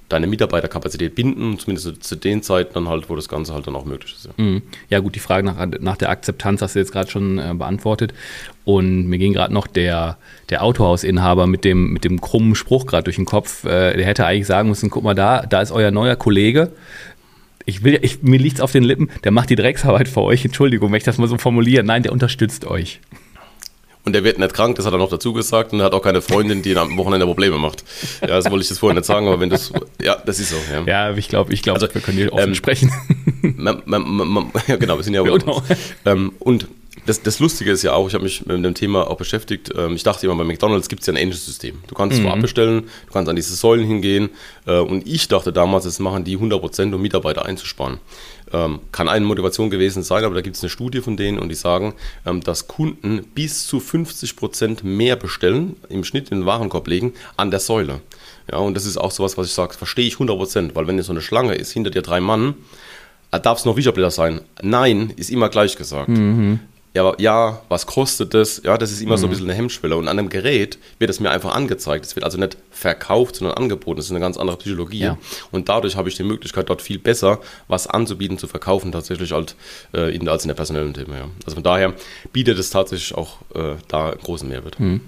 deine 0.10 0.28
Mitarbeiterkapazität 0.28 1.16
binden, 1.16 1.58
zumindest 1.60 2.04
zu 2.04 2.16
den 2.16 2.44
Zeiten 2.44 2.74
dann 2.74 2.88
halt, 2.88 3.10
wo 3.10 3.16
das 3.16 3.28
Ganze 3.28 3.54
halt 3.54 3.68
dann 3.68 3.76
auch 3.76 3.86
möglich 3.86 4.13
ist. 4.13 4.26
Ja, 4.26 4.32
mhm. 4.38 4.62
ja 4.90 5.00
gut, 5.00 5.16
die 5.16 5.20
Frage 5.20 5.46
nach, 5.46 5.66
nach 5.80 5.98
der 5.98 6.10
Akzeptanz 6.10 6.62
hast 6.62 6.76
du 6.76 6.80
jetzt 6.80 6.92
gerade 6.92 7.10
schon 7.10 7.40
äh, 7.40 7.54
beantwortet. 7.54 8.13
Und 8.66 9.08
mir 9.08 9.18
ging 9.18 9.34
gerade 9.34 9.54
noch 9.54 9.66
der, 9.66 10.18
der 10.50 10.63
Autohausinhaber 10.63 11.48
mit 11.48 11.63
dem, 11.63 11.94
mit 11.94 12.04
dem 12.04 12.20
krummen 12.20 12.54
Spruch 12.54 12.86
gerade 12.86 13.06
durch 13.06 13.16
den 13.16 13.24
Kopf. 13.24 13.62
der 13.62 13.94
hätte 13.94 14.26
eigentlich 14.26 14.48
sagen 14.48 14.68
müssen, 14.68 14.90
guck 14.90 15.06
mal 15.06 15.13
da, 15.13 15.44
da 15.44 15.62
ist 15.62 15.72
euer 15.72 15.90
neuer 15.90 16.18
Kollege 16.18 16.74
ich 17.68 17.84
will, 17.84 18.00
ich, 18.02 18.24
mir 18.24 18.40
liegt's 18.40 18.62
auf 18.62 18.72
den 18.72 18.84
Lippen, 18.84 19.10
der 19.26 19.32
macht 19.32 19.50
die 19.50 19.56
Drecksarbeit 19.56 20.08
für 20.08 20.22
euch. 20.22 20.44
Entschuldigung, 20.46 20.90
wenn 20.90 20.98
ich 20.98 21.04
das 21.04 21.18
mal 21.18 21.28
so 21.28 21.38
formuliere. 21.38 21.84
Nein, 21.84 22.02
der 22.02 22.14
unterstützt 22.14 22.66
euch. 22.66 23.02
Und 24.06 24.14
der 24.14 24.24
wird 24.24 24.40
nicht 24.40 24.54
krank, 24.54 24.78
das 24.78 24.86
hat 24.86 24.94
er 24.94 25.00
noch 25.00 25.10
dazu 25.10 25.34
gesagt. 25.34 25.74
Und 25.74 25.82
er 25.82 25.88
hat 25.88 25.92
auch 25.92 26.02
keine 26.02 26.22
Freundin, 26.22 26.62
die 26.62 26.78
am 26.78 26.98
Wochenende 26.98 27.26
Probleme 27.26 27.58
macht. 27.58 27.84
Ja, 28.22 28.28
das 28.28 28.50
wollte 28.50 28.64
ich 28.64 28.70
das 28.70 28.80
vorher 28.80 28.96
nicht 28.96 29.06
sagen, 29.06 29.28
aber 29.28 29.42
wenn 29.42 29.50
das, 29.50 29.74
ja, 30.02 30.16
das 30.26 30.40
ist 30.40 30.52
so. 30.52 30.56
Ja, 30.72 31.10
ja 31.10 31.18
ich 31.18 31.28
glaube, 31.28 31.54
ich 31.54 31.62
glaube, 31.62 31.82
also, 31.82 31.94
wir 31.94 32.00
können 32.00 32.18
hier 32.18 32.32
offen 32.32 32.50
ähm, 32.50 32.56
sprechen. 32.56 32.90
Man, 33.42 33.82
man, 33.86 34.04
man, 34.04 34.52
ja, 34.68 34.78
genau, 34.78 34.96
wir 34.98 35.04
sind 35.04 35.14
ja. 35.14 35.24
Genau. 35.38 35.62
Ähm, 36.06 36.32
und 36.40 36.68
das, 37.08 37.22
das 37.24 37.39
Lustige 37.39 37.72
ist 37.72 37.84
ja 37.84 37.93
auch, 37.93 38.08
ich 38.08 38.13
habe 38.13 38.26
mich 38.26 38.46
mit 38.46 38.63
dem 38.63 38.74
Thema 38.74 39.10
auch 39.10 39.15
beschäftigt. 39.15 39.72
Ähm, 39.76 39.96
ich 39.96 40.04
dachte 40.04 40.26
immer, 40.26 40.36
bei 40.36 40.43
McDonalds 40.43 40.89
gibt 40.89 41.02
es 41.02 41.08
ja 41.08 41.13
ein 41.13 41.17
ähnliches 41.17 41.46
System. 41.46 41.82
Du 41.88 41.96
kannst 41.96 42.13
es 42.13 42.20
mhm. 42.20 42.26
vorab 42.26 42.41
bestellen, 42.41 42.84
du 43.08 43.13
kannst 43.13 43.30
an 43.30 43.36
diese 43.38 43.56
Säulen 43.56 43.88
hingehen. 43.88 44.30
Äh, 44.65 44.80
und 44.80 45.08
ich 45.08 45.28
dachte 45.30 45.54
damals, 45.54 45.86
das 45.86 46.00
machen 46.00 46.26
die 46.26 46.38
100%, 46.38 46.93
um 46.93 47.02
Mitarbeiter 47.02 47.46
einzusparen. 47.46 48.00
Ähm, 48.52 48.80
kann 48.91 49.08
eine 49.08 49.26
Motivation 49.26 49.70
gewesen 49.70 50.04
sein, 50.04 50.26
aber 50.26 50.36
da 50.36 50.41
gibt 50.41 50.58
es 50.58 50.63
eine 50.63 50.70
Studie 50.70 51.00
von 51.00 51.15
denen 51.15 51.39
und 51.39 51.50
die 51.50 51.56
sagen, 51.56 51.93
ähm, 52.26 52.41
dass 52.41 52.67
Kunden 52.67 53.26
bis 53.34 53.67
zu 53.67 53.78
50% 53.78 54.86
mehr 54.86 55.15
bestellen, 55.15 55.78
im 55.89 56.04
Schnitt 56.04 56.30
in 56.30 56.41
den 56.41 56.46
Warenkorb 56.46 56.88
legen, 56.88 57.13
an 57.38 57.52
der 57.52 57.62
Säule. 57.62 58.02
Ja, 58.52 58.58
und 58.58 58.76
das 58.76 58.86
ist 58.86 58.98
auch 58.98 59.12
sowas, 59.12 59.38
was 59.38 59.48
ich 59.48 59.54
sage, 59.54 59.74
verstehe 59.74 60.08
ich 60.08 60.15
100%, 60.15 60.76
weil 60.76 60.88
wenn 60.88 61.00
es 61.00 61.06
so 61.06 61.13
eine 61.13 61.22
Schlange 61.22 61.56
ist, 61.56 61.72
hinter 61.72 61.89
dir 61.89 62.02
drei 62.02 62.20
Mann, 62.20 62.56
äh, 63.32 63.39
darf 63.39 63.60
es 63.60 63.65
noch 63.65 63.78
Wischerblätter 63.78 64.12
sein? 64.12 64.41
Nein, 64.62 65.13
ist 65.15 65.30
immer 65.30 65.48
gleich 65.48 65.78
gesagt. 65.78 66.10
Mhm 66.10 66.60
ja, 66.93 67.13
ja, 67.19 67.62
was 67.69 67.86
kostet 67.86 68.34
das? 68.34 68.62
Ja, 68.63 68.78
das 68.78 68.91
ist 68.91 69.02
immer 69.02 69.17
mhm. 69.17 69.17
so 69.17 69.26
ein 69.26 69.30
mhm. 69.30 69.32
bisschen 69.32 69.50
eine 69.50 69.58
Hemmschwelle. 69.58 69.95
Und 69.95 70.08
an 70.08 70.17
einem 70.17 70.30
Gerät 70.30 70.80
wird 70.97 71.12
es 71.12 71.19
mir 71.19 71.30
einfach 71.30 71.54
angezeigt. 71.54 72.06
Es 72.06 72.15
wird 72.15 72.23
also 72.23 72.39
nicht 72.39 72.58
verkauft, 72.71 73.36
sondern 73.36 73.58
angeboten. 73.58 73.97
Das 73.97 74.06
ist 74.06 74.12
eine 74.12 74.19
ganz 74.19 74.38
andere 74.38 74.58
Psychologie. 74.58 75.02
Ja. 75.02 75.17
Und 75.52 75.69
dadurch 75.69 75.95
habe 75.95 76.10
ich 76.10 76.15
die 76.15 76.23
Möglichkeit, 76.23 76.69
dort 76.69 76.82
viel 76.82 76.97
besser 76.97 77.39
was 77.67 77.88
anzubieten, 77.88 78.38
zu 78.39 78.47
verkaufen, 78.47 78.91
tatsächlich 78.91 79.32
halt, 79.32 79.56
äh, 79.93 80.15
in, 80.15 80.28
als 80.28 80.43
in 80.43 80.47
der 80.47 80.56
personellen 80.56 80.93
Thema. 80.93 81.17
Ja. 81.17 81.26
Also 81.45 81.56
von 81.56 81.63
daher 81.63 81.93
bietet 82.34 82.58
es 82.58 82.71
tatsächlich 82.71 83.15
auch 83.15 83.41
äh, 83.54 83.76
da 83.88 84.10
einen 84.12 84.19
großen 84.19 84.50
Mehrwert. 84.50 84.80
Mhm. 84.80 85.02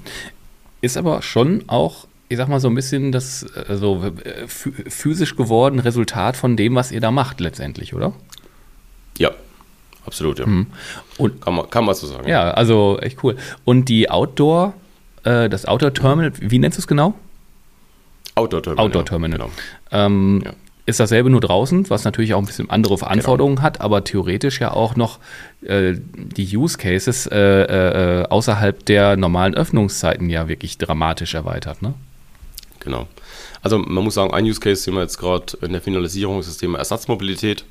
Ist 0.82 0.98
aber 0.98 1.22
schon 1.22 1.64
auch 1.68 2.08
ich 2.32 2.38
sag 2.38 2.48
mal 2.48 2.60
so 2.60 2.68
ein 2.68 2.76
bisschen 2.76 3.12
das 3.12 3.44
also 3.68 4.12
physisch 4.46 5.36
geworden 5.36 5.80
Resultat 5.80 6.38
von 6.38 6.56
dem, 6.56 6.76
was 6.76 6.92
ihr 6.92 7.02
da 7.02 7.10
macht 7.10 7.40
letztendlich, 7.40 7.96
oder? 7.96 8.14
Ja, 9.18 9.32
Absolut, 10.10 10.40
ja. 10.40 10.48
Mhm. 10.48 10.66
Und, 11.20 11.40
kann, 11.40 11.54
man, 11.54 11.70
kann 11.70 11.86
man 11.86 11.94
so 11.94 12.08
sagen. 12.08 12.28
Ja, 12.28 12.50
also 12.50 12.98
echt 13.00 13.24
cool. 13.24 13.36
Und 13.64 13.90
die 13.90 14.10
Outdoor, 14.10 14.74
äh, 15.24 15.48
das 15.50 15.68
Outdoor-Terminal, 15.68 16.32
wie 16.40 16.58
nennst 16.58 16.80
du 16.80 16.82
es 16.82 16.88
genau? 16.88 17.14
Outdoor-Terminal. 18.34 18.86
Outdoor-Terminal. 18.88 19.40
Ja. 19.40 20.06
Ähm, 20.06 20.42
ja. 20.44 20.54
Ist 20.88 21.00
dasselbe 21.00 21.30
nur 21.30 21.42
draußen, 21.42 21.92
was 21.92 22.06
natürlich 22.06 22.34
auch 22.34 22.40
ein 22.40 22.48
bisschen 22.48 22.72
andere 22.72 23.06
Anforderungen 23.06 23.58
genau. 23.58 23.66
hat, 23.68 23.82
aber 23.82 24.04
theoretisch 24.04 24.60
ja 24.60 24.72
auch 24.72 24.96
noch 24.96 25.20
äh, 25.62 25.94
die 26.16 26.58
Use 26.58 26.80
Cases 26.80 27.28
äh, 27.28 27.38
äh, 27.38 28.26
außerhalb 28.28 28.84
der 28.88 29.16
normalen 29.16 29.54
Öffnungszeiten 29.54 30.28
ja 30.32 30.48
wirklich 30.48 30.80
dramatisch 30.80 31.36
erweitert, 31.36 31.84
ne? 31.84 31.94
Genau. 32.80 33.08
Also 33.62 33.78
man 33.78 34.04
muss 34.04 34.16
sagen, 34.16 34.34
ein 34.34 34.46
Use 34.46 34.60
Case 34.60 34.82
sind 34.82 34.96
wir 34.96 35.02
jetzt 35.02 35.20
gerade 35.20 35.56
in 35.62 35.72
der 35.72 35.82
Finalisierung, 35.82 36.40
ist 36.40 36.50
das 36.50 36.58
Thema 36.58 36.80
Ersatzmobilität. 36.80 37.66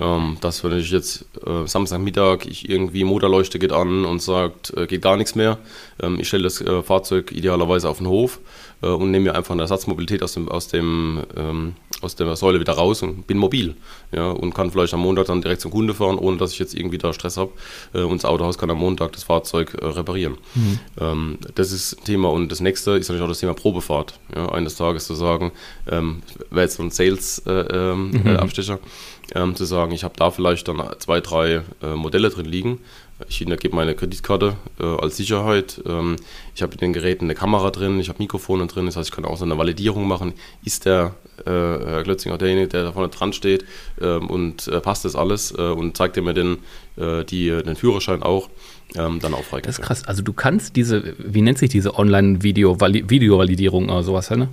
Ähm, 0.00 0.36
dass 0.40 0.62
wenn 0.62 0.78
ich 0.78 0.90
jetzt 0.90 1.26
äh, 1.44 1.66
Samstagmittag, 1.66 2.46
ich 2.46 2.68
irgendwie 2.68 3.02
Motorleuchte 3.02 3.58
geht 3.58 3.72
an 3.72 4.04
und 4.04 4.22
sagt, 4.22 4.72
äh, 4.76 4.86
geht 4.86 5.02
gar 5.02 5.16
nichts 5.16 5.34
mehr. 5.34 5.58
Ähm, 6.00 6.20
ich 6.20 6.28
stelle 6.28 6.44
das 6.44 6.60
äh, 6.60 6.82
Fahrzeug 6.82 7.32
idealerweise 7.32 7.88
auf 7.88 7.98
den 7.98 8.06
Hof 8.06 8.38
äh, 8.82 8.86
und 8.86 9.10
nehme 9.10 9.24
mir 9.24 9.34
einfach 9.34 9.52
eine 9.52 9.62
Ersatzmobilität 9.62 10.22
aus, 10.22 10.34
dem, 10.34 10.48
aus, 10.48 10.68
dem, 10.68 11.24
ähm, 11.36 11.74
aus 12.00 12.16
der 12.16 12.34
Säule 12.36 12.60
wieder 12.60 12.74
raus 12.74 13.02
und 13.02 13.26
bin 13.26 13.38
mobil. 13.38 13.74
Ja, 14.12 14.30
und 14.30 14.54
kann 14.54 14.70
vielleicht 14.70 14.94
am 14.94 15.00
Montag 15.00 15.26
dann 15.26 15.42
direkt 15.42 15.60
zum 15.60 15.70
Kunde 15.70 15.94
fahren, 15.94 16.18
ohne 16.18 16.36
dass 16.36 16.52
ich 16.52 16.58
jetzt 16.58 16.74
irgendwie 16.74 16.98
da 16.98 17.12
Stress 17.12 17.36
habe. 17.36 17.50
Äh, 17.94 18.02
und 18.02 18.22
das 18.22 18.24
Autohaus 18.24 18.58
kann 18.58 18.70
am 18.70 18.78
Montag 18.78 19.12
das 19.12 19.24
Fahrzeug 19.24 19.74
äh, 19.80 19.86
reparieren. 19.86 20.36
Mhm. 20.54 20.80
Ähm, 21.00 21.38
das 21.54 21.72
ist 21.72 21.98
ein 21.98 22.04
Thema. 22.04 22.30
Und 22.30 22.50
das 22.50 22.60
nächste 22.60 22.92
ist 22.92 23.08
natürlich 23.08 23.24
auch 23.24 23.28
das 23.28 23.40
Thema 23.40 23.54
Probefahrt. 23.54 24.18
Ja, 24.34 24.50
eines 24.50 24.76
Tages 24.76 25.06
zu 25.06 25.14
sagen, 25.14 25.52
ähm, 25.90 26.22
wäre 26.50 26.62
jetzt 26.62 26.76
so 26.76 26.82
ein 26.82 26.90
Sales-Abstecher. 26.90 28.74
Mhm 28.76 29.18
ähm, 29.34 29.54
zu 29.54 29.64
sagen, 29.64 29.92
ich 29.92 30.04
habe 30.04 30.14
da 30.16 30.30
vielleicht 30.30 30.68
dann 30.68 30.82
zwei, 30.98 31.20
drei 31.20 31.62
äh, 31.82 31.94
Modelle 31.94 32.30
drin 32.30 32.46
liegen. 32.46 32.80
Ich 33.26 33.38
gebe 33.38 33.74
meine 33.74 33.94
Kreditkarte 33.96 34.54
äh, 34.78 34.84
als 34.84 35.16
Sicherheit. 35.16 35.82
Ähm, 35.86 36.16
ich 36.54 36.62
habe 36.62 36.74
in 36.74 36.78
den 36.78 36.92
Geräten 36.92 37.24
eine 37.24 37.34
Kamera 37.34 37.70
drin, 37.70 37.98
ich 37.98 38.08
habe 38.08 38.22
Mikrofone 38.22 38.68
drin, 38.68 38.86
das 38.86 38.96
heißt, 38.96 39.08
ich 39.08 39.14
kann 39.14 39.24
auch 39.24 39.36
so 39.36 39.44
eine 39.44 39.58
Validierung 39.58 40.06
machen. 40.06 40.34
Ist 40.64 40.84
der 40.84 41.16
äh, 41.44 41.50
Herr 41.50 42.04
Glötzinger 42.04 42.38
derjenige, 42.38 42.68
der 42.68 42.84
da 42.84 42.92
vorne 42.92 43.08
dran 43.08 43.32
steht 43.32 43.64
ähm, 44.00 44.30
und 44.30 44.68
äh, 44.68 44.80
passt 44.80 45.04
das 45.04 45.16
alles 45.16 45.50
äh, 45.50 45.62
und 45.62 45.96
zeigt 45.96 46.16
mir 46.16 46.32
den, 46.32 46.58
äh, 46.96 47.24
die, 47.24 47.48
den 47.48 47.74
Führerschein 47.74 48.22
auch. 48.22 48.48
Ähm, 48.94 49.18
dann 49.20 49.34
auch 49.34 49.44
freigeben. 49.44 49.66
Das 49.66 49.78
ist 49.78 49.84
krass. 49.84 50.04
Also 50.04 50.22
du 50.22 50.32
kannst 50.32 50.74
diese, 50.74 51.14
wie 51.18 51.42
nennt 51.42 51.58
sich 51.58 51.68
diese 51.68 51.98
Online-Video-Validierung 51.98 53.90
oder 53.90 54.02
sowas, 54.02 54.30
ne? 54.30 54.48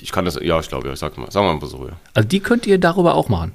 Ich 0.00 0.12
kann 0.12 0.26
das, 0.26 0.38
ja, 0.42 0.60
ich 0.60 0.68
glaube, 0.68 0.88
ja, 0.88 0.92
ich 0.92 0.98
sag 0.98 1.16
mal, 1.16 1.30
sagen 1.30 1.46
wir 1.46 1.54
mal 1.54 1.66
so, 1.66 1.86
ja. 1.86 1.96
Also 2.12 2.28
die 2.28 2.40
könnt 2.40 2.66
ihr 2.66 2.76
darüber 2.78 3.14
auch 3.14 3.30
machen? 3.30 3.52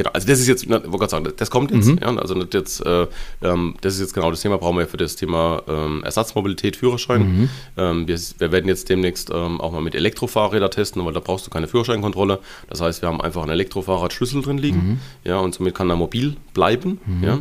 Genau, 0.00 0.12
also 0.14 0.26
das 0.26 0.40
ist 0.40 0.48
jetzt, 0.48 0.62
ich 0.62 0.70
wollte 0.70 0.88
gerade 0.88 1.10
sagen, 1.10 1.28
das 1.36 1.50
kommt 1.50 1.70
jetzt. 1.72 1.88
Mhm. 1.88 1.98
Ja, 2.00 2.16
also 2.16 2.34
jetzt, 2.42 2.86
äh, 2.86 3.06
ähm, 3.42 3.74
das 3.82 3.96
ist 3.96 4.00
jetzt 4.00 4.14
genau 4.14 4.30
das 4.30 4.40
Thema, 4.40 4.56
brauchen 4.56 4.78
wir 4.78 4.86
für 4.86 4.96
das 4.96 5.14
Thema 5.14 5.62
ähm, 5.68 6.02
Ersatzmobilität, 6.02 6.76
Führerschein. 6.76 7.20
Mhm. 7.20 7.48
Ähm, 7.76 8.08
wir, 8.08 8.18
wir, 8.38 8.50
werden 8.50 8.66
jetzt 8.66 8.88
demnächst 8.88 9.28
ähm, 9.28 9.60
auch 9.60 9.72
mal 9.72 9.82
mit 9.82 9.94
Elektrofahrrädern 9.94 10.70
testen, 10.70 11.04
weil 11.04 11.12
da 11.12 11.20
brauchst 11.20 11.46
du 11.46 11.50
keine 11.50 11.68
Führerscheinkontrolle. 11.68 12.38
Das 12.70 12.80
heißt, 12.80 13.02
wir 13.02 13.10
haben 13.10 13.20
einfach 13.20 13.42
einen 13.42 13.50
Elektrofahrradschlüssel 13.50 14.40
drin 14.40 14.56
liegen, 14.56 14.78
mhm. 14.78 15.00
ja, 15.22 15.38
und 15.38 15.54
somit 15.54 15.74
kann 15.74 15.90
er 15.90 15.96
mobil 15.96 16.36
bleiben. 16.54 16.98
Mhm. 17.04 17.22
Ja. 17.22 17.38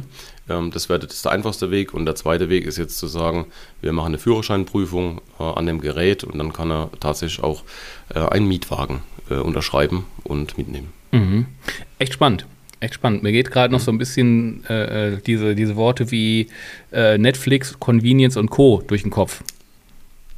Ähm, 0.50 0.72
das 0.72 0.90
wäre 0.90 1.00
das 1.00 1.22
der 1.22 1.32
einfachste 1.32 1.72
Weg. 1.72 1.94
Und 1.94 2.06
der 2.08 2.16
zweite 2.16 2.50
Weg 2.50 2.66
ist 2.66 2.78
jetzt 2.78 2.98
zu 2.98 3.08
sagen, 3.08 3.46
wir 3.80 3.94
machen 3.94 4.08
eine 4.08 4.18
Führerscheinprüfung 4.18 5.22
äh, 5.40 5.44
an 5.44 5.66
dem 5.66 5.80
Gerät 5.80 6.26
und 6.26 6.38
dann 6.38 6.52
kann 6.52 6.70
er 6.72 6.90
tatsächlich 7.00 7.42
auch 7.42 7.64
äh, 8.14 8.20
einen 8.20 8.50
Mietwagen 8.50 9.00
äh, 9.30 9.36
unterschreiben 9.36 10.04
und 10.26 10.58
mitnehmen. 10.58 10.92
Echt 12.00 12.14
spannend. 12.14 12.46
Echt 12.80 12.94
spannend. 12.94 13.24
Mir 13.24 13.32
geht 13.32 13.52
gerade 13.52 13.74
noch 13.74 13.82
so 13.82 13.92
ein 13.92 13.98
bisschen 13.98 14.64
äh, 14.70 15.14
äh, 15.14 15.18
diese, 15.18 15.54
diese 15.54 15.76
Worte 15.76 16.12
wie 16.12 16.48
äh, 16.92 17.18
Netflix, 17.18 17.78
Convenience 17.80 18.38
und 18.38 18.50
Co. 18.50 18.82
durch 18.88 19.04
den 19.04 19.12
Kopf. 19.12 19.44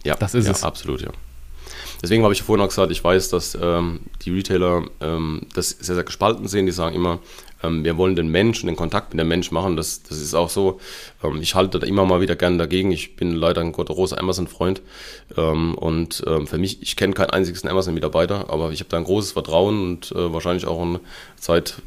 Ja, 0.03 0.15
das 0.15 0.33
ist 0.33 0.47
ja, 0.47 0.51
es. 0.51 0.63
Absolut, 0.63 1.01
ja. 1.01 1.11
Deswegen 2.01 2.23
habe 2.23 2.33
ich 2.33 2.41
vorhin 2.41 2.63
auch 2.63 2.69
gesagt, 2.69 2.91
ich 2.91 3.03
weiß, 3.03 3.29
dass 3.29 3.57
ähm, 3.59 4.01
die 4.23 4.31
Retailer 4.31 4.83
ähm, 4.99 5.41
das 5.53 5.69
sehr, 5.69 5.95
sehr 5.95 6.03
gespalten 6.03 6.47
sehen. 6.47 6.65
Die 6.65 6.71
sagen 6.71 6.95
immer, 6.95 7.19
ähm, 7.63 7.83
wir 7.83 7.97
wollen 7.97 8.15
den 8.15 8.29
Menschen, 8.29 8.67
den 8.67 8.75
Kontakt 8.75 9.13
mit 9.13 9.19
dem 9.19 9.27
Mensch 9.27 9.51
machen. 9.51 9.75
Das, 9.75 10.03
das 10.03 10.19
ist 10.19 10.33
auch 10.33 10.49
so. 10.49 10.79
Ähm, 11.23 11.41
ich 11.41 11.55
halte 11.55 11.79
da 11.79 11.87
immer 11.87 12.05
mal 12.05 12.21
wieder 12.21 12.35
gerne 12.35 12.57
dagegen. 12.57 12.91
Ich 12.91 13.15
bin 13.15 13.33
leider 13.35 13.61
ein 13.61 13.71
großer 13.71 14.17
Amazon-Freund. 14.17 14.81
Ähm, 15.37 15.75
und 15.75 16.23
ähm, 16.27 16.47
für 16.47 16.57
mich, 16.57 16.81
ich 16.81 16.95
kenne 16.95 17.13
keinen 17.13 17.29
einzigen 17.29 17.67
Amazon-Mitarbeiter, 17.67 18.49
aber 18.49 18.71
ich 18.71 18.79
habe 18.79 18.89
da 18.89 18.97
ein 18.97 19.03
großes 19.03 19.33
Vertrauen 19.33 19.81
und 19.81 20.11
äh, 20.11 20.33
wahrscheinlich 20.33 20.65
auch 20.65 20.81
ein, 20.81 20.99
seit 21.39 21.81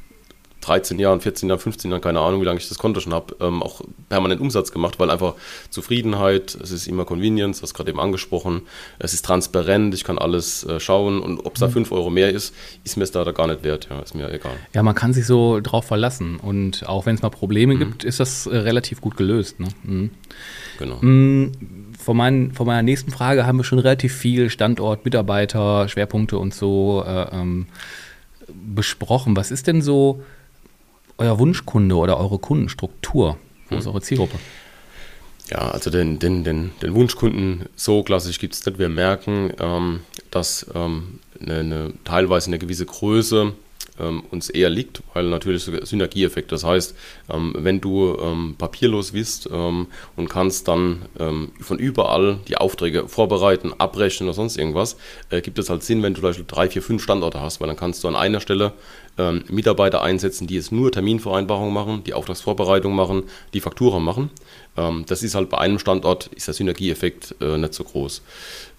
13 0.64 0.98
Jahren, 0.98 1.20
14 1.20 1.48
Jahren, 1.48 1.58
15 1.58 1.90
Jahren, 1.90 2.00
keine 2.00 2.20
Ahnung, 2.20 2.40
wie 2.40 2.44
lange 2.44 2.58
ich 2.58 2.68
das 2.68 2.78
Konto 2.78 3.00
schon 3.00 3.12
habe, 3.12 3.36
ähm, 3.40 3.62
auch 3.62 3.82
permanent 4.08 4.40
Umsatz 4.40 4.72
gemacht, 4.72 4.98
weil 4.98 5.10
einfach 5.10 5.34
Zufriedenheit, 5.70 6.54
es 6.54 6.70
ist 6.70 6.86
immer 6.86 7.04
Convenience, 7.04 7.60
das 7.60 7.74
gerade 7.74 7.90
eben 7.90 8.00
angesprochen, 8.00 8.62
es 8.98 9.12
ist 9.12 9.24
transparent, 9.24 9.94
ich 9.94 10.04
kann 10.04 10.18
alles 10.18 10.64
äh, 10.64 10.80
schauen 10.80 11.20
und 11.20 11.40
ob 11.40 11.54
es 11.54 11.60
da 11.60 11.68
5 11.68 11.90
mhm. 11.90 11.96
Euro 11.96 12.10
mehr 12.10 12.30
ist, 12.30 12.54
ist 12.82 12.96
mir 12.96 13.04
es 13.04 13.12
da 13.12 13.24
gar 13.32 13.46
nicht 13.46 13.62
wert, 13.62 13.88
ja, 13.90 14.00
ist 14.00 14.14
mir 14.14 14.32
egal. 14.32 14.56
Ja, 14.72 14.82
man 14.82 14.94
kann 14.94 15.12
sich 15.12 15.26
so 15.26 15.60
drauf 15.60 15.84
verlassen 15.84 16.36
und 16.36 16.88
auch 16.88 17.06
wenn 17.06 17.14
es 17.14 17.22
mal 17.22 17.30
Probleme 17.30 17.74
mhm. 17.74 17.78
gibt, 17.80 18.04
ist 18.04 18.20
das 18.20 18.46
äh, 18.46 18.56
relativ 18.56 19.00
gut 19.00 19.16
gelöst. 19.16 19.60
Ne? 19.60 19.68
Mhm. 19.82 20.10
Genau. 20.78 20.98
Mhm. 21.00 21.52
Von, 21.98 22.16
mein, 22.16 22.52
von, 22.52 22.66
meiner 22.66 22.82
nächsten 22.82 23.10
Frage 23.10 23.46
haben 23.46 23.58
wir 23.58 23.64
schon 23.64 23.78
relativ 23.78 24.14
viel 24.14 24.50
Standort, 24.50 25.04
Mitarbeiter, 25.04 25.88
Schwerpunkte 25.88 26.38
und 26.38 26.54
so 26.54 27.04
äh, 27.06 27.26
ähm, 27.32 27.66
besprochen. 28.48 29.36
Was 29.36 29.50
ist 29.50 29.66
denn 29.66 29.82
so 29.82 30.22
euer 31.18 31.38
Wunschkunde 31.38 31.96
oder 31.96 32.18
eure 32.18 32.38
Kundenstruktur? 32.38 33.36
Wo 33.68 33.76
ist 33.76 33.84
hm. 33.84 33.90
eure 33.92 34.02
Zielgruppe? 34.02 34.38
Ja, 35.50 35.58
also 35.58 35.90
den, 35.90 36.18
den, 36.18 36.42
den, 36.42 36.70
den 36.80 36.94
Wunschkunden 36.94 37.66
so 37.76 38.02
klassisch 38.02 38.38
gibt 38.38 38.54
es 38.54 38.64
nicht. 38.64 38.78
Wir 38.78 38.88
merken, 38.88 39.52
ähm, 39.60 40.00
dass 40.30 40.66
ähm, 40.74 41.20
eine, 41.40 41.58
eine, 41.58 41.92
teilweise 42.04 42.48
eine 42.48 42.58
gewisse 42.58 42.86
Größe 42.86 43.52
ähm, 43.98 44.24
uns 44.30 44.50
eher 44.50 44.70
liegt, 44.70 45.02
weil 45.12 45.24
natürlich 45.28 45.64
Synergieeffekt. 45.64 46.52
Das 46.52 46.64
heißt, 46.64 46.96
ähm, 47.32 47.54
wenn 47.56 47.80
du 47.80 48.16
ähm, 48.20 48.56
papierlos 48.58 49.12
bist 49.12 49.48
ähm, 49.52 49.86
und 50.16 50.28
kannst 50.28 50.68
dann 50.68 51.02
ähm, 51.18 51.52
von 51.60 51.78
überall 51.78 52.38
die 52.48 52.56
Aufträge 52.56 53.08
vorbereiten, 53.08 53.72
abrechnen 53.78 54.28
oder 54.28 54.34
sonst 54.34 54.56
irgendwas, 54.56 54.96
äh, 55.30 55.40
gibt 55.40 55.58
es 55.58 55.70
halt 55.70 55.82
Sinn, 55.82 56.02
wenn 56.02 56.14
du 56.14 56.20
vielleicht 56.20 56.44
drei, 56.48 56.68
vier, 56.68 56.82
fünf 56.82 57.02
Standorte 57.02 57.40
hast, 57.40 57.60
weil 57.60 57.68
dann 57.68 57.76
kannst 57.76 58.02
du 58.02 58.08
an 58.08 58.16
einer 58.16 58.40
Stelle 58.40 58.72
ähm, 59.16 59.44
Mitarbeiter 59.48 60.02
einsetzen, 60.02 60.46
die 60.46 60.54
jetzt 60.54 60.72
nur 60.72 60.90
Terminvereinbarungen 60.90 61.72
machen, 61.72 62.02
die 62.04 62.14
Auftragsvorbereitung 62.14 62.94
machen, 62.94 63.24
die 63.52 63.60
Faktura 63.60 64.00
machen. 64.00 64.30
das 65.06 65.22
ist 65.22 65.36
halt 65.36 65.50
bei 65.50 65.58
einem 65.58 65.78
Standort, 65.78 66.26
ist 66.34 66.48
der 66.48 66.54
Synergieeffekt 66.54 67.36
äh, 67.40 67.56
nicht 67.58 67.74
so 67.74 67.84
groß. 67.84 68.22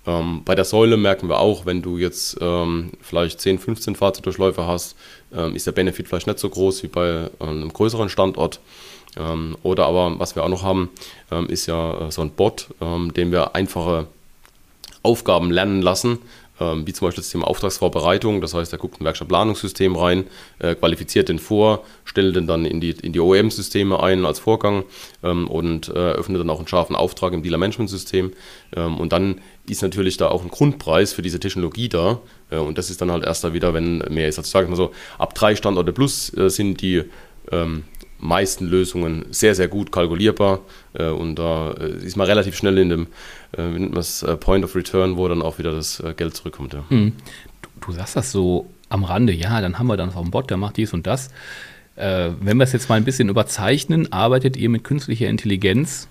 Ähm, 0.08 0.42
bei 0.46 0.56
der 0.56 0.66
Säule 0.66 0.98
merken 0.98 1.30
wir 1.30 1.40
auch, 1.40 1.66
wenn 1.66 1.82
du 1.82 1.98
jetzt 1.98 2.38
ähm, 2.42 2.92
vielleicht 3.02 3.42
10, 3.42 3.60
15 3.60 3.96
Fahrzeugdurchläufe 3.96 4.68
hast, 4.68 4.96
ähm, 5.34 5.56
ist 5.56 5.68
der 5.68 5.72
Benefit 5.72 6.08
vielleicht 6.08 6.28
nicht 6.28 6.40
so 6.40 6.50
groß 6.50 6.84
wie 6.84 6.88
bei 6.88 7.30
äh, 7.40 7.44
einem 7.44 7.72
größeren 7.72 8.10
Standort. 8.10 8.60
Ähm, 9.18 9.58
oder 9.64 9.86
aber, 9.86 10.20
was 10.20 10.36
wir 10.36 10.44
auch 10.44 10.50
noch 10.50 10.64
haben, 10.64 10.90
ähm, 11.32 11.48
ist 11.48 11.66
ja 11.66 12.08
äh, 12.08 12.12
so 12.12 12.22
ein 12.22 12.32
Bot, 12.32 12.68
ähm, 12.82 13.14
den 13.14 13.32
wir 13.32 13.56
einfache 13.56 14.08
Aufgaben 15.04 15.52
lernen 15.52 15.82
lassen, 15.82 16.18
ähm, 16.18 16.24
wie 16.60 16.94
zum 16.94 17.08
Beispiel 17.08 17.22
das 17.22 17.30
Thema 17.30 17.48
Auftragsvorbereitung. 17.48 18.42
Das 18.42 18.54
heißt, 18.54 18.72
er 18.72 18.80
guckt 18.80 19.02
ein 19.02 19.06
Werkstattplanungssystem 19.06 19.96
rein, 19.96 20.26
äh, 20.60 20.76
qualifiziert 20.76 21.30
den 21.30 21.40
vor, 21.40 21.84
stellt 22.06 22.36
den 22.36 22.48
dann 22.48 22.66
in 22.66 22.80
die, 22.80 22.92
in 22.92 23.14
die 23.14 23.20
OEM-Systeme 23.20 24.02
ein 24.02 24.26
als 24.26 24.40
Vorgang 24.40 24.84
ähm, 25.24 25.48
und 25.48 25.90
äh, 25.90 25.92
öffnet 25.92 26.40
dann 26.40 26.50
auch 26.50 26.60
einen 26.60 26.68
scharfen 26.68 26.96
Auftrag 26.96 27.34
im 27.34 27.44
Dealer-Management-System. 27.44 28.32
Ähm, 28.76 28.98
und 28.98 29.12
dann 29.12 29.42
ist 29.68 29.82
natürlich 29.82 30.18
da 30.18 30.30
auch 30.30 30.44
ein 30.44 30.50
Grundpreis 30.50 31.14
für 31.14 31.22
diese 31.22 31.40
Technologie 31.40 31.90
da. 31.90 32.20
Äh, 32.50 32.58
und 32.58 32.78
das 32.78 32.90
ist 32.90 33.02
dann 33.02 33.12
halt 33.12 33.26
erst 33.26 33.44
da 33.44 33.54
wieder, 33.54 33.74
wenn 33.74 33.98
mehr 34.10 34.28
ist. 34.28 34.38
Also 34.38 34.50
sagen 34.50 34.70
wir 34.70 34.76
so, 34.76 34.92
ab 35.18 35.36
drei 35.36 35.56
Standorte 35.56 35.92
plus 35.92 36.36
äh, 36.38 36.50
sind 36.50 36.82
die 36.82 37.04
ähm, 37.52 37.84
meisten 38.20 38.66
Lösungen 38.66 39.26
sehr, 39.32 39.56
sehr 39.56 39.68
gut 39.68 39.92
kalkulierbar 39.92 40.62
äh, 40.94 41.08
und 41.08 41.36
da 41.36 41.72
äh, 41.72 42.04
ist 42.04 42.16
man 42.16 42.28
relativ 42.28 42.56
schnell 42.56 42.78
in 42.78 42.90
dem 42.90 43.08
äh, 43.58 43.90
das 43.92 44.24
äh, 44.24 44.36
Point 44.38 44.64
of 44.66 44.76
Return, 44.76 45.18
wo 45.18 45.28
dann 45.28 45.42
auch 45.42 45.58
wieder 45.58 45.72
das 45.72 46.00
äh, 46.00 46.14
Geld 46.16 46.36
zurückkommt. 46.36 46.74
Ja. 46.74 46.84
Mhm. 46.90 47.14
Du, 47.62 47.70
du, 47.88 47.92
sagst 47.92 48.16
das 48.16 48.32
so 48.32 48.70
am 48.90 49.04
Rande, 49.04 49.34
ja, 49.34 49.62
dann 49.62 49.80
haben 49.80 49.88
wir 49.88 49.98
dann 49.98 50.10
noch 50.10 50.22
einen 50.22 50.32
Bot, 50.32 50.50
der 50.50 50.58
macht 50.58 50.78
dies 50.78 50.94
und 50.94 51.08
das. 51.08 51.30
Äh, 51.96 52.32
wenn 52.40 52.58
wir 52.58 52.64
es 52.64 52.74
jetzt 52.74 52.90
mal 52.90 52.96
ein 52.96 53.06
bisschen 53.06 53.30
überzeichnen, 53.30 54.12
arbeitet 54.12 54.58
ihr 54.58 54.70
mit 54.70 54.84
künstlicher 54.84 55.28
Intelligenz 55.28 56.08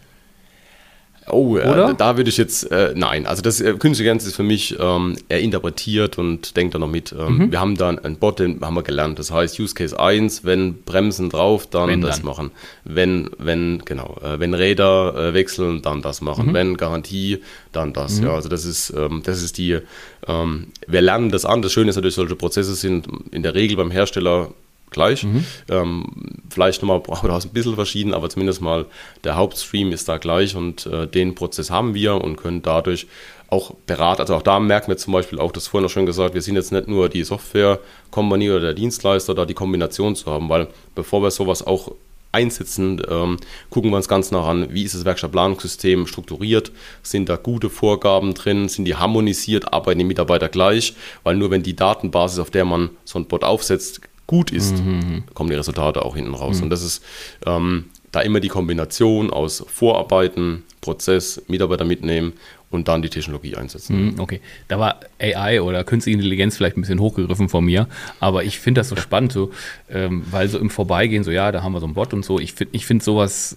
Oh, 1.31 1.57
äh, 1.57 1.95
da 1.97 2.17
würde 2.17 2.31
ich 2.31 2.37
jetzt, 2.37 2.71
äh, 2.71 2.93
nein, 2.95 3.27
also 3.27 3.43
das 3.43 3.61
äh, 3.61 3.75
Künstliche 3.75 4.05
Intelligenz 4.05 4.27
ist 4.27 4.37
für 4.37 4.43
mich, 4.43 4.77
ähm, 4.79 5.17
er 5.29 5.41
interpretiert 5.41 6.19
und 6.19 6.57
denkt 6.57 6.75
da 6.75 6.79
noch 6.79 6.89
mit. 6.89 7.13
Ähm, 7.13 7.39
mhm. 7.39 7.53
Wir 7.53 7.61
haben 7.61 7.77
da 7.77 7.89
einen 7.89 8.17
Bot, 8.17 8.39
den 8.39 8.61
haben 8.61 8.75
wir 8.75 8.83
gelernt. 8.83 9.19
Das 9.19 9.31
heißt, 9.31 9.59
Use 9.59 9.75
Case 9.75 9.99
1, 9.99 10.45
wenn 10.45 10.83
Bremsen 10.83 11.31
drauf, 11.31 11.67
dann 11.67 11.89
wenn 11.89 12.01
das 12.01 12.17
dann. 12.17 12.27
machen. 12.27 12.51
Wenn, 12.85 13.31
wenn, 13.39 13.83
genau, 13.85 14.19
äh, 14.23 14.39
wenn 14.39 14.55
Räder 14.55 15.15
äh, 15.17 15.35
wechseln, 15.35 15.83
dann 15.83 16.03
das 16.03 16.21
machen. 16.21 16.49
Mhm. 16.49 16.55
Wenn 16.55 16.77
Garantie, 16.77 17.43
dann 17.73 17.93
das. 17.93 18.21
Mhm. 18.21 18.27
Ja, 18.27 18.35
also 18.35 18.49
das 18.49 18.65
ist, 18.65 18.91
ähm, 18.91 19.23
das 19.25 19.43
ist 19.43 19.59
die, 19.59 19.79
ähm, 20.27 20.67
wir 20.87 21.01
lernen 21.01 21.31
das 21.31 21.45
an. 21.45 21.63
Das 21.63 21.73
Schöne 21.73 21.91
ist 21.91 21.97
natürlich, 21.97 22.15
solche 22.15 22.37
Prozesse 22.37 22.75
sind 22.75 23.09
in 23.31 23.43
der 23.43 23.55
Regel 23.55 23.77
beim 23.77 23.91
Hersteller 23.91 24.51
gleich. 24.95 25.25
Mhm. 25.25 25.45
Ähm, 25.69 26.07
vielleicht 26.49 26.83
nochmal 26.83 27.01
oder 27.01 27.35
ein 27.35 27.49
bisschen 27.51 27.75
verschieden, 27.75 28.15
aber 28.15 28.31
zumindest 28.31 28.63
mal 28.63 28.87
der 29.25 29.37
Hauptstream 29.37 29.93
ist 29.93 30.09
da 30.09 30.17
gleich 30.17 30.57
und 30.57 30.87
äh, 30.87 31.07
den 31.07 31.35
Prozess 31.35 31.71
haben 31.71 31.95
wir 31.95 32.15
und 32.15 32.37
können 32.37 32.63
dadurch 32.63 33.07
auch 33.49 33.75
beraten. 33.87 34.23
Also 34.23 34.35
auch 34.35 34.43
da 34.43 34.59
merken 34.59 34.89
wir 34.89 34.97
zum 34.97 35.13
Beispiel 35.13 35.39
auch, 35.39 35.53
das 35.53 35.69
vorhin 35.69 35.85
noch 35.85 35.91
schon 35.91 36.07
gesagt, 36.07 36.35
wir 36.35 36.43
sind 36.43 36.57
jetzt 36.57 36.73
nicht 36.73 36.89
nur 36.89 37.09
die 37.09 37.25
Software-Kompanie 37.25 38.51
oder 38.51 38.61
der 38.61 38.75
Dienstleister, 38.75 39.35
da 39.35 39.45
die 39.45 39.55
Kombination 39.55 40.17
zu 40.17 40.31
haben, 40.31 40.49
weil 40.49 40.69
bevor 40.95 41.23
wir 41.23 41.31
sowas 41.31 41.65
auch 41.67 41.93
einsetzen, 42.33 43.01
ähm, 43.09 43.37
gucken 43.71 43.91
wir 43.91 43.97
uns 43.97 44.09
ganz 44.09 44.33
nach 44.33 44.47
an, 44.47 44.75
wie 44.75 44.83
ist 44.83 44.95
das 44.95 45.05
Werkstattplanungssystem 45.05 46.07
strukturiert, 46.09 46.73
sind 47.03 47.29
da 47.29 47.37
gute 47.37 47.71
Vorgaben 47.71 48.35
drin, 48.35 48.69
sind 48.69 48.87
die 48.87 48.97
harmonisiert, 48.97 49.73
arbeiten 49.73 50.01
die 50.01 50.05
Mitarbeiter 50.05 50.49
gleich, 50.49 50.95
weil 51.23 51.37
nur 51.37 51.53
wenn 51.53 51.63
die 51.63 51.77
Datenbasis, 51.77 52.41
auf 52.41 52.51
der 52.51 52.65
man 52.65 52.91
so 53.05 53.21
ein 53.21 53.27
Bot 53.27 53.45
aufsetzt, 53.45 54.01
gut 54.27 54.51
ist, 54.51 54.77
mhm. 54.77 55.25
kommen 55.35 55.51
die 55.51 55.57
Resultate 55.57 56.05
auch 56.05 56.17
hinten 56.17 56.35
raus. 56.35 56.59
Mhm. 56.59 56.65
Und 56.65 56.71
das 56.71 56.83
ist 56.83 57.05
ähm, 57.47 57.87
da 58.13 58.21
immer 58.21 58.41
die 58.41 58.49
Kombination 58.49 59.31
aus 59.31 59.65
Vorarbeiten, 59.67 60.63
Prozess, 60.81 61.43
Mitarbeiter 61.49 61.85
mitnehmen 61.85 62.35
und 62.71 62.89
dann 62.89 63.03
die 63.03 63.09
Technologie 63.09 63.57
einsetzen. 63.57 64.13
Mhm, 64.13 64.21
okay, 64.21 64.41
da 64.69 64.79
war 64.79 65.01
AI 65.21 65.63
oder 65.63 65.85
künstliche 65.85 66.17
Intelligenz 66.17 66.57
vielleicht 66.57 66.77
ein 66.77 66.83
bisschen 66.83 67.01
hochgegriffen 67.01 67.49
von 67.49 67.65
mir, 67.65 67.89
aber 68.21 68.45
ich 68.45 68.59
finde 68.59 68.81
das 68.81 68.89
so 68.89 68.97
spannend, 68.97 69.33
so, 69.33 69.51
ähm, 69.91 70.25
weil 70.31 70.49
so 70.49 70.59
im 70.59 70.71
Vorbeigehen, 70.71 71.25
so 71.25 71.31
ja, 71.31 71.53
da 71.53 71.63
haben 71.63 71.73
wir 71.73 71.81
so 71.81 71.87
einen 71.87 71.95
Bot 71.95 72.13
und 72.13 72.25
so, 72.25 72.39
ich 72.39 72.53
finde 72.53 72.77
ich 72.77 72.87
find 72.87 73.03
sowas 73.03 73.57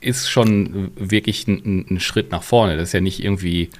ist 0.00 0.28
schon 0.28 0.92
wirklich 0.96 1.48
ein, 1.48 1.86
ein 1.90 2.00
Schritt 2.00 2.30
nach 2.30 2.42
vorne. 2.42 2.76
Das 2.76 2.90
ist 2.90 2.92
ja 2.92 3.00
nicht 3.00 3.24
irgendwie 3.24 3.70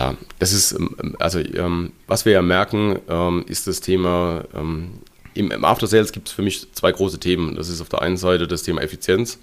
ja, 0.00 0.16
das 0.38 0.54
ist, 0.54 0.72
ähm, 0.72 1.14
also 1.18 1.40
ähm, 1.40 1.92
was 2.06 2.24
wir 2.24 2.32
ja 2.32 2.42
merken, 2.42 2.98
ähm, 3.08 3.44
ist 3.46 3.66
das 3.66 3.80
Thema, 3.80 4.44
ähm, 4.54 4.92
im, 5.34 5.50
im 5.50 5.64
After 5.64 5.86
Sales 5.86 6.12
gibt 6.12 6.28
es 6.28 6.34
für 6.34 6.42
mich 6.42 6.72
zwei 6.72 6.90
große 6.90 7.20
Themen. 7.20 7.54
Das 7.54 7.68
ist 7.68 7.82
auf 7.82 7.90
der 7.90 8.00
einen 8.00 8.16
Seite 8.16 8.48
das 8.48 8.62
Thema 8.62 8.80
Effizienz, 8.80 9.38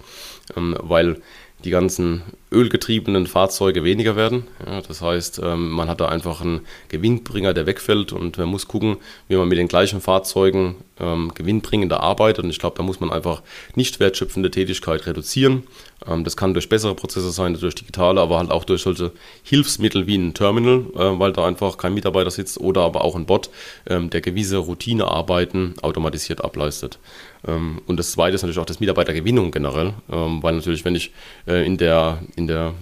ähm, 0.56 0.76
weil 0.80 1.22
die 1.64 1.70
ganzen 1.70 2.22
ölgetriebenen 2.52 3.26
Fahrzeuge 3.26 3.84
weniger 3.84 4.16
werden. 4.16 4.44
Ja, 4.64 4.80
das 4.80 5.00
heißt, 5.00 5.40
ähm, 5.42 5.70
man 5.70 5.88
hat 5.88 6.00
da 6.00 6.08
einfach 6.08 6.40
einen 6.40 6.60
Gewinnbringer, 6.88 7.54
der 7.54 7.66
wegfällt 7.66 8.12
und 8.12 8.38
man 8.38 8.48
muss 8.48 8.68
gucken, 8.68 8.96
wie 9.28 9.36
man 9.36 9.48
mit 9.48 9.58
den 9.58 9.66
gleichen 9.68 10.00
Fahrzeugen 10.00 10.76
ähm, 11.00 11.32
gewinnbringender 11.34 12.00
arbeitet. 12.00 12.44
Und 12.44 12.50
ich 12.50 12.58
glaube, 12.58 12.76
da 12.76 12.82
muss 12.82 13.00
man 13.00 13.10
einfach 13.10 13.42
nicht 13.74 13.98
wertschöpfende 13.98 14.50
Tätigkeit 14.50 15.06
reduzieren. 15.06 15.64
Ähm, 16.06 16.24
das 16.24 16.36
kann 16.36 16.54
durch 16.54 16.68
bessere 16.68 16.94
Prozesse 16.94 17.30
sein, 17.30 17.54
durch 17.58 17.74
digitale, 17.74 18.20
aber 18.20 18.38
halt 18.38 18.50
auch 18.50 18.64
durch 18.64 18.82
solche 18.82 19.12
Hilfsmittel 19.42 20.06
wie 20.06 20.16
ein 20.16 20.34
Terminal, 20.34 20.84
äh, 20.94 21.18
weil 21.18 21.32
da 21.32 21.46
einfach 21.46 21.76
kein 21.78 21.94
Mitarbeiter 21.94 22.30
sitzt 22.30 22.60
oder 22.60 22.82
aber 22.82 23.04
auch 23.04 23.16
ein 23.16 23.26
Bot, 23.26 23.50
ähm, 23.88 24.10
der 24.10 24.20
gewisse 24.20 24.58
Routinearbeiten 24.58 25.74
automatisiert 25.82 26.42
ableistet. 26.44 26.98
Ähm, 27.46 27.80
und 27.86 27.98
das 27.98 28.12
zweite 28.12 28.34
ist 28.34 28.42
natürlich 28.42 28.58
auch 28.58 28.66
das 28.66 28.80
Mitarbeitergewinnung 28.80 29.50
generell, 29.50 29.94
weil 30.08 30.54
natürlich, 30.54 30.84
wenn 30.84 30.94
ich 30.94 31.12
äh, 31.46 31.64
in 31.64 31.76
der 31.76 32.22
in 32.36 32.46
der 32.46 32.74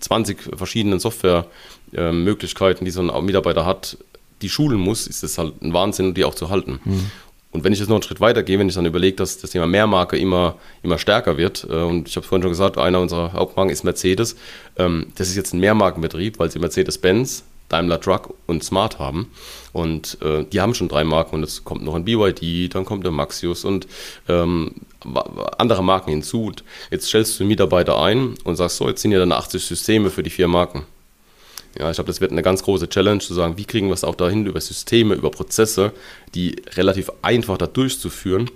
20 0.00 0.56
verschiedenen 0.56 0.98
Softwaremöglichkeiten, 0.98 2.84
die 2.84 2.90
so 2.90 3.00
ein 3.00 3.24
Mitarbeiter 3.24 3.64
hat, 3.64 3.96
die 4.42 4.48
schulen 4.48 4.78
muss, 4.78 5.06
ist 5.06 5.22
es 5.22 5.38
halt 5.38 5.60
ein 5.62 5.72
Wahnsinn, 5.72 6.14
die 6.14 6.24
auch 6.24 6.34
zu 6.34 6.48
halten. 6.50 6.80
Mhm. 6.84 7.10
Und 7.50 7.64
wenn 7.64 7.72
ich 7.72 7.78
jetzt 7.78 7.88
noch 7.88 7.96
einen 7.96 8.02
Schritt 8.02 8.20
weiter 8.20 8.42
gehe, 8.42 8.58
wenn 8.58 8.68
ich 8.68 8.74
dann 8.74 8.84
überlege, 8.84 9.16
dass 9.16 9.38
das 9.38 9.50
Thema 9.50 9.66
Mehrmarke 9.66 10.18
immer, 10.18 10.56
immer 10.82 10.98
stärker 10.98 11.38
wird, 11.38 11.66
äh, 11.68 11.82
und 11.82 12.08
ich 12.08 12.16
habe 12.16 12.24
es 12.24 12.28
vorhin 12.28 12.42
schon 12.42 12.52
gesagt, 12.52 12.76
einer 12.76 13.00
unserer 13.00 13.32
Hauptmarken 13.32 13.72
ist 13.72 13.84
Mercedes, 13.84 14.36
ähm, 14.76 15.06
das 15.16 15.28
ist 15.28 15.36
jetzt 15.36 15.54
ein 15.54 15.60
Mehrmarkenbetrieb, 15.60 16.38
weil 16.38 16.50
sie 16.50 16.58
Mercedes-Benz, 16.58 17.44
Daimler 17.68 18.00
Truck 18.00 18.34
und 18.46 18.64
Smart 18.64 18.98
haben. 18.98 19.30
Und 19.72 20.18
äh, 20.22 20.44
die 20.44 20.60
haben 20.60 20.74
schon 20.74 20.88
drei 20.88 21.04
Marken 21.04 21.36
und 21.36 21.42
es 21.42 21.64
kommt 21.64 21.84
noch 21.84 21.94
ein 21.94 22.04
BYD, 22.04 22.74
dann 22.74 22.84
kommt 22.84 23.04
der 23.04 23.12
Maxius 23.12 23.64
und 23.64 23.86
ähm, 24.28 24.72
andere 25.58 25.82
Marken 25.82 26.10
hinzu. 26.10 26.46
Und 26.46 26.64
jetzt 26.90 27.06
stellst 27.06 27.38
du 27.38 27.44
Mitarbeiter 27.44 28.00
ein 28.00 28.34
und 28.44 28.56
sagst 28.56 28.76
so, 28.76 28.88
jetzt 28.88 29.02
sind 29.02 29.12
ja 29.12 29.18
dann 29.18 29.32
80 29.32 29.64
Systeme 29.64 30.10
für 30.10 30.22
die 30.22 30.30
vier 30.30 30.48
Marken. 30.48 30.84
Ja, 31.78 31.90
ich 31.90 31.96
glaube, 31.96 32.08
das 32.08 32.20
wird 32.20 32.32
eine 32.32 32.42
ganz 32.42 32.62
große 32.62 32.88
Challenge, 32.88 33.20
zu 33.20 33.34
sagen, 33.34 33.56
wie 33.56 33.64
kriegen 33.64 33.88
wir 33.88 33.94
es 33.94 34.04
auch 34.04 34.14
dahin, 34.14 34.46
über 34.46 34.60
Systeme, 34.60 35.14
über 35.14 35.30
Prozesse, 35.30 35.92
die 36.34 36.56
relativ 36.74 37.10
einfach 37.22 37.58
da 37.58 37.66
durchzuführen, 37.66 38.50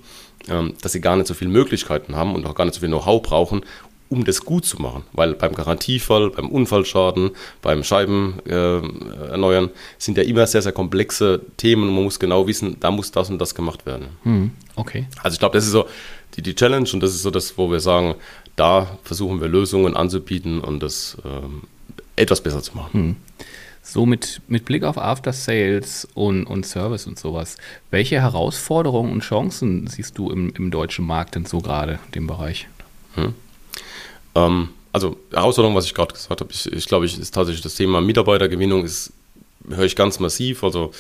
ähm, 0.49 0.75
dass 0.81 0.93
sie 0.93 1.01
gar 1.01 1.17
nicht 1.17 1.27
so 1.27 1.35
viele 1.35 1.51
Möglichkeiten 1.51 2.17
haben 2.17 2.35
und 2.35 2.47
auch 2.47 2.55
gar 2.55 2.65
nicht 2.65 2.75
so 2.75 2.81
viel 2.81 2.89
Know-how 2.89 3.23
brauchen, 3.23 3.65
um 4.13 4.25
das 4.25 4.45
gut 4.45 4.65
zu 4.67 4.81
machen. 4.81 5.05
Weil 5.13 5.35
beim 5.35 5.55
Garantiefall, 5.55 6.31
beim 6.31 6.49
Unfallschaden, 6.49 7.31
beim 7.63 7.83
Scheiben 7.83 8.41
äh, 8.47 8.81
erneuern 9.31 9.71
sind 9.99 10.19
ja 10.19 10.25
immer 10.25 10.47
sehr, 10.47 10.61
sehr 10.63 10.73
komplexe 10.73 11.41
Themen 11.57 11.89
und 11.89 11.95
man 11.95 12.05
muss 12.05 12.19
genau 12.19 12.47
wissen, 12.47 12.77
da 12.79 12.91
muss 12.91 13.11
das 13.11 13.31
und 13.31 13.39
das 13.39 13.55
gemacht 13.55 13.87
werden. 13.87 14.09
Hm, 14.25 14.51
okay. 14.77 15.07
Also 15.23 15.35
ich 15.35 15.39
glaube, 15.39 15.57
das 15.57 15.65
ist 15.65 15.73
so 15.73 15.87
die, 16.37 16.43
die 16.43 16.55
Challenge 16.55 16.89
und 16.93 17.01
das 17.01 17.15
ist 17.15 17.23
so 17.23 17.31
das, 17.31 17.57
wo 17.57 17.71
wir 17.71 17.81
sagen, 17.81 18.15
da 18.57 18.99
versuchen 19.03 19.41
wir 19.41 19.49
Lösungen 19.49 19.97
anzubieten 19.97 20.61
und 20.61 20.83
das 20.83 21.17
ähm, 21.25 21.63
etwas 22.17 22.43
besser 22.43 22.63
zu 22.63 22.77
machen. 22.77 22.93
Hm. 22.93 23.17
So 23.85 24.07
mit, 24.07 24.41
mit 24.47 24.65
Blick 24.65 24.85
auf 24.85 24.97
After 24.97 25.33
Sales 25.33 26.07
und, 26.15 26.45
und 26.45 26.65
Service 26.65 27.07
und 27.07 27.19
sowas, 27.19 27.57
welche 27.91 28.21
Herausforderungen 28.21 29.13
und 29.13 29.23
Chancen 29.23 29.89
siehst 29.89 30.17
du 30.19 30.31
im, 30.31 30.53
im 30.57 30.71
deutschen 30.71 31.05
Markt 31.05 31.35
denn 31.35 31.47
so 31.47 31.61
gerade, 31.61 31.99
in 32.07 32.13
dem 32.13 32.27
Bereich? 32.29 32.69
Hm. 33.17 33.35
Ähm, 34.37 34.69
also 34.93 35.17
Herausforderung, 35.33 35.75
was 35.75 35.87
ich 35.87 35.95
gerade 35.95 36.15
gesagt 36.15 36.41
habe, 36.41 36.53
ich, 36.53 36.71
ich 36.73 36.87
glaube, 36.87 37.07
ich 37.07 37.19
ist 37.19 37.35
tatsächlich 37.35 37.63
das 37.63 37.75
Thema 37.75 38.01
Mitarbeitergewinnung 38.01 38.85
ist 38.85 39.13
höre 39.71 39.85
ich 39.85 39.97
ganz 39.97 40.19
massiv. 40.19 40.65
Also 40.65 40.93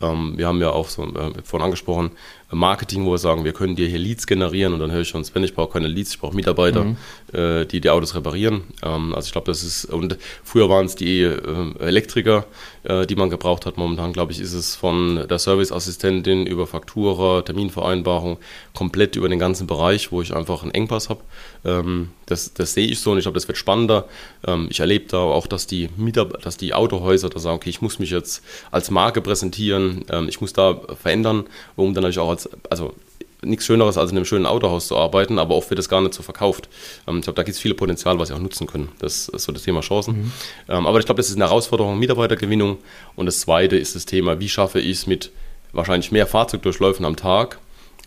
ähm, 0.00 0.34
wir 0.36 0.46
haben 0.46 0.60
ja 0.60 0.70
auch 0.70 0.88
so 0.88 1.04
äh, 1.04 1.32
vorhin 1.44 1.64
angesprochen, 1.64 2.10
Marketing, 2.52 3.06
wo 3.06 3.12
wir 3.12 3.18
sagen, 3.18 3.44
wir 3.44 3.52
können 3.52 3.76
dir 3.76 3.86
hier 3.86 3.98
Leads 3.98 4.26
generieren 4.26 4.74
und 4.74 4.80
dann 4.80 4.90
höre 4.90 5.02
ich 5.02 5.08
schon, 5.08 5.22
Sven, 5.24 5.44
ich 5.44 5.54
brauche 5.54 5.72
keine 5.72 5.86
Leads, 5.86 6.14
ich 6.14 6.18
brauche 6.18 6.34
Mitarbeiter, 6.34 6.84
mhm. 6.84 6.96
äh, 7.32 7.64
die 7.64 7.80
die 7.80 7.90
Autos 7.90 8.14
reparieren. 8.14 8.62
Ähm, 8.82 9.14
also 9.14 9.26
ich 9.26 9.32
glaube, 9.32 9.46
das 9.46 9.62
ist, 9.62 9.84
und 9.84 10.16
früher 10.42 10.68
waren 10.68 10.86
es 10.86 10.96
die 10.96 11.22
äh, 11.22 11.38
Elektriker, 11.78 12.46
äh, 12.82 13.06
die 13.06 13.14
man 13.14 13.30
gebraucht 13.30 13.66
hat. 13.66 13.76
Momentan, 13.76 14.12
glaube 14.12 14.32
ich, 14.32 14.40
ist 14.40 14.52
es 14.52 14.74
von 14.74 15.26
der 15.28 15.38
Serviceassistentin 15.38 16.46
über 16.46 16.66
Faktura, 16.66 17.42
Terminvereinbarung, 17.42 18.38
komplett 18.74 19.14
über 19.14 19.28
den 19.28 19.38
ganzen 19.38 19.66
Bereich, 19.68 20.10
wo 20.10 20.20
ich 20.20 20.34
einfach 20.34 20.62
einen 20.62 20.72
Engpass 20.72 21.08
habe. 21.08 21.20
Ähm, 21.64 22.10
das, 22.26 22.54
das 22.54 22.74
sehe 22.74 22.86
ich 22.86 23.00
so 23.00 23.12
und 23.12 23.18
ich 23.18 23.24
glaube, 23.24 23.36
das 23.36 23.46
wird 23.46 23.58
spannender. 23.58 24.08
Ähm, 24.46 24.68
ich 24.70 24.80
erlebe 24.80 25.06
da 25.08 25.18
auch, 25.18 25.46
dass 25.46 25.66
die, 25.66 25.88
Mitab 25.96 26.40
dass 26.42 26.56
die 26.56 26.74
Autohäuser 26.74 27.28
da 27.28 27.38
sagen, 27.38 27.56
okay, 27.56 27.70
ich 27.70 27.80
muss 27.80 27.98
mich 27.98 28.10
jetzt 28.10 28.42
als 28.70 28.90
Marke 28.90 29.20
präsentieren, 29.20 29.89
ähm, 30.10 30.28
ich 30.28 30.40
muss 30.40 30.52
da 30.52 30.80
verändern, 31.00 31.44
um 31.76 31.94
dann 31.94 32.02
natürlich 32.02 32.18
auch 32.18 32.30
als 32.30 32.40
als, 32.40 32.48
also 32.70 32.94
nichts 33.42 33.64
Schöneres, 33.64 33.96
als 33.96 34.10
in 34.10 34.18
einem 34.18 34.26
schönen 34.26 34.44
Autohaus 34.44 34.88
zu 34.88 34.96
arbeiten, 34.96 35.38
aber 35.38 35.54
oft 35.54 35.70
wird 35.70 35.78
das 35.78 35.88
gar 35.88 36.02
nicht 36.02 36.12
so 36.12 36.22
verkauft. 36.22 36.68
Ähm, 37.06 37.18
ich 37.18 37.22
glaube, 37.22 37.36
da 37.36 37.42
gibt 37.42 37.54
es 37.54 37.60
viele 37.60 37.74
Potenzial, 37.74 38.18
was 38.18 38.28
sie 38.28 38.34
auch 38.34 38.40
nutzen 38.40 38.66
können. 38.66 38.90
Das 38.98 39.28
ist 39.28 39.44
so 39.44 39.52
das 39.52 39.62
Thema 39.62 39.80
Chancen. 39.80 40.16
Mhm. 40.16 40.32
Ähm, 40.68 40.86
aber 40.86 40.98
ich 40.98 41.06
glaube, 41.06 41.18
das 41.18 41.30
ist 41.30 41.36
eine 41.36 41.46
Herausforderung, 41.46 41.98
Mitarbeitergewinnung. 41.98 42.78
Und 43.16 43.26
das 43.26 43.40
zweite 43.40 43.76
ist 43.76 43.94
das 43.94 44.04
Thema, 44.04 44.40
wie 44.40 44.48
schaffe 44.48 44.80
ich 44.80 44.98
es 44.98 45.06
mit 45.06 45.30
wahrscheinlich 45.72 46.12
mehr 46.12 46.26
Fahrzeugdurchläufen 46.26 47.04
am 47.04 47.16
Tag, 47.16 47.58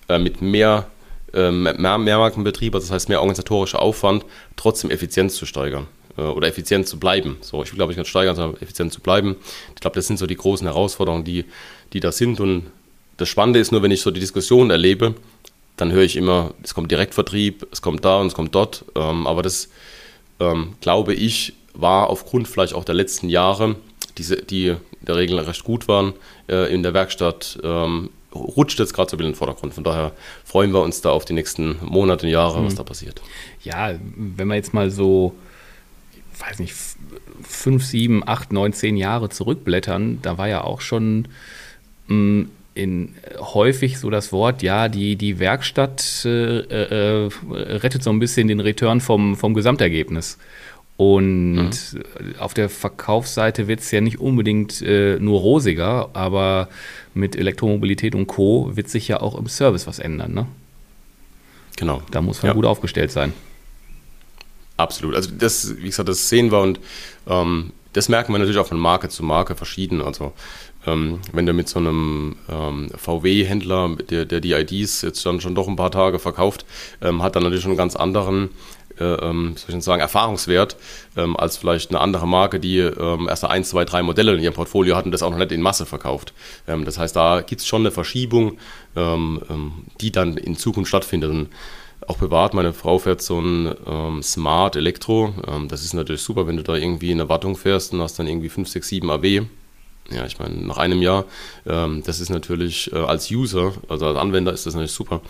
äh, 0.07 0.19
mit 0.19 0.41
mehr, 0.41 0.87
äh, 1.33 1.49
mehr 1.49 1.97
Mehrmarkenbetrieb, 1.97 2.75
also 2.75 2.85
das 2.85 2.93
heißt 2.93 3.09
mehr 3.09 3.21
organisatorischer 3.21 3.81
Aufwand, 3.81 4.25
trotzdem 4.55 4.91
Effizienz 4.91 5.35
zu 5.35 5.45
steigern 5.45 5.87
oder 6.21 6.47
effizient 6.47 6.87
zu 6.87 6.99
bleiben. 6.99 7.37
So, 7.41 7.63
ich 7.63 7.71
will, 7.71 7.77
glaube 7.77 7.91
ich, 7.91 7.97
nicht 7.97 8.07
steigern, 8.07 8.35
sondern 8.35 8.61
effizient 8.61 8.93
zu 8.93 9.01
bleiben. 9.01 9.35
Ich 9.73 9.81
glaube, 9.81 9.95
das 9.95 10.07
sind 10.07 10.17
so 10.17 10.27
die 10.27 10.35
großen 10.35 10.67
Herausforderungen, 10.67 11.23
die, 11.23 11.45
die 11.93 11.99
da 11.99 12.11
sind. 12.11 12.39
Und 12.39 12.65
das 13.17 13.29
Spannende 13.29 13.59
ist 13.59 13.71
nur, 13.71 13.81
wenn 13.81 13.91
ich 13.91 14.01
so 14.01 14.11
die 14.11 14.19
Diskussion 14.19 14.69
erlebe, 14.69 15.15
dann 15.77 15.91
höre 15.91 16.03
ich 16.03 16.15
immer, 16.15 16.53
es 16.61 16.73
kommt 16.73 16.91
Direktvertrieb, 16.91 17.67
es 17.71 17.81
kommt 17.81 18.05
da 18.05 18.19
und 18.19 18.27
es 18.27 18.33
kommt 18.33 18.53
dort. 18.53 18.85
Ähm, 18.95 19.25
aber 19.25 19.41
das, 19.41 19.69
ähm, 20.39 20.75
glaube 20.81 21.13
ich, 21.13 21.53
war 21.73 22.09
aufgrund 22.09 22.47
vielleicht 22.47 22.73
auch 22.73 22.85
der 22.85 22.95
letzten 22.95 23.29
Jahre, 23.29 23.75
diese, 24.17 24.37
die 24.37 24.67
in 24.67 25.05
der 25.07 25.15
Regel 25.15 25.39
recht 25.39 25.63
gut 25.63 25.87
waren, 25.87 26.13
äh, 26.47 26.71
in 26.73 26.83
der 26.83 26.93
Werkstatt, 26.93 27.59
ähm, 27.63 28.09
rutscht 28.33 28.79
jetzt 28.79 28.93
gerade 28.93 29.09
so 29.09 29.15
ein 29.15 29.17
bisschen 29.17 29.29
in 29.29 29.33
den 29.33 29.37
Vordergrund. 29.37 29.73
Von 29.73 29.83
daher 29.83 30.11
freuen 30.43 30.71
wir 30.71 30.81
uns 30.81 31.01
da 31.01 31.11
auf 31.11 31.25
die 31.25 31.33
nächsten 31.33 31.77
Monate 31.81 32.25
und 32.25 32.31
Jahre, 32.31 32.61
mhm. 32.61 32.65
was 32.65 32.75
da 32.75 32.83
passiert. 32.83 33.21
Ja, 33.63 33.93
wenn 34.15 34.47
wir 34.47 34.55
jetzt 34.55 34.73
mal 34.73 34.91
so, 34.91 35.33
weiß 36.39 36.59
nicht, 36.59 36.73
fünf, 37.43 37.85
sieben, 37.85 38.27
acht, 38.27 38.51
neun, 38.51 38.73
zehn 38.73 38.97
Jahre 38.97 39.29
zurückblättern, 39.29 40.19
da 40.21 40.37
war 40.37 40.47
ja 40.47 40.63
auch 40.63 40.81
schon 40.81 41.27
mh, 42.07 42.15
mm, 42.15 42.49
in, 42.75 43.13
häufig 43.37 43.99
so 43.99 44.09
das 44.09 44.31
Wort, 44.31 44.63
ja, 44.63 44.87
die, 44.87 45.15
die 45.15 45.39
Werkstatt 45.39 46.25
äh, 46.25 46.59
äh, 46.59 47.29
rettet 47.53 48.03
so 48.03 48.09
ein 48.09 48.19
bisschen 48.19 48.47
den 48.47 48.59
Return 48.59 48.99
vom, 48.99 49.35
vom 49.35 49.53
Gesamtergebnis. 49.53 50.37
Und 50.95 51.71
mhm. 51.93 52.03
auf 52.39 52.53
der 52.53 52.69
Verkaufsseite 52.69 53.67
wird 53.67 53.79
es 53.79 53.91
ja 53.91 54.01
nicht 54.01 54.19
unbedingt 54.19 54.81
äh, 54.81 55.17
nur 55.19 55.39
rosiger, 55.39 56.09
aber 56.13 56.69
mit 57.13 57.35
Elektromobilität 57.35 58.15
und 58.15 58.27
Co. 58.27 58.75
wird 58.75 58.89
sich 58.89 59.07
ja 59.07 59.19
auch 59.19 59.37
im 59.37 59.47
Service 59.47 59.87
was 59.87 59.99
ändern. 59.99 60.33
Ne? 60.33 60.45
Genau. 61.77 62.01
Da 62.11 62.21
muss 62.21 62.41
man 62.43 62.51
ja. 62.51 62.53
gut 62.53 62.65
aufgestellt 62.65 63.11
sein. 63.11 63.33
Absolut. 64.83 65.15
Also 65.15 65.31
das, 65.37 65.77
wie 65.77 65.85
gesagt, 65.85 66.09
das 66.09 66.29
sehen 66.29 66.51
wir 66.51 66.59
und 66.59 66.79
ähm, 67.27 67.71
das 67.93 68.09
merken 68.09 68.33
wir 68.33 68.39
natürlich 68.39 68.59
auch 68.59 68.67
von 68.67 68.79
Marke 68.79 69.09
zu 69.09 69.23
Marke 69.23 69.55
verschieden. 69.55 70.01
Also 70.01 70.33
ähm, 70.85 71.19
wenn 71.31 71.45
du 71.45 71.53
mit 71.53 71.69
so 71.69 71.79
einem 71.79 72.35
ähm, 72.49 72.89
VW-Händler, 72.95 73.95
der, 74.09 74.25
der, 74.25 74.41
die 74.41 74.53
IDs 74.53 75.01
jetzt 75.01 75.25
dann 75.25 75.39
schon 75.39 75.55
doch 75.55 75.67
ein 75.67 75.75
paar 75.75 75.91
Tage 75.91 76.19
verkauft, 76.19 76.65
ähm, 77.01 77.23
hat 77.23 77.35
dann 77.35 77.43
natürlich 77.43 77.63
schon 77.63 77.71
einen 77.71 77.77
ganz 77.77 77.95
anderen 77.95 78.49
äh, 78.99 79.03
ähm, 79.03 79.55
soll 79.55 79.75
ich 79.75 79.83
sagen, 79.83 80.01
Erfahrungswert 80.01 80.75
ähm, 81.17 81.35
als 81.35 81.57
vielleicht 81.57 81.89
eine 81.89 81.99
andere 81.99 82.27
Marke, 82.27 82.59
die 82.59 82.77
ähm, 82.77 83.27
erst 83.27 83.43
ein, 83.45 83.63
zwei, 83.63 83.85
drei 83.85 84.03
Modelle 84.03 84.33
in 84.33 84.39
ihrem 84.39 84.53
Portfolio 84.53 84.95
hat 84.95 85.05
und 85.05 85.11
das 85.11 85.23
auch 85.23 85.31
noch 85.31 85.37
nicht 85.39 85.51
in 85.51 85.61
Masse 85.61 85.85
verkauft. 85.85 86.33
Ähm, 86.67 86.85
das 86.85 86.99
heißt, 86.99 87.15
da 87.15 87.41
gibt 87.41 87.61
es 87.61 87.67
schon 87.67 87.81
eine 87.81 87.91
Verschiebung, 87.91 88.57
ähm, 88.95 89.41
ähm, 89.49 89.71
die 89.99 90.11
dann 90.11 90.37
in 90.37 90.55
Zukunft 90.55 90.89
stattfindet. 90.89 91.31
Und 91.31 91.49
auch 92.07 92.17
privat, 92.17 92.53
meine 92.53 92.73
Frau 92.73 92.99
fährt 92.99 93.21
so 93.21 93.39
ein 93.39 94.21
Smart 94.21 94.75
Elektro. 94.75 95.33
das 95.67 95.83
ist 95.83 95.93
natürlich 95.93 96.21
super, 96.21 96.47
wenn 96.47 96.57
du 96.57 96.63
da 96.63 96.75
irgendwie 96.75 97.11
in 97.11 97.19
eine 97.19 97.29
Wartung 97.29 97.55
fährst 97.55 97.93
und 97.93 98.01
hast 98.01 98.19
dann 98.19 98.27
irgendwie 98.27 98.49
5, 98.49 98.67
6, 98.67 98.87
7 98.87 99.09
AW 99.09 99.45
ja, 100.11 100.25
ich 100.25 100.39
meine, 100.39 100.55
nach 100.55 100.77
einem 100.77 101.01
Jahr, 101.01 101.25
ähm, 101.65 102.03
das 102.05 102.19
ist 102.19 102.29
natürlich 102.29 102.91
äh, 102.91 102.97
als 102.97 103.31
User, 103.31 103.73
also 103.87 104.07
als 104.07 104.17
Anwender 104.17 104.51
ist 104.51 104.65
das 104.65 104.73
natürlich 104.73 104.91
super, 104.91 105.21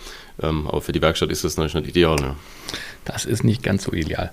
ähm, 0.42 0.66
aber 0.66 0.80
für 0.80 0.92
die 0.92 1.00
Werkstatt 1.00 1.30
ist 1.30 1.44
das 1.44 1.56
natürlich 1.56 1.86
nicht 1.86 1.96
ideal. 1.96 2.20
Ja. 2.20 2.36
Das 3.04 3.24
ist 3.24 3.44
nicht 3.44 3.62
ganz 3.62 3.84
so 3.84 3.92
ideal. 3.92 4.32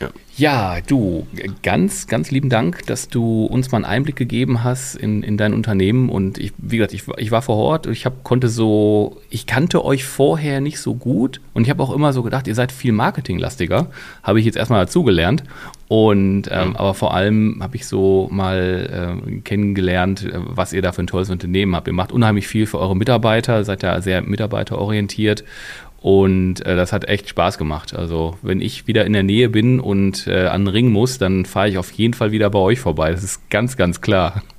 Ja. 0.00 0.10
ja, 0.36 0.80
du, 0.80 1.26
ganz, 1.62 2.08
ganz 2.08 2.30
lieben 2.30 2.48
Dank, 2.48 2.84
dass 2.86 3.08
du 3.08 3.46
uns 3.46 3.70
mal 3.70 3.78
einen 3.78 3.84
Einblick 3.84 4.16
gegeben 4.16 4.64
hast 4.64 4.96
in, 4.96 5.22
in 5.22 5.36
dein 5.36 5.54
Unternehmen. 5.54 6.08
Und 6.08 6.38
ich, 6.38 6.52
wie 6.58 6.78
gesagt, 6.78 6.92
ich, 6.92 7.04
ich 7.16 7.30
war 7.30 7.42
vor 7.42 7.56
Ort 7.56 7.86
und 7.86 7.92
ich 7.92 8.04
hab, 8.04 8.24
konnte 8.24 8.48
so, 8.48 9.20
ich 9.30 9.46
kannte 9.46 9.84
euch 9.84 10.04
vorher 10.04 10.60
nicht 10.60 10.80
so 10.80 10.94
gut 10.94 11.40
und 11.52 11.62
ich 11.62 11.70
habe 11.70 11.82
auch 11.82 11.94
immer 11.94 12.12
so 12.12 12.22
gedacht, 12.22 12.48
ihr 12.48 12.54
seid 12.54 12.72
viel 12.72 12.92
marketinglastiger. 12.92 13.86
Habe 14.22 14.40
ich 14.40 14.46
jetzt 14.46 14.56
erstmal 14.56 14.84
dazugelernt. 14.84 15.44
Und 15.86 16.48
ähm, 16.50 16.70
mhm. 16.70 16.76
aber 16.76 16.94
vor 16.94 17.14
allem 17.14 17.58
habe 17.62 17.76
ich 17.76 17.86
so 17.86 18.28
mal 18.32 19.20
äh, 19.28 19.40
kennengelernt, 19.40 20.26
was 20.32 20.72
ihr 20.72 20.82
da 20.82 20.92
für 20.92 21.02
ein 21.02 21.06
tolles 21.06 21.30
Unternehmen 21.30 21.76
habt. 21.76 21.86
Ihr 21.86 21.92
macht 21.92 22.10
unheimlich 22.10 22.48
viel 22.48 22.66
für 22.66 22.78
eure 22.78 22.96
Mitarbeiter, 22.96 23.62
seid 23.64 23.82
ja 23.82 24.00
sehr 24.00 24.22
mitarbeiterorientiert 24.22 25.44
und 26.04 26.60
äh, 26.66 26.76
das 26.76 26.92
hat 26.92 27.08
echt 27.08 27.30
Spaß 27.30 27.56
gemacht. 27.56 27.96
Also 27.96 28.36
wenn 28.42 28.60
ich 28.60 28.86
wieder 28.86 29.06
in 29.06 29.14
der 29.14 29.22
Nähe 29.22 29.48
bin 29.48 29.80
und 29.80 30.26
äh, 30.26 30.48
an 30.48 30.66
den 30.66 30.68
Ring 30.68 30.92
muss, 30.92 31.16
dann 31.16 31.46
fahre 31.46 31.70
ich 31.70 31.78
auf 31.78 31.90
jeden 31.92 32.12
Fall 32.12 32.30
wieder 32.30 32.50
bei 32.50 32.58
euch 32.58 32.78
vorbei. 32.78 33.10
Das 33.10 33.24
ist 33.24 33.48
ganz, 33.48 33.78
ganz 33.78 34.02
klar. 34.02 34.42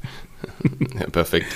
Ja, 1.00 1.10
perfekt. 1.10 1.48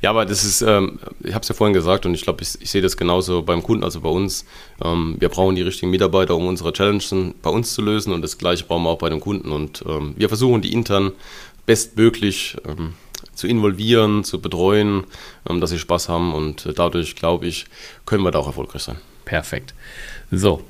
Ja. 0.00 0.10
aber 0.10 0.24
das 0.24 0.44
ist, 0.44 0.62
ähm, 0.62 0.98
ich 1.22 1.34
habe 1.34 1.42
es 1.42 1.48
ja 1.48 1.54
vorhin 1.54 1.74
gesagt 1.74 2.06
und 2.06 2.14
ich 2.14 2.22
glaube, 2.22 2.42
ich, 2.42 2.60
ich 2.60 2.70
sehe 2.70 2.80
das 2.80 2.96
genauso 2.96 3.42
beim 3.42 3.62
Kunden, 3.62 3.84
also 3.84 4.00
bei 4.00 4.08
uns. 4.08 4.46
Ähm, 4.82 5.16
wir 5.18 5.28
brauchen 5.28 5.56
die 5.56 5.62
richtigen 5.62 5.90
Mitarbeiter, 5.90 6.34
um 6.34 6.46
unsere 6.46 6.72
Challenges 6.72 7.14
bei 7.42 7.50
uns 7.50 7.74
zu 7.74 7.82
lösen 7.82 8.12
und 8.14 8.22
das 8.22 8.38
gleiche 8.38 8.64
brauchen 8.64 8.84
wir 8.84 8.90
auch 8.90 8.98
bei 8.98 9.10
den 9.10 9.20
Kunden. 9.20 9.52
Und 9.52 9.84
ähm, 9.86 10.14
wir 10.16 10.28
versuchen 10.28 10.62
die 10.62 10.72
intern 10.72 11.12
bestmöglich 11.66 12.56
ähm, 12.66 12.94
zu 13.34 13.46
involvieren, 13.46 14.24
zu 14.24 14.40
betreuen, 14.40 15.04
ähm, 15.48 15.60
dass 15.60 15.70
sie 15.70 15.78
Spaß 15.78 16.08
haben 16.08 16.32
und 16.32 16.64
äh, 16.66 16.72
dadurch, 16.72 17.16
glaube 17.16 17.46
ich, 17.46 17.66
können 18.06 18.22
wir 18.22 18.30
da 18.30 18.38
auch 18.38 18.46
erfolgreich 18.46 18.82
sein. 18.82 18.96
Perfekt. 19.24 19.74
So, 20.30 20.62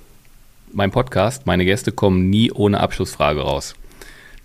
mein 0.73 0.91
Podcast, 0.91 1.47
meine 1.47 1.65
Gäste 1.65 1.93
kommen 1.93 2.31
nie 2.31 2.51
ohne 2.53 2.81
Abschlussfrage 2.81 3.41
raus. 3.41 3.75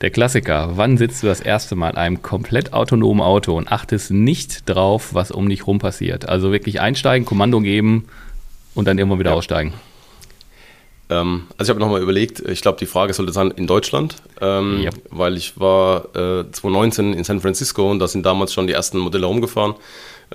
Der 0.01 0.11
Klassiker, 0.11 0.77
wann 0.77 0.97
sitzt 0.97 1.23
du 1.23 1.27
das 1.27 1.41
erste 1.41 1.75
Mal 1.75 1.89
in 1.89 1.97
einem 1.97 2.21
komplett 2.21 2.71
autonomen 2.71 3.21
Auto 3.21 3.57
und 3.57 3.69
achtest 3.69 4.11
nicht 4.11 4.69
drauf, 4.69 5.13
was 5.13 5.29
um 5.29 5.49
dich 5.49 5.67
rum 5.67 5.79
passiert? 5.79 6.29
Also 6.29 6.53
wirklich 6.53 6.79
einsteigen, 6.79 7.25
Kommando 7.25 7.59
geben 7.59 8.05
und 8.75 8.87
dann 8.87 8.97
irgendwann 8.97 9.19
wieder 9.19 9.31
ja. 9.31 9.35
aussteigen. 9.35 9.73
Ähm, 11.09 11.47
also 11.57 11.69
ich 11.71 11.75
habe 11.75 11.79
nochmal 11.79 12.01
überlegt, 12.01 12.39
ich 12.47 12.61
glaube, 12.61 12.77
die 12.77 12.85
Frage 12.85 13.13
sollte 13.13 13.33
sein 13.33 13.51
in 13.51 13.67
Deutschland, 13.67 14.15
ähm, 14.39 14.81
ja. 14.83 14.91
weil 15.09 15.35
ich 15.35 15.59
war 15.59 16.05
äh, 16.15 16.49
2019 16.49 17.13
in 17.13 17.23
San 17.23 17.41
Francisco 17.41 17.89
und 17.89 17.99
da 17.99 18.07
sind 18.07 18.25
damals 18.25 18.53
schon 18.53 18.67
die 18.67 18.73
ersten 18.73 18.99
Modelle 18.99 19.25
rumgefahren. 19.25 19.75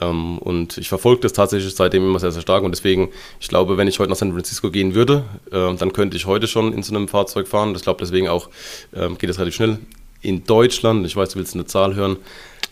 Ähm, 0.01 0.39
und 0.39 0.79
ich 0.79 0.89
verfolge 0.89 1.23
das 1.23 1.33
tatsächlich 1.33 1.75
seitdem 1.75 2.05
immer 2.05 2.19
sehr, 2.19 2.33
sehr 2.33 2.43
stark. 2.43 2.63
Und 2.63 2.73
deswegen, 2.73 3.11
ich 3.41 3.49
glaube, 3.49 3.77
wenn 3.77 3.89
ich 3.89 3.99
heute 3.99 4.11
nach 4.11 4.17
San 4.17 4.33
Francisco 4.33 4.71
gehen 4.71 4.95
würde, 4.95 5.25
äh, 5.51 5.75
dann 5.75 5.93
könnte 5.93 6.17
ich 6.17 6.27
heute 6.27 6.47
schon 6.47 6.73
in 6.73 6.83
so 6.83 6.95
einem 6.95 7.09
Fahrzeug 7.09 7.49
fahren. 7.49 7.75
Ich 7.75 7.83
glaube, 7.83 8.01
deswegen 8.01 8.29
auch 8.29 8.49
ähm, 8.95 9.19
geht 9.19 9.31
es 9.31 9.39
relativ 9.39 9.55
schnell. 9.57 9.79
in 10.21 10.45
Deutschland, 10.45 11.07
ich 11.07 11.17
weiß, 11.17 11.31
du 11.31 11.39
willst 11.39 11.55
eine 11.55 11.67
Zahl 11.67 11.95
hören, 11.95 12.17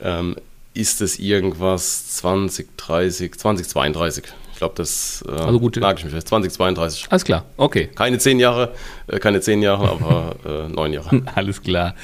ähm, 0.01 0.37
ist 0.75 1.01
es 1.03 1.19
irgendwas 1.19 2.17
2030, 2.17 3.35
2032. 3.35 4.25
Ich 4.53 4.59
glaube, 4.59 4.75
das 4.77 5.25
äh, 5.29 5.33
also 5.33 5.61
gut. 5.61 5.77
nagel 5.77 5.99
ich 5.99 6.05
mich 6.05 6.15
fest. 6.15 6.29
2032. 6.29 7.07
Alles 7.11 7.25
klar, 7.25 7.45
okay. 7.57 7.91
Keine 7.95 8.19
zehn 8.19 8.39
Jahre, 8.39 8.73
äh, 9.07 9.19
keine 9.19 9.41
zehn 9.41 9.61
Jahre, 9.61 9.91
aber 9.91 10.37
äh, 10.67 10.69
neun 10.69 10.93
Jahre. 10.93 11.23
Alles 11.35 11.63
klar. 11.63 11.95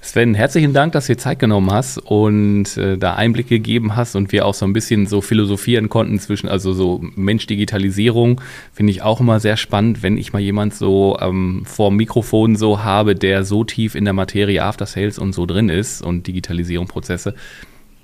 Sven, 0.00 0.34
herzlichen 0.34 0.72
Dank, 0.72 0.92
dass 0.92 1.06
du 1.06 1.14
dir 1.14 1.18
Zeit 1.18 1.40
genommen 1.40 1.72
hast 1.72 1.98
und 1.98 2.76
äh, 2.76 2.96
da 2.96 3.14
Einblicke 3.14 3.56
gegeben 3.56 3.96
hast 3.96 4.14
und 4.14 4.30
wir 4.30 4.46
auch 4.46 4.54
so 4.54 4.64
ein 4.64 4.72
bisschen 4.72 5.06
so 5.06 5.20
philosophieren 5.20 5.88
konnten 5.88 6.20
zwischen, 6.20 6.48
also 6.48 6.72
so 6.72 7.00
Mensch-Digitalisierung, 7.16 8.40
finde 8.72 8.92
ich 8.92 9.02
auch 9.02 9.20
immer 9.20 9.40
sehr 9.40 9.56
spannend, 9.56 10.02
wenn 10.02 10.16
ich 10.16 10.32
mal 10.32 10.38
jemand 10.38 10.74
so 10.74 11.18
ähm, 11.20 11.62
vor 11.66 11.90
Mikrofon 11.90 12.54
so 12.54 12.84
habe, 12.84 13.16
der 13.16 13.44
so 13.44 13.64
tief 13.64 13.96
in 13.96 14.04
der 14.04 14.14
Materie 14.14 14.62
After 14.62 14.86
Sales 14.86 15.18
und 15.18 15.32
so 15.32 15.46
drin 15.46 15.68
ist 15.68 16.00
und 16.00 16.26
Digitalisierung, 16.28 16.86
Prozesse. 16.86 17.34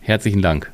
Herzlichen 0.01 0.43
Dank. 0.43 0.73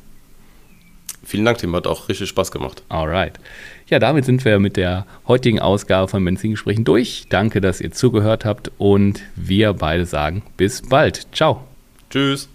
Vielen 1.23 1.45
Dank, 1.45 1.59
Tim. 1.59 1.75
Hat 1.75 1.87
auch 1.87 2.09
richtig 2.09 2.29
Spaß 2.29 2.51
gemacht. 2.51 2.83
Alright. 2.89 3.39
Ja, 3.87 3.99
damit 3.99 4.25
sind 4.25 4.43
wir 4.43 4.59
mit 4.59 4.77
der 4.77 5.05
heutigen 5.27 5.59
Ausgabe 5.59 6.07
von 6.07 6.23
Benzingesprächen 6.23 6.83
durch. 6.83 7.25
Danke, 7.29 7.61
dass 7.61 7.81
ihr 7.81 7.91
zugehört 7.91 8.45
habt 8.45 8.71
und 8.77 9.21
wir 9.35 9.73
beide 9.73 10.05
sagen 10.05 10.43
bis 10.57 10.81
bald. 10.81 11.27
Ciao. 11.33 11.63
Tschüss. 12.09 12.50